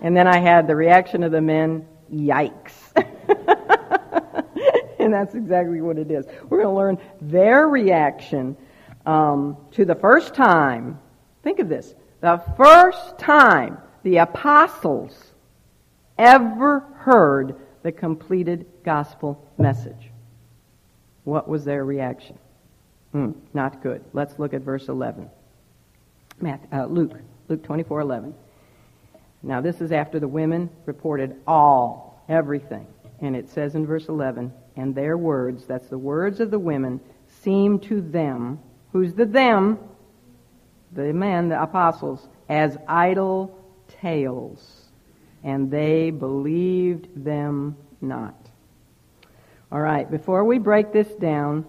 And 0.03 0.15
then 0.15 0.27
I 0.27 0.37
had 0.37 0.67
the 0.67 0.75
reaction 0.75 1.23
of 1.23 1.31
the 1.31 1.41
men, 1.41 1.87
yikes. 2.13 2.73
and 4.99 5.11
that's 5.11 5.33
exactly 5.33 5.81
what 5.81 5.97
it 5.97 6.11
is. 6.11 6.27
We're 6.47 6.61
going 6.61 6.69
to 6.69 6.75
learn 6.75 6.99
their 7.19 7.67
reaction 7.67 8.55
um, 9.07 9.57
to 9.71 9.83
the 9.83 9.95
first 9.95 10.35
time. 10.35 10.99
Think 11.41 11.57
of 11.57 11.69
this. 11.69 11.95
The 12.21 12.39
first 12.55 13.17
time 13.17 13.79
the 14.03 14.17
apostles 14.17 15.33
ever 16.19 16.81
heard 16.97 17.55
the 17.81 17.91
completed 17.91 18.67
gospel 18.83 19.43
message. 19.57 20.11
What 21.23 21.49
was 21.49 21.65
their 21.65 21.83
reaction? 21.83 22.37
Mm, 23.15 23.33
not 23.55 23.81
good. 23.81 24.03
Let's 24.13 24.37
look 24.37 24.53
at 24.53 24.61
verse 24.61 24.87
11. 24.87 25.31
Matt, 26.39 26.61
uh, 26.71 26.85
Luke, 26.85 27.13
Luke 27.47 27.63
24, 27.63 28.01
11. 28.01 28.33
Now, 29.43 29.61
this 29.61 29.81
is 29.81 29.91
after 29.91 30.19
the 30.19 30.27
women 30.27 30.69
reported 30.85 31.35
all, 31.47 32.23
everything. 32.27 32.87
And 33.21 33.35
it 33.35 33.49
says 33.49 33.75
in 33.75 33.85
verse 33.85 34.07
11, 34.07 34.53
and 34.75 34.93
their 34.93 35.17
words, 35.17 35.65
that's 35.65 35.87
the 35.87 35.97
words 35.97 36.39
of 36.39 36.51
the 36.51 36.59
women, 36.59 36.99
seemed 37.41 37.83
to 37.83 38.01
them, 38.01 38.59
who's 38.91 39.13
the 39.13 39.25
them? 39.25 39.79
The 40.91 41.13
men, 41.13 41.49
the 41.49 41.61
apostles, 41.61 42.27
as 42.47 42.77
idle 42.87 43.57
tales. 44.01 44.89
And 45.43 45.71
they 45.71 46.11
believed 46.11 47.23
them 47.23 47.77
not. 48.01 48.35
All 49.71 49.81
right, 49.81 50.09
before 50.09 50.43
we 50.43 50.59
break 50.59 50.93
this 50.93 51.07
down 51.15 51.65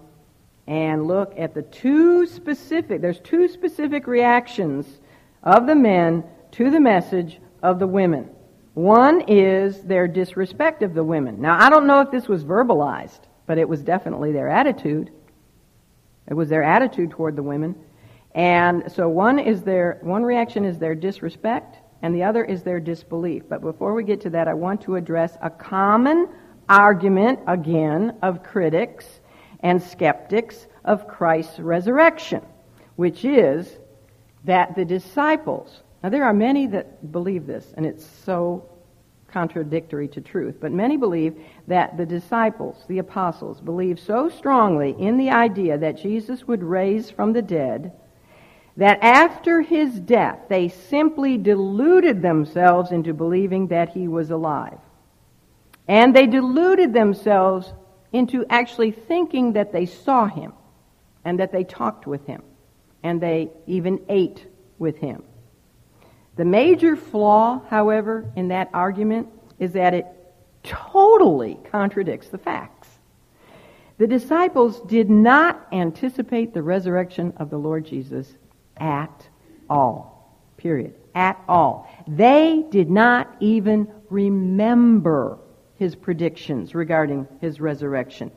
and 0.68 1.06
look 1.06 1.32
at 1.38 1.54
the 1.54 1.62
two 1.62 2.26
specific, 2.26 3.00
there's 3.00 3.20
two 3.20 3.48
specific 3.48 4.06
reactions 4.06 4.86
of 5.42 5.66
the 5.66 5.74
men 5.74 6.22
to 6.52 6.70
the 6.70 6.78
message 6.78 7.40
of 7.62 7.78
the 7.78 7.86
women. 7.86 8.28
One 8.74 9.22
is 9.28 9.80
their 9.80 10.06
disrespect 10.06 10.82
of 10.82 10.92
the 10.92 11.02
women. 11.02 11.40
Now, 11.40 11.58
I 11.58 11.70
don't 11.70 11.86
know 11.86 12.02
if 12.02 12.10
this 12.10 12.28
was 12.28 12.44
verbalized, 12.44 13.20
but 13.46 13.56
it 13.56 13.66
was 13.66 13.82
definitely 13.82 14.30
their 14.30 14.50
attitude. 14.50 15.10
It 16.28 16.34
was 16.34 16.50
their 16.50 16.62
attitude 16.62 17.12
toward 17.12 17.34
the 17.34 17.42
women. 17.42 17.74
And 18.34 18.92
so 18.92 19.08
one 19.08 19.38
is 19.38 19.62
their 19.62 19.98
one 20.02 20.22
reaction 20.22 20.66
is 20.66 20.78
their 20.78 20.94
disrespect 20.94 21.78
and 22.02 22.14
the 22.14 22.24
other 22.24 22.44
is 22.44 22.62
their 22.62 22.78
disbelief. 22.78 23.44
But 23.48 23.62
before 23.62 23.94
we 23.94 24.04
get 24.04 24.20
to 24.20 24.30
that, 24.30 24.46
I 24.46 24.54
want 24.54 24.82
to 24.82 24.96
address 24.96 25.38
a 25.40 25.48
common 25.48 26.28
argument, 26.68 27.40
again, 27.46 28.18
of 28.22 28.42
critics 28.42 29.20
and 29.60 29.82
skeptics 29.82 30.66
of 30.84 31.08
Christ's 31.08 31.58
resurrection, 31.58 32.42
which 32.96 33.24
is 33.24 33.78
that 34.44 34.76
the 34.76 34.84
disciples, 34.84 35.82
now 36.02 36.08
there 36.08 36.24
are 36.24 36.32
many 36.32 36.66
that 36.68 37.12
believe 37.12 37.46
this, 37.46 37.66
and 37.76 37.84
it's 37.84 38.06
so 38.24 38.68
contradictory 39.28 40.08
to 40.08 40.20
truth, 40.20 40.56
but 40.60 40.72
many 40.72 40.96
believe 40.96 41.38
that 41.66 41.96
the 41.96 42.06
disciples, 42.06 42.84
the 42.88 42.98
apostles, 42.98 43.60
believe 43.60 44.00
so 44.00 44.28
strongly 44.28 44.96
in 44.98 45.18
the 45.18 45.30
idea 45.30 45.76
that 45.76 45.98
Jesus 45.98 46.46
would 46.46 46.62
raise 46.62 47.10
from 47.10 47.32
the 47.32 47.42
dead 47.42 47.92
that 48.78 49.02
after 49.02 49.60
his 49.60 49.98
death 49.98 50.38
they 50.48 50.68
simply 50.68 51.36
deluded 51.36 52.22
themselves 52.22 52.92
into 52.92 53.12
believing 53.12 53.66
that 53.66 53.88
he 53.88 54.06
was 54.06 54.30
alive. 54.30 54.78
And 55.88 56.14
they 56.14 56.26
deluded 56.26 56.92
themselves 56.92 57.72
into 58.12 58.44
actually 58.48 58.90
thinking 58.90 59.52
that 59.52 59.72
they 59.72 59.86
saw 59.86 60.26
him 60.26 60.52
and 61.24 61.38
that 61.40 61.52
they 61.52 61.64
talked 61.64 62.06
with 62.06 62.26
him 62.26 62.42
and 63.02 63.20
they 63.20 63.50
even 63.66 64.00
ate 64.08 64.46
with 64.78 64.96
him. 64.98 65.22
The 66.36 66.44
major 66.44 66.96
flaw, 66.96 67.62
however, 67.68 68.30
in 68.36 68.48
that 68.48 68.70
argument 68.72 69.28
is 69.58 69.72
that 69.72 69.94
it 69.94 70.06
totally 70.62 71.58
contradicts 71.70 72.28
the 72.28 72.38
facts. 72.38 72.88
The 73.98 74.06
disciples 74.06 74.80
did 74.82 75.10
not 75.10 75.66
anticipate 75.72 76.54
the 76.54 76.62
resurrection 76.62 77.32
of 77.38 77.50
the 77.50 77.58
Lord 77.58 77.84
Jesus 77.84 78.32
at 78.76 79.28
all. 79.68 80.38
Period. 80.56 80.94
At 81.14 81.42
all. 81.48 81.90
They 82.06 82.64
did 82.70 82.88
not 82.88 83.34
even 83.40 83.88
remember 84.08 85.38
his 85.78 85.94
predictions 85.94 86.74
regarding 86.74 87.26
his 87.40 87.60
resurrection. 87.60 88.30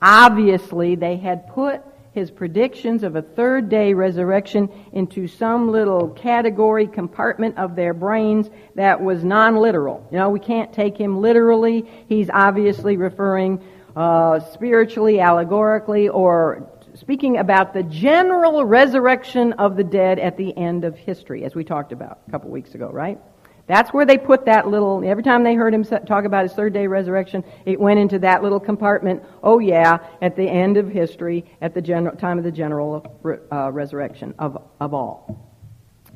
Obviously, 0.00 0.96
they 0.96 1.16
had 1.16 1.48
put 1.48 1.82
his 2.12 2.30
predictions 2.30 3.04
of 3.04 3.14
a 3.16 3.22
third 3.22 3.68
day 3.68 3.94
resurrection 3.94 4.68
into 4.92 5.28
some 5.28 5.70
little 5.70 6.08
category 6.08 6.86
compartment 6.86 7.56
of 7.58 7.76
their 7.76 7.94
brains 7.94 8.50
that 8.74 9.00
was 9.00 9.22
non 9.22 9.56
literal. 9.56 10.06
You 10.10 10.18
know, 10.18 10.30
we 10.30 10.40
can't 10.40 10.72
take 10.72 10.96
him 10.98 11.20
literally. 11.20 11.84
He's 12.08 12.28
obviously 12.30 12.96
referring 12.96 13.62
uh, 13.94 14.40
spiritually, 14.40 15.20
allegorically, 15.20 16.08
or 16.08 16.68
speaking 16.94 17.36
about 17.38 17.72
the 17.74 17.84
general 17.84 18.64
resurrection 18.64 19.52
of 19.54 19.76
the 19.76 19.84
dead 19.84 20.18
at 20.18 20.36
the 20.36 20.56
end 20.56 20.84
of 20.84 20.96
history, 20.96 21.44
as 21.44 21.54
we 21.54 21.62
talked 21.62 21.92
about 21.92 22.20
a 22.26 22.30
couple 22.30 22.50
weeks 22.50 22.74
ago, 22.74 22.90
right? 22.90 23.20
That's 23.68 23.92
where 23.92 24.06
they 24.06 24.16
put 24.16 24.46
that 24.46 24.66
little, 24.66 25.04
every 25.04 25.22
time 25.22 25.44
they 25.44 25.54
heard 25.54 25.74
him 25.74 25.84
talk 25.84 26.24
about 26.24 26.44
his 26.44 26.54
third 26.54 26.72
day 26.72 26.86
resurrection, 26.86 27.44
it 27.66 27.78
went 27.78 28.00
into 28.00 28.18
that 28.20 28.42
little 28.42 28.58
compartment. 28.58 29.22
Oh 29.42 29.58
yeah, 29.58 29.98
at 30.22 30.36
the 30.36 30.48
end 30.48 30.78
of 30.78 30.88
history, 30.88 31.44
at 31.60 31.74
the 31.74 31.82
general, 31.82 32.16
time 32.16 32.38
of 32.38 32.44
the 32.44 32.50
general 32.50 33.18
uh, 33.52 33.70
resurrection 33.70 34.34
of, 34.38 34.62
of 34.80 34.94
all. 34.94 35.54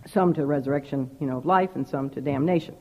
Some 0.07 0.33
to 0.35 0.47
resurrection, 0.47 1.11
you 1.21 1.27
know, 1.27 1.37
of 1.37 1.47
life 1.47 1.71
and 1.75 1.87
some 1.87 2.09
to 2.11 2.23
damnation. 2.23 2.75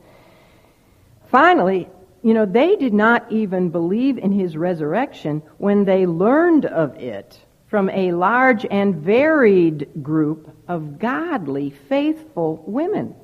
Finally, 1.30 1.86
you 2.22 2.32
know, 2.32 2.46
they 2.46 2.74
did 2.76 2.94
not 2.94 3.30
even 3.30 3.68
believe 3.68 4.16
in 4.16 4.32
his 4.32 4.56
resurrection 4.56 5.42
when 5.58 5.84
they 5.84 6.06
learned 6.06 6.64
of 6.64 6.96
it 6.96 7.38
from 7.66 7.90
a 7.90 8.12
large 8.12 8.64
and 8.70 8.96
varied 8.96 10.02
group 10.02 10.56
of 10.66 10.98
godly, 10.98 11.70
faithful 11.70 12.64
women. 12.66 13.14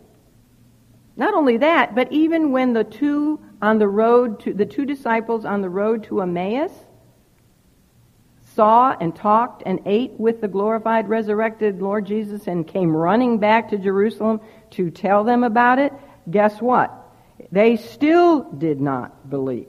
Not 1.18 1.34
only 1.34 1.56
that, 1.58 1.96
but 1.96 2.12
even 2.12 2.52
when 2.52 2.72
the 2.72 2.84
two 2.84 3.40
on 3.60 3.80
the 3.80 3.88
road 3.88 4.38
to 4.40 4.54
the 4.54 4.64
two 4.64 4.86
disciples 4.86 5.44
on 5.44 5.60
the 5.60 5.68
road 5.68 6.04
to 6.04 6.22
Emmaus 6.22 6.70
saw 8.54 8.96
and 9.00 9.14
talked 9.14 9.64
and 9.66 9.80
ate 9.84 10.12
with 10.12 10.40
the 10.40 10.46
glorified 10.46 11.08
resurrected 11.08 11.82
Lord 11.82 12.06
Jesus 12.06 12.46
and 12.46 12.66
came 12.66 12.96
running 12.96 13.38
back 13.38 13.68
to 13.70 13.78
Jerusalem 13.78 14.40
to 14.70 14.90
tell 14.92 15.24
them 15.24 15.42
about 15.42 15.80
it, 15.80 15.92
guess 16.30 16.62
what? 16.62 16.94
They 17.50 17.76
still 17.76 18.42
did 18.52 18.80
not 18.80 19.28
believe, 19.28 19.68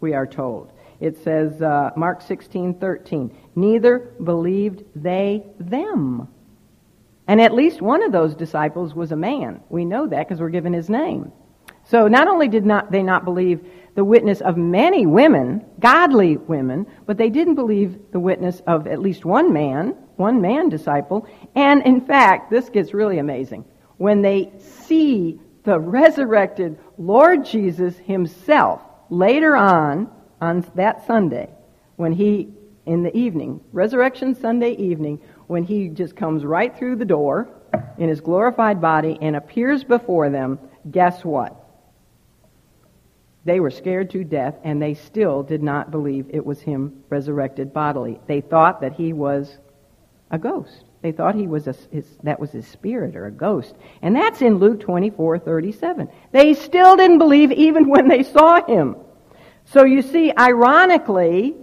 we 0.00 0.14
are 0.14 0.26
told. 0.26 0.72
It 0.98 1.22
says, 1.22 1.62
uh, 1.62 1.90
Mark 1.96 2.20
16, 2.20 2.74
13, 2.74 3.36
neither 3.54 3.98
believed 4.22 4.82
they 4.96 5.44
them. 5.60 6.28
And 7.30 7.40
at 7.40 7.54
least 7.54 7.80
one 7.80 8.02
of 8.02 8.10
those 8.10 8.34
disciples 8.34 8.92
was 8.92 9.12
a 9.12 9.16
man. 9.16 9.60
We 9.68 9.84
know 9.84 10.08
that 10.08 10.26
because 10.26 10.40
we're 10.40 10.48
given 10.48 10.72
his 10.72 10.90
name. 10.90 11.30
So 11.84 12.08
not 12.08 12.26
only 12.26 12.48
did 12.48 12.66
not 12.66 12.90
they 12.90 13.04
not 13.04 13.24
believe 13.24 13.64
the 13.94 14.02
witness 14.02 14.40
of 14.40 14.56
many 14.56 15.06
women, 15.06 15.64
godly 15.78 16.38
women, 16.38 16.88
but 17.06 17.18
they 17.18 17.30
didn't 17.30 17.54
believe 17.54 17.96
the 18.10 18.18
witness 18.18 18.62
of 18.66 18.88
at 18.88 18.98
least 18.98 19.24
one 19.24 19.52
man, 19.52 19.90
one 20.16 20.40
man 20.40 20.70
disciple. 20.70 21.24
And 21.54 21.86
in 21.86 22.00
fact, 22.00 22.50
this 22.50 22.68
gets 22.68 22.92
really 22.92 23.18
amazing. 23.18 23.64
When 23.98 24.22
they 24.22 24.50
see 24.58 25.38
the 25.62 25.78
resurrected 25.78 26.80
Lord 26.98 27.44
Jesus 27.44 27.96
himself 27.96 28.82
later 29.08 29.54
on, 29.54 30.10
on 30.40 30.68
that 30.74 31.06
Sunday, 31.06 31.48
when 31.94 32.10
he, 32.10 32.48
in 32.86 33.04
the 33.04 33.16
evening, 33.16 33.60
Resurrection 33.72 34.34
Sunday 34.34 34.72
evening, 34.72 35.20
when 35.50 35.64
he 35.64 35.88
just 35.88 36.14
comes 36.14 36.44
right 36.44 36.78
through 36.78 36.94
the 36.94 37.04
door 37.04 37.48
in 37.98 38.08
his 38.08 38.20
glorified 38.20 38.80
body 38.80 39.18
and 39.20 39.34
appears 39.34 39.82
before 39.82 40.30
them, 40.30 40.60
guess 40.88 41.24
what? 41.24 41.56
They 43.44 43.58
were 43.58 43.72
scared 43.72 44.10
to 44.10 44.22
death 44.22 44.54
and 44.62 44.80
they 44.80 44.94
still 44.94 45.42
did 45.42 45.60
not 45.60 45.90
believe 45.90 46.26
it 46.30 46.46
was 46.46 46.60
him 46.60 47.02
resurrected 47.08 47.72
bodily. 47.72 48.20
They 48.28 48.40
thought 48.42 48.80
that 48.82 48.92
he 48.92 49.12
was 49.12 49.58
a 50.30 50.38
ghost. 50.38 50.84
They 51.02 51.10
thought 51.10 51.34
he 51.34 51.48
was 51.48 51.66
a, 51.66 51.74
his, 51.90 52.06
that 52.22 52.38
was 52.38 52.52
his 52.52 52.68
spirit 52.68 53.16
or 53.16 53.26
a 53.26 53.32
ghost. 53.32 53.74
And 54.02 54.14
that's 54.14 54.42
in 54.42 54.58
Luke 54.58 54.78
24, 54.78 55.40
37. 55.40 56.08
They 56.30 56.54
still 56.54 56.94
didn't 56.94 57.18
believe 57.18 57.50
even 57.50 57.88
when 57.88 58.06
they 58.06 58.22
saw 58.22 58.64
him. 58.64 58.94
So 59.64 59.84
you 59.84 60.02
see, 60.02 60.32
ironically, 60.38 61.56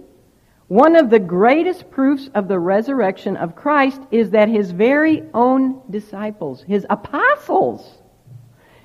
one 0.68 0.96
of 0.96 1.08
the 1.08 1.18
greatest 1.18 1.90
proofs 1.90 2.28
of 2.34 2.46
the 2.46 2.58
resurrection 2.58 3.38
of 3.38 3.56
Christ 3.56 4.02
is 4.10 4.30
that 4.30 4.50
his 4.50 4.70
very 4.70 5.22
own 5.32 5.80
disciples, 5.90 6.62
his 6.62 6.86
apostles, 6.90 7.98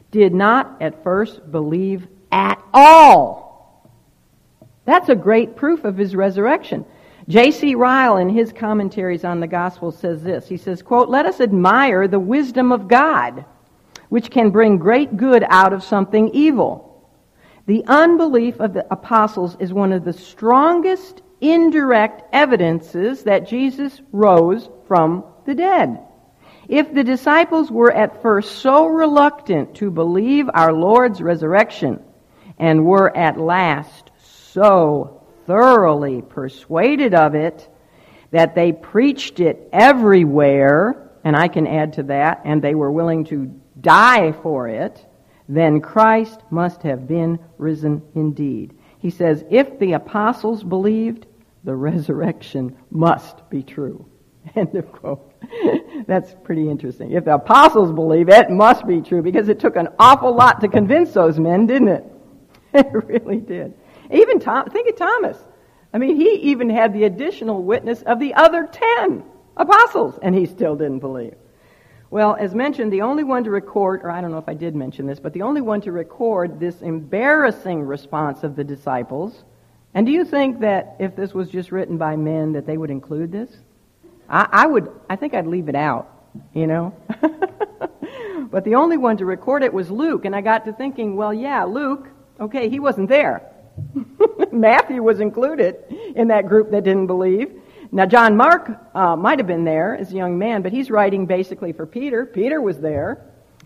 did 0.10 0.34
not 0.34 0.82
at 0.82 1.04
first 1.04 1.52
believe 1.52 2.08
at 2.32 2.64
all. 2.74 3.92
That's 4.86 5.10
a 5.10 5.16
great 5.16 5.58
proof 5.58 5.84
of 5.84 5.98
his 5.98 6.16
resurrection. 6.16 6.86
J.C. 7.28 7.76
Ryle, 7.76 8.18
in 8.18 8.30
his 8.30 8.54
commentaries 8.54 9.26
on 9.26 9.42
the 9.42 9.48
gospel, 9.48 9.92
says 9.92 10.24
this. 10.24 10.48
He 10.48 10.58
says, 10.58 10.82
quote, 10.82 11.10
Let 11.10 11.26
us 11.26 11.42
admire 11.42 12.08
the 12.08 12.20
wisdom 12.20 12.72
of 12.72 12.88
God, 12.88 13.44
which 14.08 14.32
can 14.32 14.52
bring 14.52 14.78
great 14.78 15.18
good 15.18 15.44
out 15.50 15.74
of 15.74 15.84
something 15.84 16.30
evil. 16.34 17.10
The 17.66 17.84
unbelief 17.88 18.60
of 18.60 18.74
the 18.74 18.86
apostles 18.92 19.58
is 19.60 19.74
one 19.74 19.92
of 19.92 20.06
the 20.06 20.14
strongest 20.14 21.23
indirect 21.44 22.24
evidences 22.32 23.24
that 23.24 23.48
Jesus 23.48 24.02
rose 24.12 24.70
from 24.88 25.26
the 25.46 25.54
dead. 25.54 26.00
If 26.70 26.94
the 26.94 27.04
disciples 27.04 27.70
were 27.70 27.92
at 27.92 28.22
first 28.22 28.60
so 28.60 28.88
reluctant 28.88 29.76
to 29.76 29.92
believe 29.92 30.50
our 30.54 30.72
Lord's 30.72 31.22
resurrection 31.22 32.02
and 32.58 32.86
were 32.86 33.16
at 33.16 33.38
last 33.38 34.12
so 34.54 35.26
thoroughly 35.46 36.22
persuaded 36.22 37.14
of 37.14 37.36
it 37.36 37.70
that 38.32 38.56
they 38.56 38.72
preached 38.72 39.42
it 39.42 39.68
everywhere, 39.74 41.12
and 41.26 41.36
I 41.36 41.50
can 41.50 41.68
add 41.68 41.94
to 41.94 42.04
that, 42.04 42.42
and 42.46 42.62
they 42.62 42.74
were 42.74 42.92
willing 42.92 43.26
to 43.26 43.54
die 43.80 44.32
for 44.32 44.70
it, 44.70 45.06
then 45.50 45.82
Christ 45.82 46.40
must 46.50 46.84
have 46.84 47.06
been 47.06 47.40
risen 47.58 48.02
indeed. 48.16 48.74
He 49.00 49.10
says, 49.10 49.44
if 49.50 49.80
the 49.80 49.94
apostles 49.94 50.64
believed, 50.64 51.26
the 51.64 51.76
resurrection 51.76 52.76
must 52.92 53.50
be 53.50 53.64
true. 53.64 54.06
End 54.56 54.76
of 54.76 54.92
quote. 54.92 55.34
That's 56.08 56.36
pretty 56.44 56.70
interesting. 56.70 57.12
If 57.12 57.26
the 57.26 57.36
apostles 57.36 57.92
believe 57.92 58.30
it, 58.30 58.50
must 58.50 58.86
be 58.86 59.02
true 59.02 59.22
because 59.22 59.50
it 59.50 59.60
took 59.60 59.76
an 59.76 59.90
awful 60.00 60.36
lot 60.36 60.62
to 60.62 60.68
convince 60.68 61.14
those 61.14 61.40
men, 61.40 61.66
didn't 61.66 61.90
it? 61.90 62.06
It 62.76 62.88
really 62.92 63.38
did. 63.38 63.76
Even 64.12 64.40
Tom, 64.40 64.68
think 64.68 64.90
of 64.90 64.98
Thomas. 64.98 65.38
I 65.94 66.00
mean, 66.00 66.16
he 66.16 66.32
even 66.52 66.72
had 66.72 66.92
the 66.92 67.04
additional 67.04 67.62
witness 67.62 68.02
of 68.02 68.20
the 68.20 68.34
other 68.34 68.68
ten 68.72 69.24
apostles, 69.56 70.18
and 70.24 70.34
he 70.34 70.48
still 70.48 70.76
didn't 70.76 70.98
believe. 70.98 71.36
Well, 72.10 72.36
as 72.40 72.56
mentioned, 72.56 72.92
the 72.92 73.02
only 73.02 73.24
one 73.24 73.44
to 73.44 73.52
record, 73.52 74.02
or 74.04 74.10
I 74.10 74.22
don't 74.22 74.32
know 74.32 74.40
if 74.40 74.50
I 74.50 74.56
did 74.56 74.76
mention 74.76 75.06
this, 75.06 75.20
but 75.20 75.34
the 75.34 75.44
only 75.44 75.62
one 75.62 75.82
to 75.82 75.92
record 75.92 76.60
this 76.60 76.82
embarrassing 76.82 77.84
response 77.84 78.44
of 78.44 78.56
the 78.56 78.64
disciples 78.64 79.44
and 79.94 80.06
do 80.06 80.12
you 80.12 80.26
think 80.26 80.62
that 80.62 80.96
if 81.00 81.16
this 81.16 81.34
was 81.34 81.50
just 81.50 81.72
written 81.72 81.98
by 81.98 82.16
men 82.16 82.54
that 82.54 82.66
they 82.66 82.78
would 82.78 82.90
include 82.90 83.32
this? 83.32 83.52
I, 84.28 84.48
I 84.52 84.68
would, 84.68 84.90
I 85.10 85.16
think 85.16 85.34
I'd 85.34 85.48
leave 85.48 85.70
it 85.70 85.76
out, 85.76 86.10
you 86.54 86.66
know? 86.68 86.96
but 88.52 88.64
the 88.64 88.76
only 88.76 88.98
one 88.98 89.18
to 89.18 89.26
record 89.26 89.64
it 89.64 89.74
was 89.74 89.92
Luke, 89.92 90.26
and 90.26 90.36
I 90.36 90.42
got 90.42 90.66
to 90.66 90.74
thinking, 90.74 91.16
well, 91.16 91.34
yeah, 91.34 91.64
Luke, 91.66 92.08
okay, 92.40 92.70
he 92.70 92.80
wasn't 92.80 93.10
there. 93.10 93.50
Matthew 94.52 95.02
was 95.04 95.20
included 95.20 95.78
in 96.16 96.30
that 96.30 96.48
group 96.48 96.72
that 96.72 96.84
didn't 96.84 97.08
believe. 97.08 97.52
Now, 97.92 98.08
John 98.08 98.36
Mark 98.36 98.72
uh, 98.96 99.16
might 99.16 99.38
have 99.38 99.48
been 99.48 99.66
there 99.66 99.96
as 99.96 100.12
a 100.12 100.16
young 100.16 100.40
man, 100.40 100.64
but 100.64 100.72
he's 100.72 100.90
writing 100.90 101.28
basically 101.28 101.74
for 101.74 101.86
Peter. 101.86 102.26
Peter 102.26 102.60
was 102.60 102.80
there, 102.80 103.24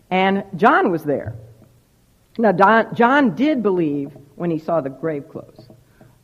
and 0.10 0.44
John 0.56 0.92
was 0.92 1.04
there. 1.04 1.36
Now, 2.38 2.52
Don, 2.52 2.94
John 2.94 3.36
did 3.36 3.64
believe 3.64 4.12
when 4.36 4.52
he 4.52 4.60
saw 4.60 4.82
the 4.82 4.90
grave 4.90 5.30
clothes. 5.30 5.67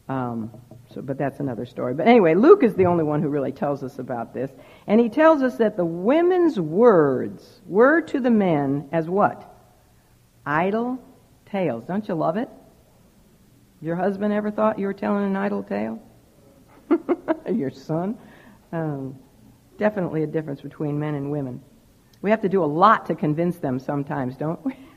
Um, 0.09 0.51
so, 0.93 1.01
but 1.01 1.17
that's 1.17 1.39
another 1.39 1.65
story. 1.65 1.93
But 1.93 2.07
anyway, 2.07 2.35
Luke 2.35 2.63
is 2.63 2.75
the 2.75 2.85
only 2.85 3.03
one 3.03 3.21
who 3.21 3.29
really 3.29 3.51
tells 3.51 3.83
us 3.83 3.99
about 3.99 4.33
this. 4.33 4.51
And 4.85 4.99
he 4.99 5.09
tells 5.09 5.41
us 5.41 5.57
that 5.57 5.77
the 5.77 5.85
women's 5.85 6.59
words 6.59 7.61
were 7.65 8.01
to 8.01 8.19
the 8.19 8.29
men 8.29 8.89
as 8.91 9.07
what? 9.07 9.49
Idle 10.45 10.99
tales. 11.45 11.85
Don't 11.85 12.07
you 12.07 12.15
love 12.15 12.37
it? 12.37 12.49
Your 13.81 13.95
husband 13.95 14.33
ever 14.33 14.51
thought 14.51 14.77
you 14.77 14.87
were 14.87 14.93
telling 14.93 15.25
an 15.25 15.35
idle 15.35 15.63
tale? 15.63 16.01
Your 17.51 17.71
son? 17.71 18.17
Um, 18.71 19.17
definitely 19.77 20.23
a 20.23 20.27
difference 20.27 20.61
between 20.61 20.99
men 20.99 21.15
and 21.15 21.31
women. 21.31 21.61
We 22.21 22.29
have 22.29 22.41
to 22.41 22.49
do 22.49 22.63
a 22.63 22.65
lot 22.65 23.05
to 23.07 23.15
convince 23.15 23.57
them 23.57 23.79
sometimes, 23.79 24.37
don't 24.37 24.63
we? 24.65 24.75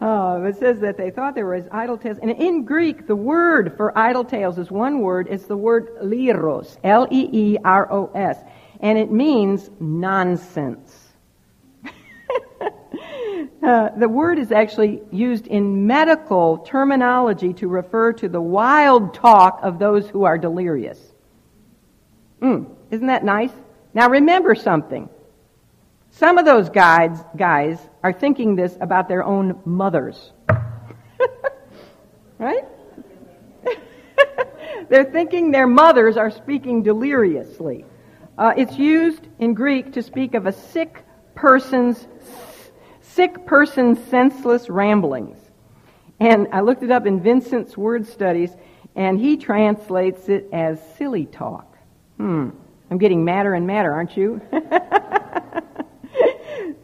Uh, 0.00 0.40
it 0.44 0.56
says 0.56 0.80
that 0.80 0.96
they 0.96 1.10
thought 1.10 1.34
there 1.34 1.46
was 1.46 1.64
idle 1.70 1.96
tales. 1.96 2.18
And 2.20 2.30
in 2.30 2.64
Greek, 2.64 3.06
the 3.06 3.16
word 3.16 3.76
for 3.76 3.96
idle 3.96 4.24
tales 4.24 4.58
is 4.58 4.70
one 4.70 5.00
word. 5.00 5.28
It's 5.30 5.46
the 5.46 5.56
word 5.56 5.96
liros, 6.02 6.76
L-E-E-R-O-S. 6.82 8.38
And 8.80 8.98
it 8.98 9.10
means 9.10 9.70
nonsense. 9.80 11.12
uh, 13.62 13.90
the 13.96 14.08
word 14.08 14.38
is 14.38 14.52
actually 14.52 15.00
used 15.10 15.46
in 15.46 15.86
medical 15.86 16.58
terminology 16.58 17.52
to 17.54 17.68
refer 17.68 18.12
to 18.14 18.28
the 18.28 18.40
wild 18.40 19.14
talk 19.14 19.60
of 19.62 19.78
those 19.78 20.08
who 20.08 20.24
are 20.24 20.38
delirious. 20.38 20.98
Mm, 22.42 22.74
isn't 22.90 23.06
that 23.06 23.24
nice? 23.24 23.52
Now 23.94 24.10
remember 24.10 24.54
something. 24.54 25.08
Some 26.16 26.38
of 26.38 26.44
those 26.44 26.70
guys, 26.70 27.24
guys 27.36 27.76
are 28.04 28.12
thinking 28.12 28.54
this 28.54 28.78
about 28.80 29.08
their 29.08 29.24
own 29.24 29.60
mothers. 29.64 30.30
right? 32.38 32.62
They're 34.88 35.10
thinking 35.10 35.50
their 35.50 35.66
mothers 35.66 36.16
are 36.16 36.30
speaking 36.30 36.84
deliriously. 36.84 37.84
Uh, 38.38 38.52
it's 38.56 38.78
used 38.78 39.26
in 39.40 39.54
Greek 39.54 39.92
to 39.94 40.04
speak 40.04 40.34
of 40.34 40.46
a 40.46 40.52
sick 40.52 41.04
person's 41.34 42.06
sick 43.00 43.44
person's 43.44 43.98
senseless 44.04 44.70
ramblings. 44.70 45.38
And 46.20 46.46
I 46.52 46.60
looked 46.60 46.84
it 46.84 46.92
up 46.92 47.06
in 47.06 47.20
Vincent's 47.24 47.76
word 47.76 48.06
studies, 48.06 48.50
and 48.94 49.18
he 49.18 49.36
translates 49.36 50.28
it 50.28 50.48
as 50.52 50.78
silly 50.96 51.26
talk. 51.26 51.76
Hmm. 52.18 52.50
I'm 52.88 52.98
getting 52.98 53.24
madder 53.24 53.54
and 53.54 53.66
madder, 53.66 53.92
aren't 53.92 54.16
you? 54.16 54.40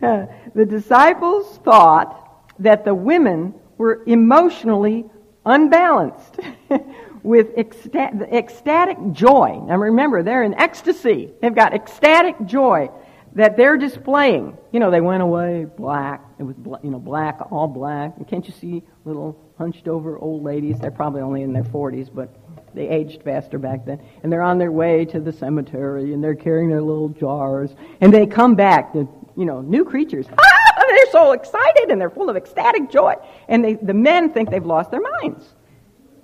the 0.55 0.67
disciples 0.67 1.59
thought 1.65 2.55
that 2.59 2.85
the 2.85 2.95
women 2.95 3.55
were 3.79 4.03
emotionally 4.07 5.05
unbalanced 5.45 6.41
with 7.23 7.49
ecstatic 7.57 8.97
joy. 9.13 9.61
Now 9.67 9.77
remember, 9.77 10.23
they're 10.23 10.43
in 10.43 10.55
ecstasy. 10.55 11.33
They've 11.41 11.55
got 11.55 11.75
ecstatic 11.75 12.37
joy 12.47 12.91
that 13.35 13.57
they're 13.57 13.77
displaying. 13.77 14.57
You 14.73 14.81
know, 14.81 14.91
they 14.91 15.01
went 15.01 15.23
away 15.23 15.65
black. 15.65 16.25
It 16.39 16.43
was, 16.43 16.57
you 16.83 16.91
know, 16.91 16.99
black, 16.99 17.41
all 17.51 17.69
black. 17.69 18.15
And 18.17 18.27
can't 18.27 18.47
you 18.47 18.53
see 18.53 18.83
little 19.05 19.39
hunched 19.57 19.87
over 19.87 20.19
old 20.19 20.43
ladies? 20.43 20.79
They're 20.81 20.91
probably 20.91 21.21
only 21.21 21.43
in 21.43 21.53
their 21.53 21.65
40s, 21.65 22.13
but 22.13 22.35
they 22.75 22.89
aged 22.89 23.23
faster 23.23 23.59
back 23.59 23.85
then. 23.85 24.01
And 24.23 24.33
they're 24.33 24.43
on 24.43 24.59
their 24.59 24.73
way 24.73 25.05
to 25.07 25.21
the 25.21 25.33
cemetery 25.33 26.13
and 26.13 26.23
they're 26.23 26.35
carrying 26.35 26.69
their 26.69 26.83
little 26.83 27.09
jars. 27.09 27.75
And 28.01 28.13
they 28.13 28.27
come 28.27 28.55
back, 28.55 28.93
you 29.41 29.47
know, 29.47 29.63
new 29.63 29.85
creatures. 29.85 30.27
Ah, 30.83 30.85
they're 30.89 31.11
so 31.13 31.33
excited 31.33 31.91
and 31.91 32.01
they're 32.01 32.11
full 32.11 32.31
of 32.31 32.37
ecstatic 32.37 32.91
joy. 32.91 33.15
And 33.49 33.63
they, 33.63 33.75
the 33.75 33.95
men 33.95 34.33
think 34.33 34.51
they've 34.51 34.65
lost 34.65 34.91
their 34.91 35.03
minds. 35.21 35.45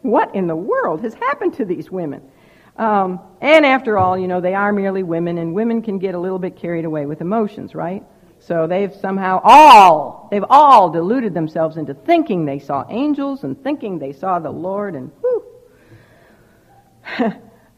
What 0.02 0.34
in 0.34 0.46
the 0.46 0.56
world 0.56 1.02
has 1.02 1.14
happened 1.14 1.54
to 1.54 1.64
these 1.64 1.90
women? 1.90 2.22
Um, 2.76 3.20
and 3.40 3.66
after 3.66 3.98
all, 3.98 4.16
you 4.18 4.28
know, 4.28 4.40
they 4.40 4.54
are 4.54 4.72
merely 4.72 5.02
women, 5.02 5.38
and 5.38 5.54
women 5.54 5.82
can 5.82 5.98
get 5.98 6.14
a 6.14 6.18
little 6.18 6.38
bit 6.38 6.56
carried 6.56 6.84
away 6.84 7.06
with 7.06 7.20
emotions, 7.20 7.74
right? 7.74 8.04
So 8.38 8.66
they've 8.66 8.94
somehow 8.94 9.40
all, 9.42 10.28
they've 10.30 10.44
all 10.48 10.90
deluded 10.90 11.34
themselves 11.34 11.76
into 11.76 11.94
thinking 11.94 12.44
they 12.44 12.58
saw 12.58 12.84
angels 12.88 13.44
and 13.44 13.62
thinking 13.62 13.98
they 13.98 14.12
saw 14.12 14.38
the 14.38 14.50
Lord, 14.50 14.94
and 14.94 15.10
whew. 15.20 15.44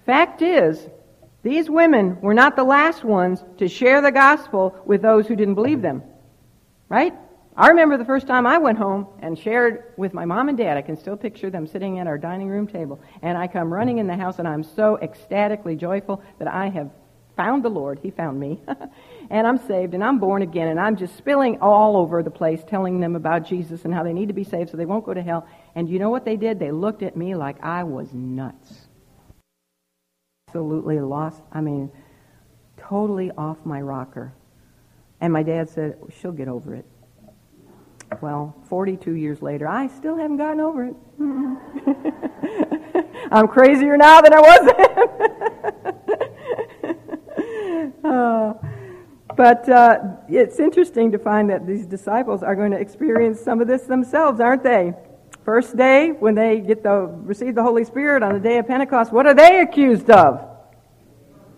Fact 0.06 0.42
is, 0.42 0.86
these 1.42 1.70
women 1.70 2.20
were 2.20 2.34
not 2.34 2.56
the 2.56 2.64
last 2.64 3.04
ones 3.04 3.44
to 3.58 3.68
share 3.68 4.00
the 4.00 4.10
gospel 4.10 4.74
with 4.84 5.02
those 5.02 5.26
who 5.26 5.36
didn't 5.36 5.54
believe 5.54 5.82
them. 5.82 6.02
Right? 6.88 7.14
I 7.56 7.68
remember 7.68 7.96
the 7.96 8.04
first 8.04 8.26
time 8.26 8.46
I 8.46 8.58
went 8.58 8.78
home 8.78 9.08
and 9.20 9.36
shared 9.36 9.92
with 9.96 10.14
my 10.14 10.24
mom 10.24 10.48
and 10.48 10.56
dad. 10.56 10.76
I 10.76 10.82
can 10.82 10.96
still 10.96 11.16
picture 11.16 11.50
them 11.50 11.66
sitting 11.66 11.98
at 11.98 12.06
our 12.06 12.16
dining 12.16 12.48
room 12.48 12.68
table. 12.68 13.00
And 13.20 13.36
I 13.36 13.48
come 13.48 13.72
running 13.72 13.98
in 13.98 14.06
the 14.06 14.16
house, 14.16 14.38
and 14.38 14.46
I'm 14.46 14.62
so 14.62 14.96
ecstatically 14.96 15.74
joyful 15.74 16.22
that 16.38 16.46
I 16.46 16.68
have 16.68 16.90
found 17.36 17.64
the 17.64 17.68
Lord. 17.68 17.98
He 18.00 18.10
found 18.10 18.38
me. 18.38 18.60
and 19.30 19.46
I'm 19.46 19.58
saved, 19.66 19.94
and 19.94 20.04
I'm 20.04 20.18
born 20.18 20.42
again, 20.42 20.68
and 20.68 20.78
I'm 20.78 20.96
just 20.96 21.16
spilling 21.16 21.58
all 21.60 21.96
over 21.96 22.22
the 22.22 22.30
place 22.30 22.60
telling 22.68 23.00
them 23.00 23.16
about 23.16 23.44
Jesus 23.44 23.84
and 23.84 23.92
how 23.92 24.04
they 24.04 24.12
need 24.12 24.28
to 24.28 24.34
be 24.34 24.44
saved 24.44 24.70
so 24.70 24.76
they 24.76 24.86
won't 24.86 25.04
go 25.04 25.14
to 25.14 25.22
hell. 25.22 25.46
And 25.74 25.88
you 25.88 25.98
know 25.98 26.10
what 26.10 26.24
they 26.24 26.36
did? 26.36 26.60
They 26.60 26.70
looked 26.70 27.02
at 27.02 27.16
me 27.16 27.34
like 27.34 27.62
I 27.62 27.84
was 27.84 28.12
nuts. 28.12 28.87
Absolutely 30.48 30.98
lost. 30.98 31.42
I 31.52 31.60
mean, 31.60 31.92
totally 32.78 33.30
off 33.32 33.58
my 33.64 33.82
rocker. 33.82 34.32
And 35.20 35.30
my 35.30 35.42
dad 35.42 35.68
said, 35.68 35.98
She'll 36.18 36.32
get 36.32 36.48
over 36.48 36.74
it. 36.74 36.86
Well, 38.22 38.56
42 38.70 39.12
years 39.12 39.42
later, 39.42 39.68
I 39.68 39.88
still 39.88 40.16
haven't 40.16 40.38
gotten 40.38 40.60
over 40.60 40.86
it. 40.86 40.96
I'm 43.30 43.46
crazier 43.46 43.98
now 43.98 44.22
than 44.22 44.32
I 44.32 44.40
was 44.40 44.60
uh, 48.04 48.54
but 49.36 49.68
uh, 49.68 49.98
it's 50.30 50.58
interesting 50.58 51.12
to 51.12 51.18
find 51.18 51.50
that 51.50 51.66
these 51.66 51.84
disciples 51.84 52.42
are 52.42 52.56
going 52.56 52.70
to 52.70 52.78
experience 52.78 53.38
some 53.38 53.60
of 53.60 53.68
this 53.68 53.82
themselves, 53.82 54.40
aren't 54.40 54.62
they? 54.62 54.94
First 55.48 55.78
day, 55.78 56.10
when 56.10 56.34
they 56.34 56.60
get 56.60 56.82
the 56.82 57.06
receive 57.06 57.54
the 57.54 57.62
Holy 57.62 57.82
Spirit 57.82 58.22
on 58.22 58.34
the 58.34 58.38
day 58.38 58.58
of 58.58 58.66
Pentecost, 58.66 59.10
what 59.10 59.26
are 59.26 59.32
they 59.32 59.62
accused 59.62 60.10
of? 60.10 60.46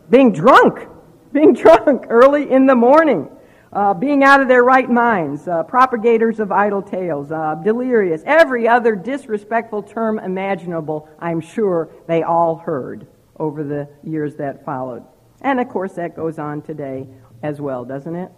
Being 0.09 0.32
drunk. 0.32 0.86
Being 1.32 1.55
drunk 1.55 2.05
early 2.09 2.49
in 2.49 2.66
the 2.66 2.76
morning 2.76 3.28
uh, 3.72 3.93
being 3.95 4.22
out 4.22 4.41
of 4.41 4.47
their 4.47 4.62
right 4.62 4.88
minds, 4.88 5.49
uh, 5.49 5.64
propagators 5.64 6.38
of 6.38 6.53
idle 6.53 6.82
tales, 6.82 7.32
uh, 7.32 7.57
delirious, 7.64 8.22
every 8.26 8.68
other 8.68 8.95
disrespectful 8.95 9.82
term 9.82 10.20
imaginable, 10.20 11.09
I'm 11.18 11.41
sure 11.41 11.88
they 12.07 12.22
all 12.22 12.57
heard 12.57 13.09
over 13.38 13.64
the 13.64 13.88
years 14.05 14.36
that 14.36 14.64
followed. 14.64 15.05
And 15.41 15.59
of 15.61 15.68
course, 15.68 15.95
that 15.95 16.14
goes 16.14 16.38
on 16.38 16.62
today 16.62 17.09
as 17.43 17.61
well, 17.61 17.84
doesn't 17.84 18.14
it? 18.14 18.30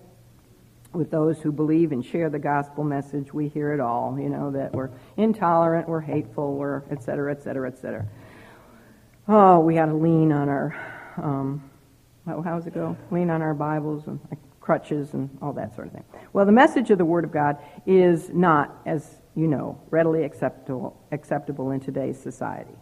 With 0.92 1.10
those 1.10 1.40
who 1.40 1.52
believe 1.52 1.92
and 1.92 2.04
share 2.04 2.28
the 2.28 2.38
gospel 2.38 2.84
message, 2.84 3.32
we 3.32 3.48
hear 3.48 3.72
it 3.72 3.80
all, 3.80 4.18
you 4.18 4.28
know, 4.28 4.50
that 4.50 4.72
we're 4.72 4.90
intolerant, 5.16 5.88
we're 5.88 6.00
hateful, 6.00 6.54
we're 6.54 6.82
et 6.90 7.02
cetera, 7.02 7.32
et 7.32 7.42
cetera, 7.42 7.68
et 7.68 7.78
cetera. 7.78 8.06
Oh, 9.26 9.60
we 9.60 9.74
got 9.74 9.86
to 9.86 9.94
lean 9.94 10.32
on 10.32 10.48
our, 10.48 10.74
um, 11.16 11.70
how, 12.26 12.42
does 12.42 12.66
it 12.66 12.74
go? 12.74 12.96
Lean 13.10 13.30
on 13.30 13.40
our 13.40 13.54
Bibles 13.54 14.06
and 14.06 14.20
crutches 14.60 15.14
and 15.14 15.30
all 15.42 15.52
that 15.52 15.74
sort 15.74 15.88
of 15.88 15.92
thing. 15.92 16.04
Well, 16.32 16.46
the 16.46 16.52
message 16.52 16.90
of 16.90 16.98
the 16.98 17.04
Word 17.04 17.24
of 17.24 17.32
God 17.32 17.58
is 17.86 18.30
not, 18.30 18.80
as 18.86 19.18
you 19.34 19.46
know, 19.46 19.80
readily 19.90 20.24
acceptable, 20.24 21.00
acceptable 21.10 21.70
in 21.70 21.80
today's 21.80 22.18
society. 22.18 22.74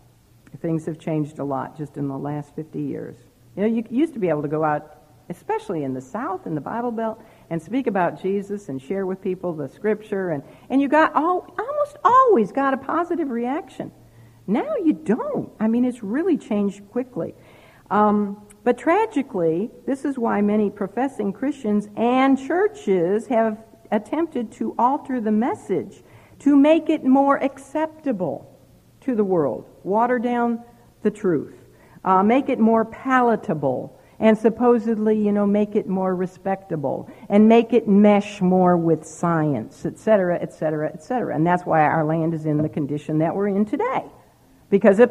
Things 0.60 0.86
have 0.86 0.98
changed 0.98 1.38
a 1.38 1.44
lot 1.44 1.76
just 1.76 1.96
in 1.96 2.08
the 2.08 2.18
last 2.18 2.54
50 2.54 2.80
years. 2.80 3.16
You 3.56 3.62
know, 3.62 3.68
you 3.68 3.84
used 3.90 4.14
to 4.14 4.20
be 4.20 4.28
able 4.28 4.42
to 4.42 4.48
go 4.48 4.64
out, 4.64 4.96
especially 5.28 5.84
in 5.84 5.94
the 5.94 6.00
South, 6.00 6.46
in 6.46 6.54
the 6.54 6.60
Bible 6.60 6.90
Belt, 6.90 7.22
and 7.50 7.60
speak 7.60 7.88
about 7.88 8.22
Jesus 8.22 8.68
and 8.68 8.80
share 8.80 9.04
with 9.04 9.20
people 9.20 9.52
the 9.52 9.68
Scripture, 9.68 10.30
and, 10.30 10.42
and 10.70 10.80
you 10.80 10.88
got 10.88 11.14
all, 11.14 11.52
almost 11.58 11.96
always 12.04 12.52
got 12.52 12.72
a 12.72 12.76
positive 12.76 13.28
reaction. 13.28 13.90
Now 14.46 14.76
you 14.76 14.92
don't. 14.92 15.52
I 15.60 15.68
mean, 15.68 15.84
it's 15.84 16.02
really 16.02 16.38
changed 16.38 16.88
quickly. 16.90 17.34
Um, 17.90 18.46
but 18.62 18.78
tragically, 18.78 19.70
this 19.86 20.04
is 20.04 20.18
why 20.18 20.40
many 20.40 20.70
professing 20.70 21.32
Christians 21.32 21.88
and 21.96 22.38
churches 22.38 23.26
have 23.26 23.58
attempted 23.90 24.52
to 24.52 24.74
alter 24.78 25.20
the 25.20 25.32
message 25.32 26.02
to 26.40 26.56
make 26.56 26.88
it 26.88 27.04
more 27.04 27.42
acceptable 27.42 28.46
to 29.00 29.14
the 29.14 29.24
world, 29.24 29.68
water 29.82 30.18
down 30.18 30.62
the 31.02 31.10
truth, 31.10 31.54
uh, 32.04 32.22
make 32.22 32.48
it 32.48 32.58
more 32.58 32.84
palatable, 32.84 33.99
and 34.20 34.38
supposedly, 34.38 35.16
you 35.18 35.32
know, 35.32 35.46
make 35.46 35.74
it 35.74 35.88
more 35.88 36.14
respectable 36.14 37.10
and 37.28 37.48
make 37.48 37.72
it 37.72 37.88
mesh 37.88 38.40
more 38.40 38.76
with 38.76 39.04
science, 39.04 39.86
et 39.86 39.98
cetera, 39.98 40.38
et 40.40 40.52
cetera, 40.52 40.90
et 40.92 41.02
cetera. 41.02 41.34
And 41.34 41.46
that's 41.46 41.64
why 41.64 41.80
our 41.80 42.04
land 42.04 42.34
is 42.34 42.44
in 42.44 42.58
the 42.58 42.68
condition 42.68 43.18
that 43.18 43.34
we're 43.34 43.48
in 43.48 43.64
today. 43.64 44.04
Because 44.68 45.00
it, 45.00 45.10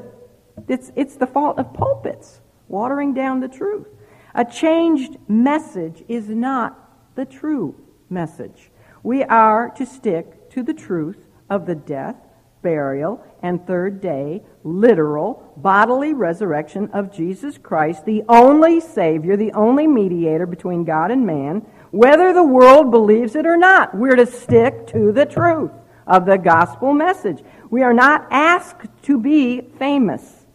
it's, 0.68 0.92
it's 0.96 1.16
the 1.16 1.28
fault 1.28 1.58
of 1.58 1.74
pulpits 1.74 2.40
watering 2.68 3.14
down 3.16 3.40
the 3.40 3.48
truth. 3.48 3.88
A 4.36 4.46
changed 4.46 5.18
message 5.28 6.04
is 6.08 6.30
not 6.30 7.16
the 7.16 7.26
true 7.26 7.76
message. 8.10 8.70
We 9.02 9.24
are 9.24 9.70
to 9.72 9.86
stick 9.86 10.52
to 10.52 10.62
the 10.62 10.74
truth 10.74 11.26
of 11.50 11.66
the 11.66 11.76
death, 11.76 12.16
burial, 12.62 13.24
and 13.42 13.66
third 13.66 14.02
day, 14.02 14.42
literal, 14.64 15.54
bodily 15.58 16.14
resurrection 16.14 16.90
of 16.92 17.14
Jesus 17.14 17.58
Christ, 17.58 18.06
the 18.06 18.24
only 18.28 18.80
Savior, 18.80 19.38
the 19.38 19.54
only 19.54 19.88
mediator 19.88 20.46
between 20.46 20.84
God 20.84 21.12
and 21.12 21.26
man, 21.26 21.66
whether 21.92 22.34
the 22.34 22.44
world 22.44 22.92
believes 22.92 23.36
it 23.36 23.46
or 23.46 23.58
not. 23.58 23.96
We're 23.96 24.16
to 24.16 24.26
stick 24.26 24.88
to 24.88 25.12
the 25.12 25.26
truth 25.26 25.72
of 26.06 26.26
the 26.26 26.38
gospel 26.38 26.94
message. 26.94 27.42
We 27.70 27.84
are 27.84 27.94
not 27.94 28.28
asked 28.32 28.88
to 29.04 29.20
be 29.20 29.62
famous 29.62 30.46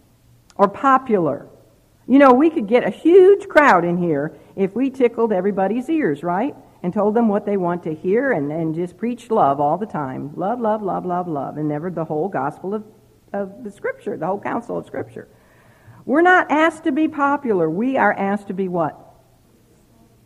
or 0.56 0.68
popular. 0.68 1.46
You 2.06 2.18
know, 2.18 2.32
we 2.32 2.50
could 2.50 2.66
get 2.66 2.86
a 2.86 2.90
huge 2.90 3.48
crowd 3.48 3.84
in 3.84 3.96
here 3.96 4.36
if 4.56 4.74
we 4.76 4.90
tickled 4.90 5.32
everybody's 5.32 5.88
ears, 5.88 6.22
right? 6.22 6.54
And 6.84 6.92
told 6.92 7.14
them 7.14 7.28
what 7.28 7.46
they 7.46 7.56
want 7.56 7.82
to 7.82 7.94
hear 7.94 8.32
and, 8.32 8.52
and 8.52 8.74
just 8.74 8.98
preached 8.98 9.30
love 9.30 9.58
all 9.58 9.78
the 9.78 9.86
time. 9.86 10.30
Love, 10.36 10.60
love, 10.60 10.82
love, 10.82 11.06
love, 11.06 11.26
love, 11.26 11.56
and 11.56 11.66
never 11.66 11.90
the 11.90 12.04
whole 12.04 12.28
gospel 12.28 12.74
of, 12.74 12.84
of 13.32 13.64
the 13.64 13.70
Scripture, 13.70 14.18
the 14.18 14.26
whole 14.26 14.38
counsel 14.38 14.76
of 14.76 14.84
Scripture. 14.84 15.26
We're 16.04 16.20
not 16.20 16.50
asked 16.50 16.84
to 16.84 16.92
be 16.92 17.08
popular. 17.08 17.70
We 17.70 17.96
are 17.96 18.12
asked 18.12 18.48
to 18.48 18.52
be 18.52 18.68
what? 18.68 19.00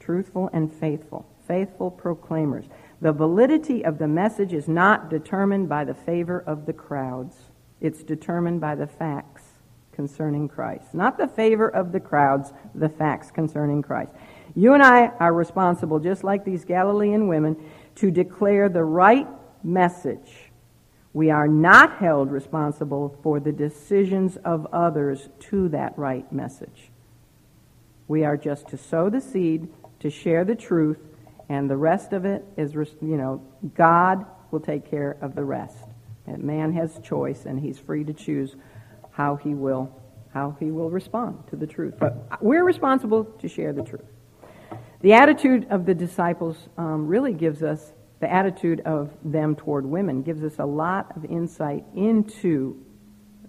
Truthful 0.01 0.51
and 0.53 0.75
faithful. 0.75 1.29
Faithful 1.47 1.93
proclaimers. 1.93 2.65
The 3.01 3.13
validity 3.13 3.85
of 3.85 3.99
the 3.99 4.09
message 4.09 4.53
is 4.53 4.67
not 4.67 5.09
determined 5.09 5.69
by 5.69 5.85
the 5.85 5.95
favor 5.95 6.41
of 6.41 6.67
the 6.67 6.73
crowds. 6.73 7.37
It's 7.81 8.03
determined 8.03 8.61
by 8.61 8.75
the 8.75 8.89
facts 8.89 9.45
concerning 9.93 10.49
Christ. 10.49 10.93
Not 10.93 11.19
the 11.19 11.29
favor 11.29 11.69
of 11.69 11.93
the 11.93 12.01
crowds, 12.01 12.53
the 12.75 12.89
facts 12.89 13.31
concerning 13.31 13.81
Christ. 13.81 14.13
You 14.59 14.75
and 14.75 14.83
I 14.83 15.07
are 15.21 15.33
responsible, 15.33 16.01
just 16.01 16.25
like 16.25 16.45
these 16.45 16.65
Galilean 16.65 17.29
women, 17.29 17.57
to 17.95 18.11
declare 18.11 18.69
the 18.69 18.83
right 18.83 19.29
message. 19.63 20.51
We 21.13 21.31
are 21.31 21.47
not 21.47 21.99
held 21.99 22.33
responsible 22.33 23.17
for 23.23 23.39
the 23.39 23.53
decisions 23.53 24.37
of 24.39 24.67
others 24.73 25.29
to 25.51 25.69
that 25.69 25.97
right 25.97 26.31
message. 26.33 26.91
We 28.09 28.25
are 28.25 28.37
just 28.37 28.67
to 28.71 28.77
sow 28.77 29.09
the 29.09 29.21
seed, 29.21 29.69
to 30.01 30.11
share 30.11 30.45
the 30.45 30.57
truth, 30.57 30.99
and 31.49 31.71
the 31.71 31.77
rest 31.77 32.13
of 32.13 32.25
it 32.25 32.45
is, 32.57 32.75
you 32.75 33.17
know, 33.17 33.41
God 33.77 34.27
will 34.51 34.59
take 34.59 34.91
care 34.91 35.19
of 35.21 35.37
the 35.37 35.45
rest. 35.45 35.85
And 36.27 36.43
man 36.43 36.73
has 36.73 36.99
choice, 36.99 37.45
and 37.45 37.61
he's 37.61 37.79
free 37.79 38.03
to 38.03 38.13
choose 38.13 38.57
how 39.13 39.37
he 39.37 39.55
will 39.55 39.95
how 40.35 40.55
he 40.61 40.71
will 40.71 40.91
respond 40.91 41.43
to 41.49 41.57
the 41.57 41.67
truth. 41.67 41.95
But 41.99 42.43
we're 42.43 42.65
responsible 42.65 43.25
to 43.25 43.49
share 43.49 43.73
the 43.73 43.83
truth. 43.83 44.05
The 45.01 45.13
attitude 45.13 45.69
of 45.71 45.87
the 45.87 45.95
disciples 45.95 46.57
um, 46.77 47.07
really 47.07 47.33
gives 47.33 47.63
us, 47.63 47.93
the 48.21 48.31
attitude 48.31 48.81
of 48.81 49.11
them 49.25 49.55
toward 49.55 49.87
women 49.87 50.23
gives 50.23 50.43
us 50.43 50.59
a 50.59 50.65
lot 50.65 51.17
of 51.17 51.25
insight 51.25 51.85
into 51.95 52.85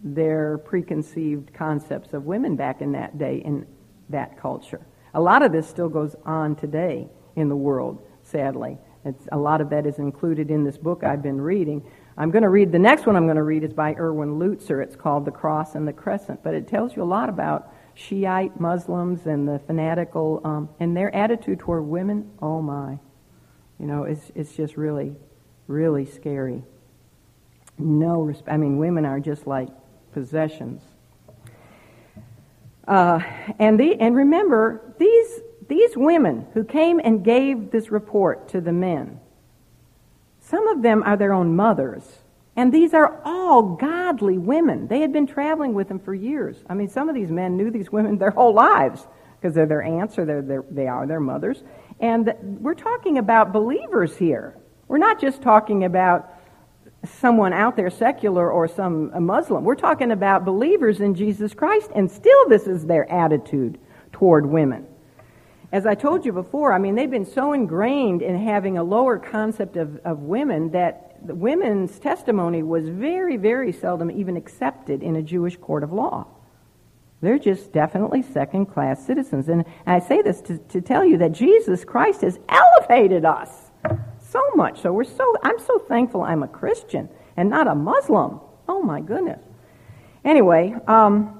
their 0.03 0.59
preconceived 0.59 1.51
concepts 1.53 2.13
of 2.13 2.25
women 2.25 2.55
back 2.55 2.81
in 2.81 2.91
that 2.91 3.17
day 3.17 3.41
in 3.43 3.65
that 4.09 4.39
culture. 4.39 4.85
A 5.15 5.19
lot 5.19 5.41
of 5.41 5.51
this 5.51 5.67
still 5.67 5.89
goes 5.89 6.15
on 6.23 6.55
today 6.55 7.07
in 7.35 7.49
the 7.49 7.55
world, 7.55 8.01
sadly. 8.21 8.77
It's, 9.03 9.27
a 9.31 9.37
lot 9.37 9.59
of 9.59 9.71
that 9.71 9.87
is 9.87 9.97
included 9.97 10.51
in 10.51 10.63
this 10.63 10.77
book 10.77 11.03
I've 11.03 11.23
been 11.23 11.41
reading. 11.41 11.83
I'm 12.15 12.29
going 12.31 12.43
to 12.43 12.49
read, 12.49 12.71
the 12.71 12.79
next 12.79 13.07
one 13.07 13.15
I'm 13.15 13.25
going 13.25 13.37
to 13.37 13.43
read 13.43 13.63
is 13.63 13.73
by 13.73 13.95
Erwin 13.95 14.37
Lutzer. 14.37 14.83
It's 14.83 14.95
called 14.95 15.25
The 15.25 15.31
Cross 15.31 15.75
and 15.75 15.87
the 15.87 15.93
Crescent, 15.93 16.43
but 16.43 16.53
it 16.53 16.67
tells 16.67 16.95
you 16.95 17.01
a 17.01 17.05
lot 17.05 17.29
about 17.29 17.73
Shiite 17.99 18.59
Muslims 18.59 19.25
and 19.25 19.47
the 19.47 19.59
fanatical, 19.59 20.39
um, 20.45 20.69
and 20.79 20.95
their 20.95 21.13
attitude 21.13 21.59
toward 21.59 21.83
women, 21.85 22.31
oh 22.41 22.61
my. 22.61 22.97
You 23.77 23.85
know, 23.85 24.03
it's, 24.03 24.31
it's 24.35 24.55
just 24.55 24.77
really, 24.77 25.15
really 25.67 26.05
scary. 26.05 26.63
No 27.77 28.21
respect. 28.21 28.49
I 28.49 28.57
mean, 28.57 28.77
women 28.77 29.05
are 29.05 29.19
just 29.19 29.45
like 29.45 29.67
possessions. 30.13 30.81
Uh, 32.87 33.19
and, 33.59 33.79
the, 33.79 33.95
and 33.99 34.15
remember, 34.15 34.95
these, 34.97 35.41
these 35.67 35.95
women 35.97 36.47
who 36.53 36.63
came 36.63 37.01
and 37.03 37.23
gave 37.23 37.69
this 37.69 37.91
report 37.91 38.47
to 38.49 38.61
the 38.61 38.73
men, 38.73 39.19
some 40.39 40.67
of 40.69 40.81
them 40.81 41.03
are 41.03 41.17
their 41.17 41.33
own 41.33 41.55
mothers. 41.55 42.03
And 42.55 42.73
these 42.73 42.93
are 42.93 43.21
all 43.23 43.63
godly 43.63 44.37
women. 44.37 44.87
They 44.87 44.99
had 44.99 45.13
been 45.13 45.27
traveling 45.27 45.73
with 45.73 45.87
them 45.87 45.99
for 45.99 46.13
years. 46.13 46.57
I 46.69 46.73
mean, 46.73 46.89
some 46.89 47.07
of 47.07 47.15
these 47.15 47.31
men 47.31 47.55
knew 47.55 47.71
these 47.71 47.91
women 47.91 48.17
their 48.17 48.31
whole 48.31 48.53
lives 48.53 49.07
because 49.39 49.55
they're 49.55 49.65
their 49.65 49.83
aunts 49.83 50.17
or 50.17 50.25
they're 50.25 50.41
their, 50.41 50.63
they 50.69 50.87
are 50.87 51.07
their 51.07 51.19
mothers. 51.19 51.63
And 51.99 52.33
we're 52.59 52.73
talking 52.73 53.17
about 53.17 53.53
believers 53.53 54.17
here. 54.17 54.57
We're 54.87 54.97
not 54.97 55.21
just 55.21 55.41
talking 55.41 55.85
about 55.85 56.33
someone 57.05 57.53
out 57.53 57.75
there 57.75 57.89
secular 57.89 58.51
or 58.51 58.67
some 58.67 59.25
Muslim. 59.25 59.63
We're 59.63 59.75
talking 59.75 60.11
about 60.11 60.43
believers 60.43 60.99
in 60.99 61.15
Jesus 61.15 61.53
Christ, 61.53 61.91
and 61.95 62.11
still 62.11 62.49
this 62.49 62.67
is 62.67 62.85
their 62.85 63.09
attitude 63.09 63.79
toward 64.11 64.45
women. 64.45 64.85
As 65.71 65.85
I 65.85 65.95
told 65.95 66.25
you 66.25 66.33
before, 66.33 66.73
I 66.73 66.79
mean, 66.79 66.95
they've 66.95 67.09
been 67.09 67.25
so 67.25 67.53
ingrained 67.53 68.21
in 68.21 68.37
having 68.37 68.77
a 68.77 68.83
lower 68.83 69.19
concept 69.19 69.77
of, 69.77 69.97
of 70.03 70.19
women 70.19 70.71
that 70.71 71.08
women's 71.23 71.99
testimony 71.99 72.63
was 72.63 72.87
very, 72.89 73.37
very 73.37 73.71
seldom 73.71 74.09
even 74.11 74.37
accepted 74.37 75.03
in 75.03 75.15
a 75.15 75.21
Jewish 75.21 75.57
court 75.57 75.83
of 75.83 75.91
law. 75.91 76.27
They're 77.21 77.39
just 77.39 77.73
definitely 77.73 78.21
second 78.21 78.67
class 78.67 79.05
citizens. 79.05 79.49
And 79.49 79.65
I 79.85 79.99
say 79.99 80.21
this 80.21 80.41
to, 80.43 80.57
to 80.57 80.81
tell 80.81 81.03
you 81.03 81.17
that 81.17 81.33
Jesus 81.33 81.83
Christ 81.83 82.21
has 82.21 82.39
elevated 82.47 83.25
us 83.25 83.71
so 84.19 84.41
much. 84.55 84.81
So 84.81 84.93
we're 84.93 85.03
so, 85.03 85.35
I'm 85.43 85.59
so 85.59 85.79
thankful 85.79 86.23
I'm 86.23 86.43
a 86.43 86.47
Christian 86.47 87.09
and 87.35 87.49
not 87.49 87.67
a 87.67 87.75
Muslim. 87.75 88.39
Oh 88.67 88.81
my 88.81 89.01
goodness. 89.01 89.41
Anyway, 90.23 90.75
um, 90.87 91.38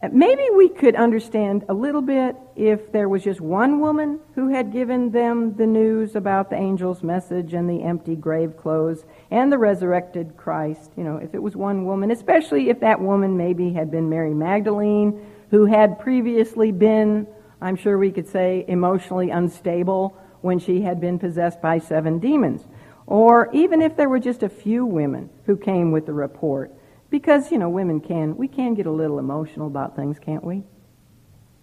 Maybe 0.00 0.44
we 0.54 0.68
could 0.68 0.94
understand 0.94 1.64
a 1.68 1.74
little 1.74 2.02
bit 2.02 2.36
if 2.54 2.92
there 2.92 3.08
was 3.08 3.24
just 3.24 3.40
one 3.40 3.80
woman 3.80 4.20
who 4.36 4.48
had 4.48 4.72
given 4.72 5.10
them 5.10 5.56
the 5.56 5.66
news 5.66 6.14
about 6.14 6.50
the 6.50 6.56
angel's 6.56 7.02
message 7.02 7.52
and 7.52 7.68
the 7.68 7.82
empty 7.82 8.14
grave 8.14 8.56
clothes 8.56 9.04
and 9.32 9.50
the 9.50 9.58
resurrected 9.58 10.36
Christ. 10.36 10.92
You 10.96 11.02
know, 11.02 11.16
if 11.16 11.34
it 11.34 11.42
was 11.42 11.56
one 11.56 11.84
woman, 11.84 12.12
especially 12.12 12.70
if 12.70 12.78
that 12.78 13.00
woman 13.00 13.36
maybe 13.36 13.72
had 13.72 13.90
been 13.90 14.08
Mary 14.08 14.34
Magdalene, 14.34 15.20
who 15.50 15.66
had 15.66 15.98
previously 15.98 16.70
been, 16.70 17.26
I'm 17.60 17.74
sure 17.74 17.98
we 17.98 18.12
could 18.12 18.28
say, 18.28 18.64
emotionally 18.68 19.30
unstable 19.30 20.16
when 20.42 20.60
she 20.60 20.80
had 20.80 21.00
been 21.00 21.18
possessed 21.18 21.60
by 21.60 21.80
seven 21.80 22.20
demons. 22.20 22.62
Or 23.08 23.50
even 23.52 23.82
if 23.82 23.96
there 23.96 24.08
were 24.08 24.20
just 24.20 24.44
a 24.44 24.48
few 24.48 24.86
women 24.86 25.28
who 25.46 25.56
came 25.56 25.90
with 25.90 26.06
the 26.06 26.12
report 26.12 26.72
because, 27.10 27.50
you 27.50 27.58
know, 27.58 27.68
women 27.68 28.00
can, 28.00 28.36
we 28.36 28.48
can 28.48 28.74
get 28.74 28.86
a 28.86 28.90
little 28.90 29.18
emotional 29.18 29.66
about 29.66 29.96
things, 29.96 30.18
can't 30.18 30.44
we? 30.44 30.62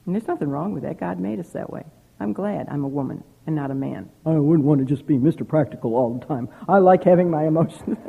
And 0.06 0.16
there's 0.16 0.28
nothing 0.28 0.50
wrong 0.50 0.74
with 0.74 0.84
that. 0.84 1.00
God 1.00 1.20
made 1.20 1.40
us 1.40 1.50
that 1.50 1.70
way. 1.70 1.84
I'm 2.20 2.34
glad 2.34 2.68
I'm 2.70 2.84
a 2.84 2.88
woman 2.88 3.24
and 3.46 3.56
not 3.56 3.72
a 3.72 3.76
man. 3.76 4.10
I 4.26 4.32
wouldn't 4.32 4.66
want 4.66 4.80
to 4.80 4.86
just 4.86 5.06
be 5.06 5.16
Mr. 5.16 5.48
Practical 5.48 5.96
all 5.96 6.18
the 6.18 6.26
time. 6.26 6.50
I 6.68 6.78
like 6.80 7.04
having 7.04 7.30
my 7.30 7.46
emotions. 7.46 7.98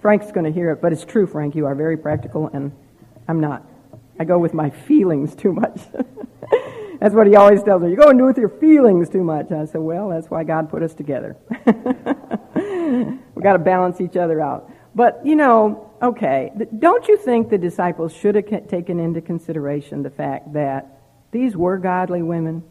Frank's 0.00 0.30
going 0.30 0.44
to 0.44 0.52
hear 0.52 0.70
it, 0.70 0.80
but 0.80 0.92
it's 0.92 1.04
true, 1.04 1.26
Frank. 1.26 1.54
You 1.54 1.66
are 1.66 1.74
very 1.74 1.96
practical, 1.96 2.48
and 2.52 2.72
I'm 3.26 3.40
not. 3.40 3.66
I 4.18 4.24
go 4.24 4.38
with 4.38 4.54
my 4.54 4.70
feelings 4.70 5.34
too 5.34 5.52
much. 5.52 5.80
that's 7.00 7.14
what 7.14 7.26
he 7.26 7.36
always 7.36 7.62
tells 7.62 7.82
me. 7.82 7.90
You 7.90 7.96
go 7.96 8.08
and 8.08 8.18
do 8.18 8.24
with 8.24 8.38
your 8.38 8.48
feelings 8.48 9.08
too 9.08 9.24
much. 9.24 9.50
I 9.50 9.64
said, 9.64 9.80
well, 9.80 10.08
that's 10.10 10.28
why 10.28 10.44
God 10.44 10.70
put 10.70 10.82
us 10.82 10.94
together. 10.94 11.36
We've 13.38 13.44
got 13.44 13.52
to 13.52 13.60
balance 13.60 14.00
each 14.00 14.16
other 14.16 14.40
out. 14.40 14.68
But, 14.96 15.24
you 15.24 15.36
know, 15.36 15.92
okay, 16.02 16.50
don't 16.80 17.06
you 17.06 17.16
think 17.16 17.50
the 17.50 17.56
disciples 17.56 18.12
should 18.12 18.34
have 18.34 18.66
taken 18.66 18.98
into 18.98 19.20
consideration 19.20 20.02
the 20.02 20.10
fact 20.10 20.54
that 20.54 21.02
these 21.30 21.56
were 21.56 21.78
godly 21.78 22.20
women? 22.20 22.64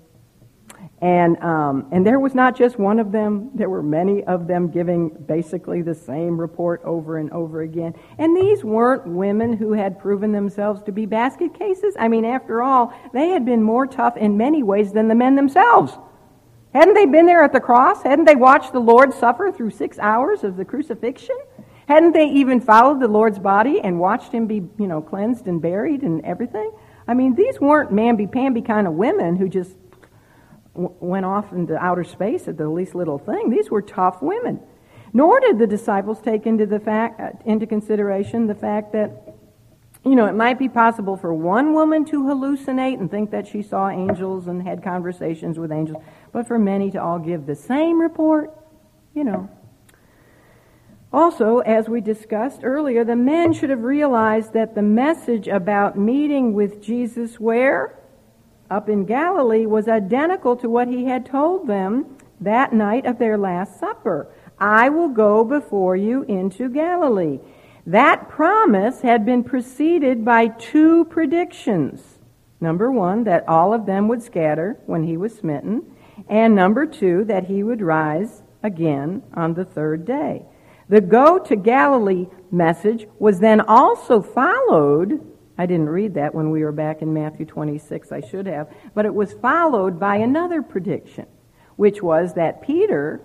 And, 1.02 1.42
um, 1.42 1.88
and 1.94 2.06
there 2.06 2.20
was 2.20 2.36
not 2.36 2.58
just 2.58 2.78
one 2.78 3.00
of 3.00 3.14
them, 3.14 3.52
there 3.56 3.70
were 3.70 3.82
many 3.82 4.26
of 4.26 4.46
them 4.46 4.70
giving 4.70 5.08
basically 5.08 5.82
the 5.84 5.96
same 5.96 6.38
report 6.38 6.82
over 6.84 7.18
and 7.18 7.32
over 7.32 7.62
again. 7.62 7.94
And 8.18 8.36
these 8.36 8.62
weren't 8.62 9.08
women 9.08 9.54
who 9.54 9.72
had 9.72 9.98
proven 9.98 10.34
themselves 10.34 10.84
to 10.84 10.92
be 10.92 11.06
basket 11.06 11.58
cases. 11.58 11.96
I 11.98 12.10
mean, 12.10 12.26
after 12.26 12.62
all, 12.62 12.94
they 13.14 13.30
had 13.30 13.46
been 13.46 13.64
more 13.64 13.88
tough 13.88 14.18
in 14.18 14.36
many 14.36 14.64
ways 14.64 14.92
than 14.92 15.08
the 15.08 15.16
men 15.16 15.36
themselves. 15.36 15.98
Hadn't 16.74 16.94
they 16.94 17.06
been 17.06 17.26
there 17.26 17.44
at 17.44 17.54
the 17.54 17.60
cross? 17.60 18.04
Hadn't 18.04 18.26
they 18.26 18.36
watched 18.36 18.74
the 18.74 18.80
Lord 18.80 19.14
suffer 19.14 19.52
through 19.52 19.72
six 19.72 19.98
hours 20.00 20.44
of 20.44 20.58
the 20.58 20.66
crucifixion? 20.66 21.38
Hadn't 21.88 22.12
they 22.12 22.26
even 22.26 22.60
followed 22.60 23.00
the 23.00 23.08
Lord's 23.08 23.40
body 23.40 23.80
and 23.80 24.00
watched 24.00 24.34
him 24.34 24.46
be, 24.46 24.56
you 24.78 24.88
know, 24.88 25.02
cleansed 25.02 25.48
and 25.48 25.62
buried 25.62 26.02
and 26.02 26.24
everything? 26.26 26.72
I 27.08 27.14
mean, 27.14 27.36
these 27.36 27.62
weren't 27.62 27.92
mamby-pamby 27.92 28.62
kind 28.64 28.86
of 28.86 28.94
women 28.94 29.38
who 29.38 29.48
just 29.48 29.72
w- 30.74 30.94
went 31.00 31.26
off 31.26 31.54
into 31.54 31.78
outer 31.78 32.04
space 32.04 32.50
at 32.50 32.58
the 32.58 32.68
least 32.68 32.94
little 32.94 33.18
thing. 33.18 33.50
These 33.50 33.72
were 33.72 33.82
tough 33.82 34.22
women. 34.22 34.60
Nor 35.14 35.40
did 35.40 35.58
the 35.58 35.68
disciples 35.68 36.20
take 36.22 36.46
into, 36.46 36.66
the 36.66 36.82
fact, 36.82 37.22
uh, 37.22 37.30
into 37.46 37.66
consideration 37.66 38.48
the 38.48 38.56
fact 38.56 38.92
that, 38.92 39.34
you 40.04 40.16
know, 40.16 40.26
it 40.26 40.36
might 40.36 40.60
be 40.60 40.68
possible 40.68 41.16
for 41.16 41.34
one 41.34 41.74
woman 41.74 42.04
to 42.06 42.24
hallucinate 42.24 43.00
and 43.00 43.10
think 43.10 43.32
that 43.32 43.48
she 43.48 43.62
saw 43.62 43.90
angels 43.90 44.48
and 44.48 44.62
had 44.62 44.84
conversations 44.84 45.58
with 45.58 45.72
angels, 45.72 46.04
but 46.32 46.48
for 46.48 46.60
many 46.60 46.92
to 46.92 47.02
all 47.02 47.20
give 47.20 47.46
the 47.46 47.56
same 47.56 48.00
report, 48.00 48.54
you 49.14 49.24
know. 49.24 49.50
Also, 51.12 51.60
as 51.60 51.88
we 51.88 52.02
discussed 52.02 52.62
earlier, 52.64 53.04
the 53.04 53.16
men 53.16 53.54
should 53.54 53.70
have 53.70 53.84
realized 53.84 54.54
that 54.54 54.76
the 54.76 54.82
message 54.82 55.48
about 55.48 55.98
meeting 55.98 56.54
with 56.54 56.82
Jesus 56.82 57.40
where? 57.40 57.98
Up 58.70 58.90
in 58.90 59.06
Galilee 59.06 59.66
was 59.66 59.88
identical 59.88 60.58
to 60.58 60.70
what 60.70 60.90
he 60.90 61.06
had 61.06 61.26
told 61.26 61.68
them 61.68 62.18
that 62.42 62.74
night 62.74 63.06
of 63.06 63.18
their 63.18 63.38
Last 63.38 63.80
Supper. 63.80 64.28
I 64.60 64.90
will 64.90 65.10
go 65.10 65.46
before 65.46 65.96
you 65.96 66.24
into 66.24 66.70
Galilee. 66.70 67.40
That 67.86 68.28
promise 68.28 69.02
had 69.02 69.26
been 69.26 69.44
preceded 69.44 70.26
by 70.26 70.48
two 70.48 71.06
predictions. 71.06 72.20
Number 72.60 72.92
one, 72.92 73.24
that 73.24 73.48
all 73.48 73.74
of 73.74 73.86
them 73.86 74.10
would 74.10 74.22
scatter 74.22 74.78
when 74.86 75.04
he 75.04 75.16
was 75.16 75.36
smitten. 75.36 75.96
And 76.30 76.56
number 76.56 76.86
two, 76.86 77.24
that 77.26 77.46
he 77.46 77.64
would 77.64 77.82
rise 77.82 78.44
again 78.64 79.24
on 79.34 79.54
the 79.54 79.66
third 79.66 80.06
day. 80.06 80.46
The 80.90 81.02
go 81.02 81.38
to 81.40 81.56
Galilee 81.56 82.28
message 82.52 83.08
was 83.20 83.40
then 83.40 83.62
also 83.62 84.22
followed. 84.22 85.22
I 85.58 85.66
didn't 85.66 85.90
read 85.90 86.14
that 86.14 86.34
when 86.34 86.52
we 86.52 86.64
were 86.64 86.72
back 86.72 87.02
in 87.02 87.14
Matthew 87.14 87.46
26. 87.46 88.12
I 88.12 88.22
should 88.22 88.46
have. 88.48 88.70
But 88.94 89.06
it 89.06 89.14
was 89.14 89.34
followed 89.34 90.00
by 90.00 90.18
another 90.18 90.62
prediction, 90.62 91.26
which 91.76 92.02
was 92.02 92.34
that 92.36 92.62
Peter 92.62 93.22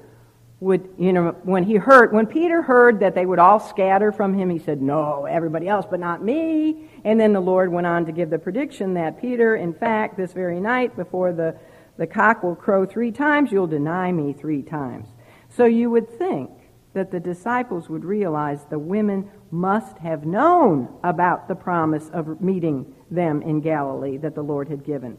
would, 0.58 0.88
you 0.96 1.12
know, 1.12 1.36
when 1.42 1.64
he 1.64 1.74
heard, 1.74 2.12
when 2.12 2.26
Peter 2.26 2.62
heard 2.62 3.00
that 3.00 3.16
they 3.16 3.26
would 3.26 3.40
all 3.40 3.58
scatter 3.58 4.12
from 4.12 4.32
him, 4.32 4.48
he 4.48 4.60
said, 4.60 4.80
No, 4.80 5.26
everybody 5.26 5.68
else, 5.68 5.86
but 5.90 5.98
not 5.98 6.22
me. 6.22 6.88
And 7.04 7.18
then 7.18 7.32
the 7.32 7.40
Lord 7.40 7.72
went 7.72 7.86
on 7.86 8.06
to 8.06 8.12
give 8.12 8.30
the 8.30 8.38
prediction 8.38 8.94
that 8.94 9.20
Peter, 9.20 9.56
in 9.56 9.74
fact, 9.74 10.16
this 10.16 10.32
very 10.32 10.60
night, 10.60 10.96
before 10.96 11.32
the, 11.32 11.56
the 12.02 12.06
cock 12.08 12.42
will 12.42 12.56
crow 12.56 12.84
three 12.84 13.12
times, 13.12 13.52
you'll 13.52 13.68
deny 13.68 14.10
me 14.10 14.32
three 14.32 14.60
times. 14.60 15.06
So 15.48 15.66
you 15.66 15.88
would 15.90 16.10
think 16.18 16.50
that 16.94 17.12
the 17.12 17.20
disciples 17.20 17.88
would 17.88 18.04
realize 18.04 18.64
the 18.64 18.76
women 18.76 19.30
must 19.52 19.98
have 19.98 20.26
known 20.26 20.88
about 21.04 21.46
the 21.46 21.54
promise 21.54 22.10
of 22.12 22.40
meeting 22.40 22.92
them 23.08 23.40
in 23.42 23.60
Galilee 23.60 24.16
that 24.16 24.34
the 24.34 24.42
Lord 24.42 24.68
had 24.68 24.84
given. 24.84 25.16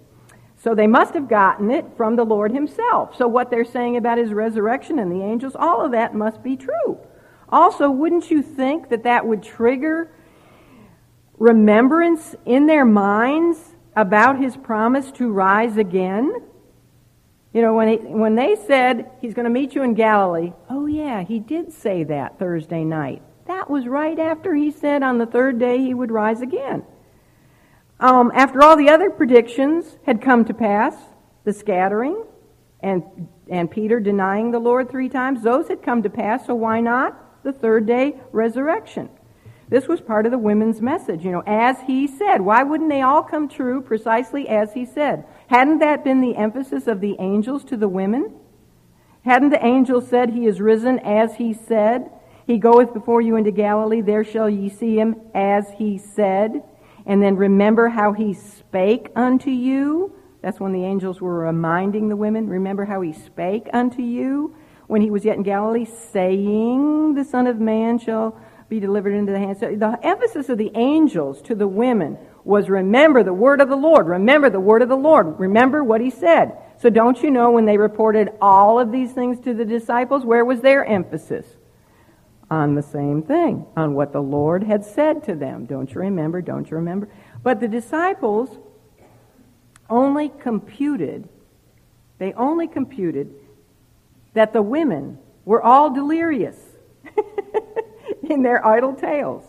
So 0.57 0.75
they 0.75 0.85
must 0.85 1.13
have 1.13 1.29
gotten 1.29 1.71
it 1.71 1.85
from 1.95 2.17
the 2.17 2.25
Lord 2.25 2.51
Himself. 2.51 3.15
So 3.15 3.29
what 3.29 3.49
they're 3.49 3.63
saying 3.63 3.95
about 3.95 4.17
His 4.17 4.33
resurrection 4.33 4.99
and 4.99 5.09
the 5.09 5.23
angels, 5.23 5.55
all 5.57 5.85
of 5.85 5.93
that 5.93 6.13
must 6.13 6.43
be 6.43 6.57
true. 6.57 6.97
Also, 7.47 7.89
wouldn't 7.89 8.29
you 8.29 8.41
think 8.41 8.89
that 8.89 9.03
that 9.03 9.25
would 9.25 9.41
trigger 9.41 10.11
remembrance 11.37 12.35
in 12.45 12.65
their 12.65 12.83
minds 12.83 13.57
about 13.95 14.37
His 14.37 14.57
promise 14.57 15.13
to 15.13 15.31
rise 15.31 15.77
again? 15.77 16.41
You 17.53 17.61
know, 17.61 17.75
when, 17.75 17.87
he, 17.87 17.97
when 17.97 18.35
they 18.35 18.55
said 18.67 19.11
he's 19.21 19.35
going 19.35 19.45
to 19.45 19.51
meet 19.51 19.75
you 19.75 19.83
in 19.83 19.93
Galilee, 19.93 20.53
oh 20.69 20.87
yeah, 20.87 21.23
he 21.23 21.39
did 21.39 21.71
say 21.71 22.03
that 22.05 22.39
Thursday 22.39 22.83
night. 22.83 23.21
That 23.45 23.69
was 23.69 23.87
right 23.87 24.17
after 24.17 24.55
he 24.55 24.71
said 24.71 25.03
on 25.03 25.19
the 25.19 25.25
third 25.27 25.59
day 25.59 25.77
he 25.77 25.93
would 25.93 26.11
rise 26.11 26.41
again. 26.41 26.83
Um, 27.99 28.31
after 28.33 28.63
all 28.63 28.75
the 28.75 28.89
other 28.89 29.11
predictions 29.11 29.97
had 30.05 30.21
come 30.21 30.45
to 30.45 30.53
pass, 30.53 30.95
the 31.43 31.53
scattering 31.53 32.23
and, 32.81 33.03
and 33.49 33.69
Peter 33.69 33.99
denying 33.99 34.51
the 34.51 34.59
Lord 34.59 34.89
three 34.89 35.09
times, 35.09 35.43
those 35.43 35.67
had 35.67 35.83
come 35.83 36.01
to 36.03 36.09
pass, 36.09 36.47
so 36.47 36.55
why 36.55 36.81
not 36.81 37.43
the 37.43 37.53
third 37.53 37.85
day 37.85 38.19
resurrection? 38.31 39.09
This 39.69 39.87
was 39.87 40.01
part 40.01 40.25
of 40.25 40.31
the 40.31 40.37
women's 40.37 40.81
message, 40.81 41.23
you 41.23 41.31
know, 41.31 41.43
as 41.45 41.77
he 41.87 42.07
said. 42.07 42.41
Why 42.41 42.63
wouldn't 42.63 42.89
they 42.89 43.01
all 43.01 43.23
come 43.23 43.47
true 43.47 43.81
precisely 43.81 44.47
as 44.47 44.73
he 44.73 44.85
said? 44.85 45.25
Hadn't 45.47 45.79
that 45.79 46.03
been 46.03 46.21
the 46.21 46.35
emphasis 46.35 46.87
of 46.87 47.01
the 47.01 47.15
angels 47.19 47.63
to 47.65 47.77
the 47.77 47.87
women? 47.87 48.33
Hadn't 49.25 49.49
the 49.49 49.65
angel 49.65 50.01
said, 50.01 50.31
He 50.31 50.45
is 50.45 50.59
risen 50.59 50.99
as 50.99 51.35
he 51.35 51.53
said? 51.53 52.09
He 52.45 52.57
goeth 52.57 52.93
before 52.93 53.21
you 53.21 53.35
into 53.35 53.51
Galilee, 53.51 54.01
there 54.01 54.23
shall 54.23 54.49
ye 54.49 54.69
see 54.69 54.99
him 54.99 55.15
as 55.33 55.71
he 55.77 55.97
said. 55.97 56.63
And 57.05 57.21
then 57.21 57.35
remember 57.35 57.89
how 57.89 58.13
he 58.13 58.33
spake 58.33 59.09
unto 59.15 59.49
you. 59.49 60.13
That's 60.41 60.59
when 60.59 60.73
the 60.73 60.83
angels 60.83 61.21
were 61.21 61.39
reminding 61.39 62.09
the 62.09 62.17
women. 62.17 62.49
Remember 62.49 62.85
how 62.85 63.01
he 63.01 63.13
spake 63.13 63.69
unto 63.73 64.01
you 64.01 64.55
when 64.87 65.01
he 65.01 65.09
was 65.09 65.23
yet 65.23 65.37
in 65.37 65.43
Galilee, 65.43 65.85
saying, 65.85 67.13
The 67.13 67.23
Son 67.23 67.47
of 67.47 67.59
Man 67.59 67.97
shall 67.97 68.37
be 68.67 68.79
delivered 68.79 69.13
into 69.13 69.31
the 69.31 69.39
hands. 69.39 69.59
So 69.59 69.73
the 69.75 69.99
emphasis 70.03 70.49
of 70.49 70.57
the 70.57 70.71
angels 70.75 71.41
to 71.43 71.55
the 71.55 71.67
women 71.67 72.17
was 72.43 72.69
remember 72.69 73.23
the 73.23 73.33
word 73.33 73.61
of 73.61 73.69
the 73.69 73.75
Lord. 73.75 74.07
Remember 74.07 74.49
the 74.49 74.59
word 74.59 74.81
of 74.81 74.89
the 74.89 74.95
Lord. 74.95 75.39
Remember 75.39 75.83
what 75.83 76.01
he 76.01 76.09
said. 76.09 76.57
So 76.79 76.89
don't 76.89 77.21
you 77.23 77.31
know 77.31 77.51
when 77.51 77.65
they 77.65 77.77
reported 77.77 78.29
all 78.41 78.79
of 78.79 78.91
these 78.91 79.11
things 79.11 79.39
to 79.41 79.53
the 79.53 79.65
disciples, 79.65 80.25
where 80.25 80.43
was 80.43 80.61
their 80.61 80.85
emphasis? 80.85 81.45
on 82.53 82.75
the 82.75 82.83
same 82.83 83.23
thing, 83.23 83.65
on 83.75 83.95
what 83.95 84.13
the 84.13 84.21
Lord 84.21 84.63
had 84.63 84.85
said 84.85 85.23
to 85.23 85.35
them. 85.35 85.65
Don't 85.65 85.91
you 85.91 86.01
remember? 86.01 86.41
Don't 86.41 86.69
you 86.69 86.77
remember? 86.77 87.09
But 87.41 87.59
the 87.59 87.67
disciples 87.67 88.57
only 89.89 90.29
computed, 90.29 91.27
they 92.19 92.33
only 92.33 92.67
computed 92.67 93.33
that 94.33 94.53
the 94.53 94.61
women 94.61 95.17
were 95.45 95.61
all 95.63 95.93
delirious 95.93 96.57
in 98.29 98.43
their 98.43 98.65
idle 98.65 98.93
tales. 98.93 99.43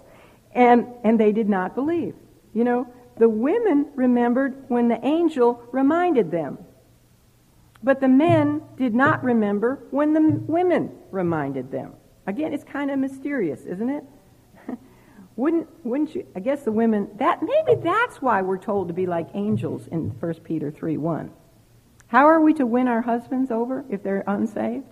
And, 0.52 0.86
and 1.02 1.18
they 1.18 1.32
did 1.32 1.48
not 1.48 1.74
believe. 1.74 2.14
You 2.54 2.64
know, 2.64 2.86
the 3.18 3.28
women 3.28 3.86
remembered 3.94 4.64
when 4.68 4.88
the 4.88 5.04
angel 5.04 5.62
reminded 5.72 6.30
them. 6.30 6.58
But 7.82 8.00
the 8.00 8.08
men 8.08 8.62
did 8.76 8.94
not 8.94 9.22
remember 9.22 9.80
when 9.90 10.14
the 10.14 10.22
women 10.22 10.96
reminded 11.10 11.70
them. 11.70 11.92
Again, 12.26 12.54
it's 12.54 12.64
kind 12.64 12.90
of 12.90 12.98
mysterious, 12.98 13.60
isn't 13.66 13.90
it? 13.90 14.04
wouldn't 15.36 15.68
wouldn't 15.84 16.14
you 16.14 16.26
I 16.34 16.40
guess 16.40 16.62
the 16.62 16.72
women 16.72 17.10
that 17.18 17.42
maybe 17.42 17.80
that's 17.82 18.22
why 18.22 18.40
we're 18.40 18.56
told 18.56 18.88
to 18.88 18.94
be 18.94 19.04
like 19.04 19.28
angels 19.34 19.86
in 19.88 20.10
1 20.18 20.34
Peter 20.44 20.70
3 20.70 20.96
1. 20.96 21.30
How 22.06 22.26
are 22.26 22.40
we 22.40 22.54
to 22.54 22.64
win 22.64 22.88
our 22.88 23.02
husbands 23.02 23.50
over 23.50 23.84
if 23.90 24.02
they're 24.02 24.24
unsaved? 24.26 24.86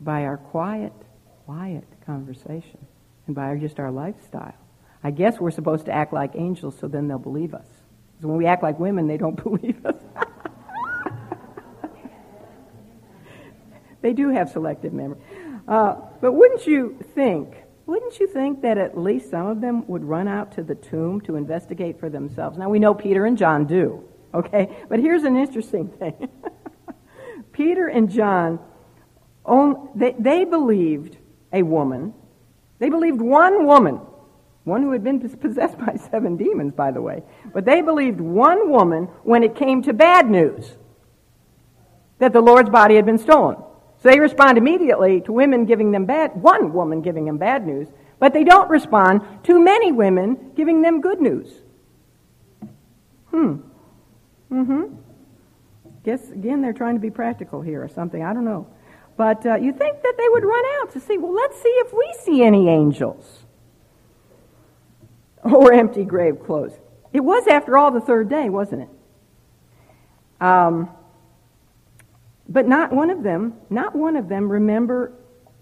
By 0.00 0.24
our 0.24 0.36
quiet, 0.36 0.92
quiet 1.46 1.84
conversation 2.04 2.86
and 3.26 3.34
by 3.34 3.44
our, 3.44 3.56
just 3.56 3.78
our 3.78 3.90
lifestyle. 3.90 4.63
I 5.04 5.12
guess 5.12 5.38
we're 5.38 5.52
supposed 5.52 5.86
to 5.86 5.92
act 5.92 6.12
like 6.12 6.32
angels 6.34 6.76
so 6.80 6.88
then 6.88 7.06
they'll 7.06 7.18
believe 7.18 7.54
us. 7.54 7.66
Because 8.16 8.26
when 8.26 8.38
we 8.38 8.46
act 8.46 8.62
like 8.62 8.80
women, 8.80 9.06
they 9.06 9.18
don't 9.18 9.36
believe 9.44 9.84
us. 9.86 9.96
They 14.04 14.12
do 14.12 14.28
have 14.28 14.50
selective 14.50 14.92
memory. 14.92 15.16
Uh, 15.66 15.94
but 16.20 16.32
wouldn't 16.32 16.66
you 16.66 16.98
think, 17.14 17.54
wouldn't 17.86 18.20
you 18.20 18.26
think 18.26 18.60
that 18.60 18.76
at 18.76 18.98
least 18.98 19.30
some 19.30 19.46
of 19.46 19.62
them 19.62 19.86
would 19.86 20.04
run 20.04 20.28
out 20.28 20.52
to 20.56 20.62
the 20.62 20.74
tomb 20.74 21.22
to 21.22 21.36
investigate 21.36 21.98
for 21.98 22.10
themselves? 22.10 22.58
Now 22.58 22.68
we 22.68 22.78
know 22.78 22.92
Peter 22.92 23.24
and 23.24 23.38
John 23.38 23.64
do, 23.64 24.04
okay? 24.34 24.76
But 24.90 25.00
here's 25.00 25.22
an 25.22 25.38
interesting 25.38 25.88
thing. 25.88 26.28
Peter 27.52 27.88
and 27.88 28.10
John, 28.10 28.58
they, 29.94 30.14
they 30.18 30.44
believed 30.44 31.16
a 31.50 31.62
woman. 31.62 32.12
They 32.80 32.90
believed 32.90 33.22
one 33.22 33.64
woman, 33.64 34.02
one 34.64 34.82
who 34.82 34.92
had 34.92 35.04
been 35.04 35.20
possessed 35.20 35.78
by 35.78 35.96
seven 36.10 36.36
demons, 36.36 36.72
by 36.74 36.90
the 36.90 37.02
way. 37.02 37.22
But 37.52 37.64
they 37.64 37.82
believed 37.82 38.20
one 38.20 38.70
woman 38.70 39.04
when 39.22 39.42
it 39.42 39.54
came 39.54 39.82
to 39.82 39.92
bad 39.92 40.28
news 40.28 40.76
that 42.18 42.32
the 42.32 42.40
Lord's 42.40 42.70
body 42.70 42.96
had 42.96 43.04
been 43.04 43.18
stolen. 43.18 43.56
So 44.02 44.10
they 44.10 44.18
respond 44.18 44.58
immediately 44.58 45.20
to 45.22 45.32
women 45.32 45.66
giving 45.66 45.92
them 45.92 46.06
bad, 46.06 46.34
one 46.34 46.72
woman 46.72 47.02
giving 47.02 47.26
them 47.26 47.38
bad 47.38 47.66
news, 47.66 47.88
but 48.18 48.32
they 48.32 48.44
don't 48.44 48.70
respond 48.70 49.22
to 49.44 49.58
many 49.58 49.92
women 49.92 50.52
giving 50.56 50.82
them 50.82 51.00
good 51.00 51.20
news. 51.20 51.50
Hmm. 53.30 53.56
Mm-hmm. 54.50 54.94
Guess, 56.04 56.30
again, 56.30 56.62
they're 56.62 56.72
trying 56.72 56.94
to 56.94 57.00
be 57.00 57.10
practical 57.10 57.60
here 57.60 57.82
or 57.82 57.88
something. 57.88 58.22
I 58.22 58.32
don't 58.32 58.44
know. 58.44 58.66
But 59.16 59.44
uh, 59.46 59.56
you 59.56 59.72
think 59.72 60.02
that 60.02 60.14
they 60.16 60.28
would 60.28 60.44
run 60.44 60.64
out 60.80 60.92
to 60.92 61.00
see, 61.00 61.18
well, 61.18 61.34
let's 61.34 61.60
see 61.60 61.68
if 61.68 61.92
we 61.92 62.14
see 62.22 62.42
any 62.42 62.68
angels. 62.68 63.43
Or 65.52 65.74
empty 65.74 66.04
grave 66.04 66.42
clothes. 66.42 66.72
It 67.12 67.20
was, 67.20 67.46
after 67.46 67.76
all, 67.76 67.90
the 67.90 68.00
third 68.00 68.30
day, 68.30 68.48
wasn't 68.48 68.82
it? 68.82 68.88
Um, 70.40 70.88
but 72.48 72.66
not 72.66 72.92
one 72.92 73.10
of 73.10 73.22
them, 73.22 73.54
not 73.70 73.94
one 73.94 74.16
of 74.16 74.28
them 74.28 74.50
remember, 74.50 75.12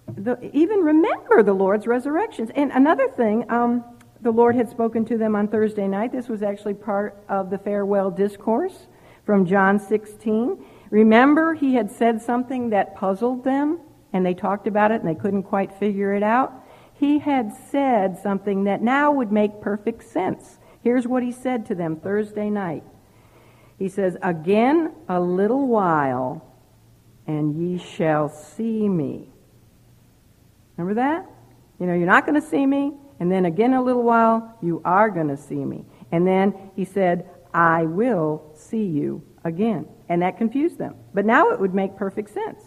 the, 0.06 0.38
even 0.52 0.80
remember 0.80 1.42
the 1.42 1.52
Lord's 1.52 1.86
resurrections. 1.86 2.50
And 2.54 2.70
another 2.72 3.08
thing, 3.08 3.50
um, 3.50 3.84
the 4.20 4.30
Lord 4.30 4.54
had 4.54 4.68
spoken 4.68 5.04
to 5.06 5.18
them 5.18 5.34
on 5.34 5.48
Thursday 5.48 5.88
night. 5.88 6.12
This 6.12 6.28
was 6.28 6.42
actually 6.42 6.74
part 6.74 7.22
of 7.28 7.50
the 7.50 7.58
farewell 7.58 8.10
discourse 8.10 8.86
from 9.26 9.46
John 9.46 9.78
16. 9.78 10.64
Remember, 10.90 11.54
he 11.54 11.74
had 11.74 11.90
said 11.90 12.22
something 12.22 12.70
that 12.70 12.94
puzzled 12.94 13.44
them, 13.44 13.80
and 14.12 14.24
they 14.24 14.34
talked 14.34 14.66
about 14.66 14.92
it 14.92 15.00
and 15.00 15.08
they 15.08 15.20
couldn't 15.20 15.42
quite 15.44 15.72
figure 15.78 16.14
it 16.14 16.22
out. 16.22 16.61
He 17.03 17.18
had 17.18 17.53
said 17.53 18.16
something 18.22 18.62
that 18.62 18.80
now 18.80 19.11
would 19.11 19.32
make 19.32 19.61
perfect 19.61 20.05
sense. 20.05 20.61
Here's 20.84 21.05
what 21.05 21.24
he 21.24 21.32
said 21.32 21.66
to 21.66 21.74
them 21.74 21.96
Thursday 21.96 22.48
night. 22.48 22.84
He 23.76 23.88
says, 23.88 24.16
Again, 24.22 24.92
a 25.09 25.18
little 25.18 25.66
while, 25.66 26.46
and 27.26 27.61
ye 27.61 27.78
shall 27.78 28.28
see 28.28 28.88
me. 28.88 29.28
Remember 30.76 30.94
that? 30.94 31.28
You 31.80 31.86
know, 31.86 31.94
you're 31.94 32.07
not 32.07 32.24
going 32.24 32.40
to 32.40 32.48
see 32.48 32.64
me, 32.64 32.92
and 33.18 33.32
then 33.32 33.46
again 33.46 33.74
a 33.74 33.82
little 33.82 34.05
while, 34.05 34.57
you 34.62 34.80
are 34.84 35.11
going 35.11 35.26
to 35.26 35.36
see 35.36 35.64
me. 35.64 35.84
And 36.12 36.24
then 36.24 36.70
he 36.76 36.84
said, 36.84 37.28
I 37.53 37.82
will 37.82 38.48
see 38.55 38.84
you 38.84 39.24
again. 39.42 39.88
And 40.09 40.22
that 40.22 40.38
confused 40.38 40.78
them. 40.78 40.94
But 41.12 41.24
now 41.24 41.50
it 41.50 41.59
would 41.59 41.74
make 41.74 41.96
perfect 41.96 42.32
sense. 42.32 42.62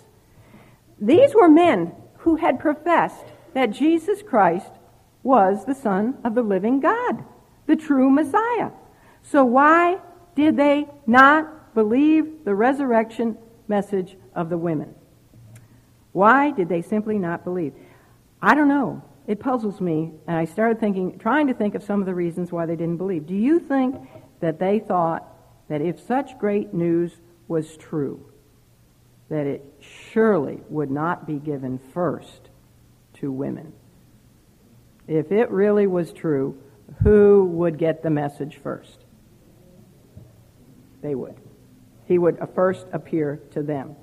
These 0.99 1.33
were 1.33 1.47
men 1.47 1.93
who 2.17 2.35
had 2.35 2.59
professed 2.59 3.23
that 3.55 3.71
Jesus 3.71 4.21
Christ 4.21 4.69
was 5.23 5.65
the 5.65 5.73
Son 5.73 6.17
of 6.25 6.35
the 6.35 6.43
living 6.43 6.81
God, 6.81 7.23
the 7.65 7.77
true 7.77 8.09
Messiah. 8.09 8.69
So 9.23 9.45
why 9.45 9.99
did 10.35 10.57
they 10.57 10.87
not 11.07 11.73
believe 11.73 12.43
the 12.43 12.53
resurrection 12.53 13.37
message 13.69 14.17
of 14.35 14.49
the 14.49 14.57
women? 14.57 14.93
Why 16.11 16.51
did 16.51 16.67
they 16.67 16.81
simply 16.81 17.17
not 17.17 17.45
believe? 17.45 17.73
I 18.41 18.55
don't 18.55 18.67
know. 18.67 19.01
It 19.25 19.39
puzzles 19.39 19.79
me, 19.79 20.11
and 20.27 20.35
I 20.35 20.45
started 20.45 20.81
thinking, 20.81 21.17
trying 21.17 21.47
to 21.47 21.53
think 21.53 21.75
of 21.75 21.83
some 21.83 22.01
of 22.01 22.05
the 22.05 22.13
reasons 22.13 22.51
why 22.51 22.65
they 22.65 22.75
didn't 22.75 22.97
believe. 22.97 23.25
Do 23.25 23.35
you 23.35 23.59
think 23.59 23.95
that 24.41 24.59
they 24.59 24.79
thought 24.79 25.25
that 25.69 25.81
if 25.81 26.05
such 26.05 26.37
great 26.37 26.73
news 26.73 27.13
was 27.47 27.77
true, 27.77 28.31
that 29.29 29.47
it 29.47 29.63
surely 29.79 30.59
would 30.69 30.91
not 30.91 31.25
be 31.25 31.39
given 31.39 31.79
first 31.79 32.49
to 33.15 33.31
women? 33.31 33.73
If 35.07 35.31
it 35.31 35.49
really 35.51 35.87
was 35.87 36.11
true, 36.13 36.57
who 37.03 37.45
would 37.53 37.77
get 37.77 38.03
the 38.03 38.09
message 38.09 38.57
first? 38.61 39.05
They 41.01 41.15
would. 41.15 41.35
He 42.05 42.17
would 42.17 42.39
uh, 42.39 42.47
first 42.47 42.87
appear 42.93 43.41
to 43.51 43.61
them. 43.61 43.95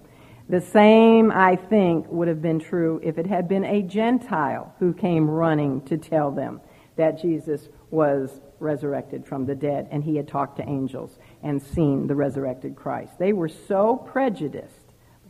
The 0.49 0.61
same, 0.61 1.31
I 1.33 1.57
think, 1.57 2.07
would 2.11 2.29
have 2.29 2.43
been 2.43 2.59
true 2.59 3.01
if 3.03 3.19
it 3.19 3.27
had 3.27 3.49
been 3.49 3.65
a 3.65 3.83
Gentile 3.83 4.75
who 4.79 4.93
came 4.93 5.29
running 5.29 5.81
to 5.83 5.97
tell 5.97 6.31
them 6.31 6.61
that 6.97 7.21
Jesus 7.21 7.69
was 7.91 8.41
resurrected 8.59 9.27
from 9.27 9.47
the 9.47 9.55
dead 9.55 9.89
and 9.91 10.05
he 10.05 10.17
had 10.17 10.29
talked 10.29 10.57
to 10.57 10.69
angels 10.69 11.19
and 11.43 11.63
seen 11.63 12.07
the 12.07 12.15
resurrected 12.15 12.77
Christ. 12.77 13.19
They 13.19 13.33
were 13.33 13.49
so 13.49 13.97
prejudiced, 13.97 14.82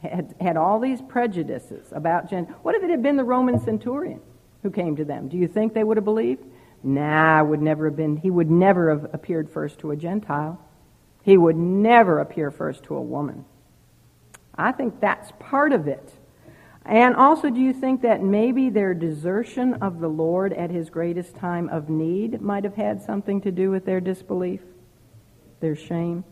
had, 0.02 0.34
had 0.40 0.56
all 0.56 0.80
these 0.80 1.00
prejudices 1.00 1.92
about 1.92 2.28
Gent. 2.28 2.48
What 2.62 2.74
if 2.74 2.82
it 2.82 2.90
had 2.90 3.02
been 3.02 3.16
the 3.16 3.24
Roman 3.24 3.60
centurion 3.60 4.20
who 4.62 4.70
came 4.70 4.96
to 4.96 5.04
them? 5.04 5.28
Do 5.28 5.36
you 5.36 5.46
think 5.46 5.74
they 5.74 5.84
would 5.84 5.96
have 5.96 6.04
believed? 6.04 6.44
Nah, 6.82 7.42
would 7.44 7.62
never 7.62 7.86
have 7.86 7.96
been. 7.96 8.16
He 8.16 8.30
would 8.30 8.50
never 8.50 8.90
have 8.90 9.14
appeared 9.14 9.48
first 9.48 9.78
to 9.80 9.92
a 9.92 9.96
Gentile. 9.96 10.60
He 11.22 11.36
would 11.36 11.56
never 11.56 12.18
appear 12.18 12.50
first 12.50 12.82
to 12.84 12.96
a 12.96 13.00
woman. 13.00 13.44
I 14.56 14.72
think 14.72 15.00
that's 15.00 15.32
part 15.38 15.72
of 15.72 15.86
it. 15.86 16.12
And 16.84 17.14
also, 17.14 17.48
do 17.48 17.60
you 17.60 17.72
think 17.72 18.02
that 18.02 18.24
maybe 18.24 18.68
their 18.68 18.92
desertion 18.92 19.74
of 19.74 20.00
the 20.00 20.08
Lord 20.08 20.52
at 20.52 20.70
his 20.70 20.90
greatest 20.90 21.36
time 21.36 21.68
of 21.68 21.88
need 21.88 22.40
might 22.40 22.64
have 22.64 22.74
had 22.74 23.00
something 23.00 23.40
to 23.42 23.52
do 23.52 23.70
with 23.70 23.84
their 23.84 24.00
disbelief, 24.00 24.62
their 25.60 25.76
shame? 25.76 26.24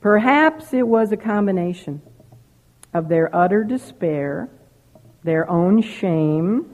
Perhaps 0.00 0.72
it 0.72 0.86
was 0.86 1.10
a 1.10 1.16
combination 1.16 2.00
of 2.94 3.08
their 3.08 3.34
utter 3.34 3.64
despair, 3.64 4.48
their 5.24 5.50
own 5.50 5.82
shame, 5.82 6.70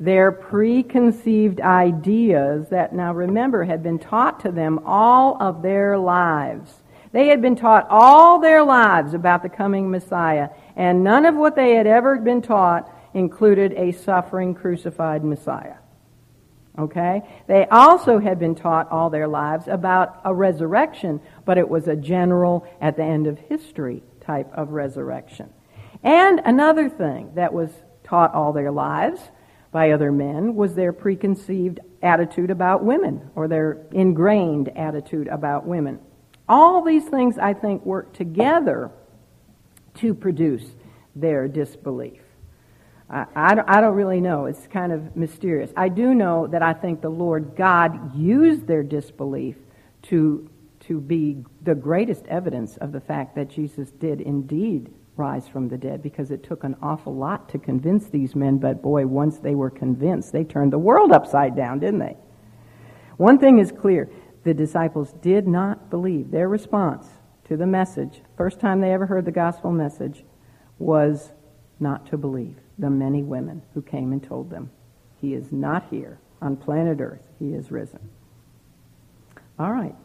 their 0.00 0.32
preconceived 0.32 1.60
ideas 1.60 2.68
that, 2.70 2.94
now 2.94 3.12
remember, 3.12 3.64
had 3.64 3.82
been 3.82 3.98
taught 3.98 4.40
to 4.40 4.50
them 4.50 4.80
all 4.84 5.40
of 5.42 5.62
their 5.62 5.98
lives. 5.98 6.72
They 7.12 7.28
had 7.28 7.42
been 7.42 7.56
taught 7.56 7.86
all 7.90 8.38
their 8.38 8.62
lives 8.62 9.14
about 9.14 9.42
the 9.42 9.48
coming 9.48 9.90
Messiah, 9.90 10.50
and 10.76 11.02
none 11.04 11.26
of 11.26 11.34
what 11.34 11.56
they 11.56 11.74
had 11.74 11.86
ever 11.86 12.16
been 12.16 12.42
taught 12.42 12.90
included 13.14 13.72
a 13.72 13.92
suffering, 13.92 14.54
crucified 14.54 15.24
Messiah. 15.24 15.76
Okay? 16.78 17.22
They 17.48 17.66
also 17.66 18.20
had 18.20 18.38
been 18.38 18.54
taught 18.54 18.90
all 18.92 19.10
their 19.10 19.26
lives 19.26 19.66
about 19.66 20.20
a 20.24 20.32
resurrection, 20.32 21.20
but 21.44 21.58
it 21.58 21.68
was 21.68 21.88
a 21.88 21.96
general, 21.96 22.66
at 22.80 22.96
the 22.96 23.02
end 23.02 23.26
of 23.26 23.38
history 23.38 24.02
type 24.20 24.52
of 24.52 24.70
resurrection. 24.70 25.50
And 26.02 26.40
another 26.44 26.88
thing 26.88 27.32
that 27.34 27.52
was 27.52 27.70
taught 28.04 28.34
all 28.34 28.52
their 28.52 28.70
lives 28.70 29.20
by 29.70 29.90
other 29.90 30.10
men 30.12 30.54
was 30.54 30.74
their 30.74 30.92
preconceived 30.92 31.80
attitude 32.02 32.50
about 32.50 32.84
women, 32.84 33.30
or 33.34 33.48
their 33.48 33.78
ingrained 33.92 34.70
attitude 34.76 35.28
about 35.28 35.66
women. 35.66 35.98
All 36.48 36.82
these 36.82 37.04
things, 37.04 37.36
I 37.38 37.52
think, 37.52 37.84
work 37.84 38.14
together 38.14 38.90
to 39.96 40.14
produce 40.14 40.64
their 41.14 41.48
disbelief. 41.48 42.22
I, 43.10 43.26
I, 43.34 43.80
don't, 43.80 43.94
really 43.94 44.20
know. 44.20 44.46
It's 44.46 44.66
kind 44.68 44.92
of 44.92 45.16
mysterious. 45.16 45.72
I 45.76 45.88
do 45.88 46.14
know 46.14 46.46
that 46.46 46.62
I 46.62 46.72
think 46.72 47.00
the 47.00 47.08
Lord 47.08 47.54
God 47.56 48.16
used 48.16 48.66
their 48.66 48.82
disbelief 48.82 49.56
to, 50.02 50.48
to 50.80 51.00
be 51.00 51.44
the 51.62 51.74
greatest 51.74 52.26
evidence 52.26 52.76
of 52.76 52.92
the 52.92 53.00
fact 53.00 53.34
that 53.36 53.48
Jesus 53.48 53.90
did 53.90 54.20
indeed 54.20 54.92
rise 55.18 55.48
from 55.48 55.68
the 55.68 55.76
dead 55.76 56.02
because 56.02 56.30
it 56.30 56.42
took 56.42 56.64
an 56.64 56.76
awful 56.80 57.14
lot 57.14 57.48
to 57.50 57.58
convince 57.58 58.06
these 58.06 58.34
men, 58.34 58.58
but 58.58 58.82
boy, 58.82 59.06
once 59.06 59.38
they 59.38 59.54
were 59.54 59.70
convinced, 59.70 60.32
they 60.32 60.44
turned 60.44 60.72
the 60.72 60.78
world 60.78 61.12
upside 61.12 61.56
down, 61.56 61.78
didn't 61.78 62.00
they? 62.00 62.16
One 63.16 63.38
thing 63.38 63.58
is 63.58 63.72
clear 63.72 64.08
the 64.44 64.54
disciples 64.54 65.12
did 65.20 65.46
not 65.46 65.90
believe. 65.90 66.30
Their 66.30 66.48
response 66.48 67.06
to 67.44 67.56
the 67.56 67.66
message, 67.66 68.22
first 68.36 68.60
time 68.60 68.80
they 68.80 68.92
ever 68.92 69.06
heard 69.06 69.24
the 69.24 69.32
gospel 69.32 69.72
message, 69.72 70.24
was 70.78 71.32
not 71.80 72.06
to 72.06 72.16
believe 72.16 72.56
the 72.78 72.90
many 72.90 73.22
women 73.22 73.62
who 73.74 73.82
came 73.82 74.12
and 74.12 74.22
told 74.22 74.50
them, 74.50 74.70
He 75.20 75.34
is 75.34 75.50
not 75.50 75.88
here 75.90 76.18
on 76.40 76.56
planet 76.56 77.00
Earth, 77.00 77.26
He 77.38 77.54
is 77.54 77.70
risen. 77.70 78.08
All 79.58 79.72
right, 79.72 79.96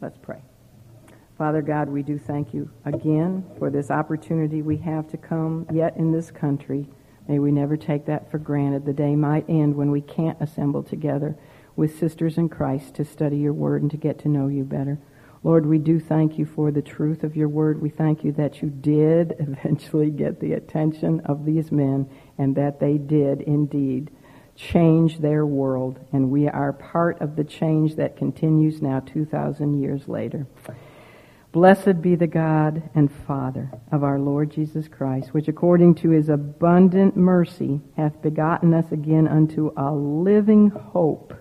let's 0.00 0.18
pray. 0.18 0.42
Father 1.38 1.62
God, 1.62 1.88
we 1.88 2.02
do 2.02 2.18
thank 2.18 2.52
you 2.52 2.68
again 2.84 3.44
for 3.60 3.70
this 3.70 3.92
opportunity 3.92 4.60
we 4.60 4.76
have 4.78 5.06
to 5.10 5.16
come 5.16 5.68
yet 5.72 5.96
in 5.96 6.10
this 6.10 6.32
country. 6.32 6.88
May 7.28 7.38
we 7.38 7.52
never 7.52 7.76
take 7.76 8.06
that 8.06 8.28
for 8.28 8.38
granted. 8.38 8.84
The 8.84 8.92
day 8.92 9.14
might 9.14 9.48
end 9.48 9.76
when 9.76 9.92
we 9.92 10.00
can't 10.00 10.36
assemble 10.40 10.82
together 10.82 11.36
with 11.76 11.96
sisters 11.96 12.38
in 12.38 12.48
Christ 12.48 12.96
to 12.96 13.04
study 13.04 13.36
your 13.36 13.52
word 13.52 13.82
and 13.82 13.90
to 13.92 13.96
get 13.96 14.18
to 14.20 14.28
know 14.28 14.48
you 14.48 14.64
better. 14.64 14.98
Lord, 15.44 15.64
we 15.64 15.78
do 15.78 16.00
thank 16.00 16.38
you 16.38 16.44
for 16.44 16.72
the 16.72 16.82
truth 16.82 17.22
of 17.22 17.36
your 17.36 17.48
word. 17.48 17.80
We 17.80 17.90
thank 17.90 18.24
you 18.24 18.32
that 18.32 18.60
you 18.60 18.68
did 18.68 19.36
eventually 19.38 20.10
get 20.10 20.40
the 20.40 20.54
attention 20.54 21.20
of 21.20 21.44
these 21.44 21.70
men 21.70 22.10
and 22.36 22.56
that 22.56 22.80
they 22.80 22.98
did 22.98 23.42
indeed 23.42 24.10
change 24.56 25.20
their 25.20 25.46
world. 25.46 26.04
And 26.12 26.32
we 26.32 26.48
are 26.48 26.72
part 26.72 27.20
of 27.20 27.36
the 27.36 27.44
change 27.44 27.94
that 27.94 28.16
continues 28.16 28.82
now 28.82 28.98
2,000 28.98 29.80
years 29.80 30.08
later. 30.08 30.48
Blessed 31.58 32.00
be 32.00 32.14
the 32.14 32.28
God 32.28 32.88
and 32.94 33.10
Father 33.10 33.68
of 33.90 34.04
our 34.04 34.20
Lord 34.20 34.48
Jesus 34.48 34.86
Christ, 34.86 35.34
which 35.34 35.48
according 35.48 35.96
to 35.96 36.10
his 36.10 36.28
abundant 36.28 37.16
mercy 37.16 37.80
hath 37.96 38.22
begotten 38.22 38.72
us 38.72 38.92
again 38.92 39.26
unto 39.26 39.72
a 39.76 39.92
living 39.92 40.70
hope 40.70 41.34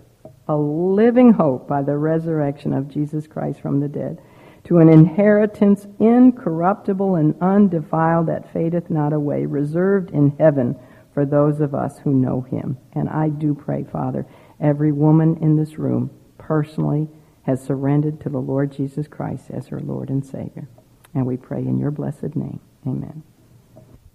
a 0.48 0.58
living 0.58 1.34
hope 1.34 1.68
by 1.68 1.84
the 1.84 1.96
resurrection 1.96 2.74
of 2.74 2.88
Jesus 2.88 3.28
Christ 3.28 3.62
from 3.62 3.80
the 3.80 3.88
dead, 3.88 4.20
to 4.64 4.80
an 4.80 4.90
inheritance 4.90 5.86
incorruptible 6.00 7.14
and 7.14 7.36
undefiled 7.40 8.26
that 8.26 8.52
fadeth 8.52 8.90
not 8.90 9.14
away, 9.14 9.46
reserved 9.46 10.10
in 10.10 10.36
heaven 10.40 10.76
for 11.14 11.28
those 11.28 11.60
of 11.62 11.76
us 11.76 12.00
who 12.00 12.12
know 12.12 12.42
him. 12.42 12.76
And 12.94 13.08
I 13.08 13.30
do 13.30 13.54
pray, 13.54 13.84
Father, 13.84 14.26
every 14.60 14.92
woman 14.92 15.38
in 15.42 15.58
this 15.58 15.78
room 15.78 16.10
personally 16.40 17.08
has 17.48 17.64
surrendered 17.64 18.20
to 18.22 18.30
the 18.30 18.42
Lord 18.42 18.74
Jesus 18.74 19.08
Christ 19.08 19.46
as 19.50 19.68
her 19.68 19.80
Lord 19.80 20.10
and 20.10 20.24
Savior. 20.24 20.68
And 21.16 21.26
we 21.26 21.38
pray 21.38 21.60
in 21.60 21.80
your 21.80 21.92
blessed 21.92 22.36
name. 22.36 22.60
Amen. 22.86 23.24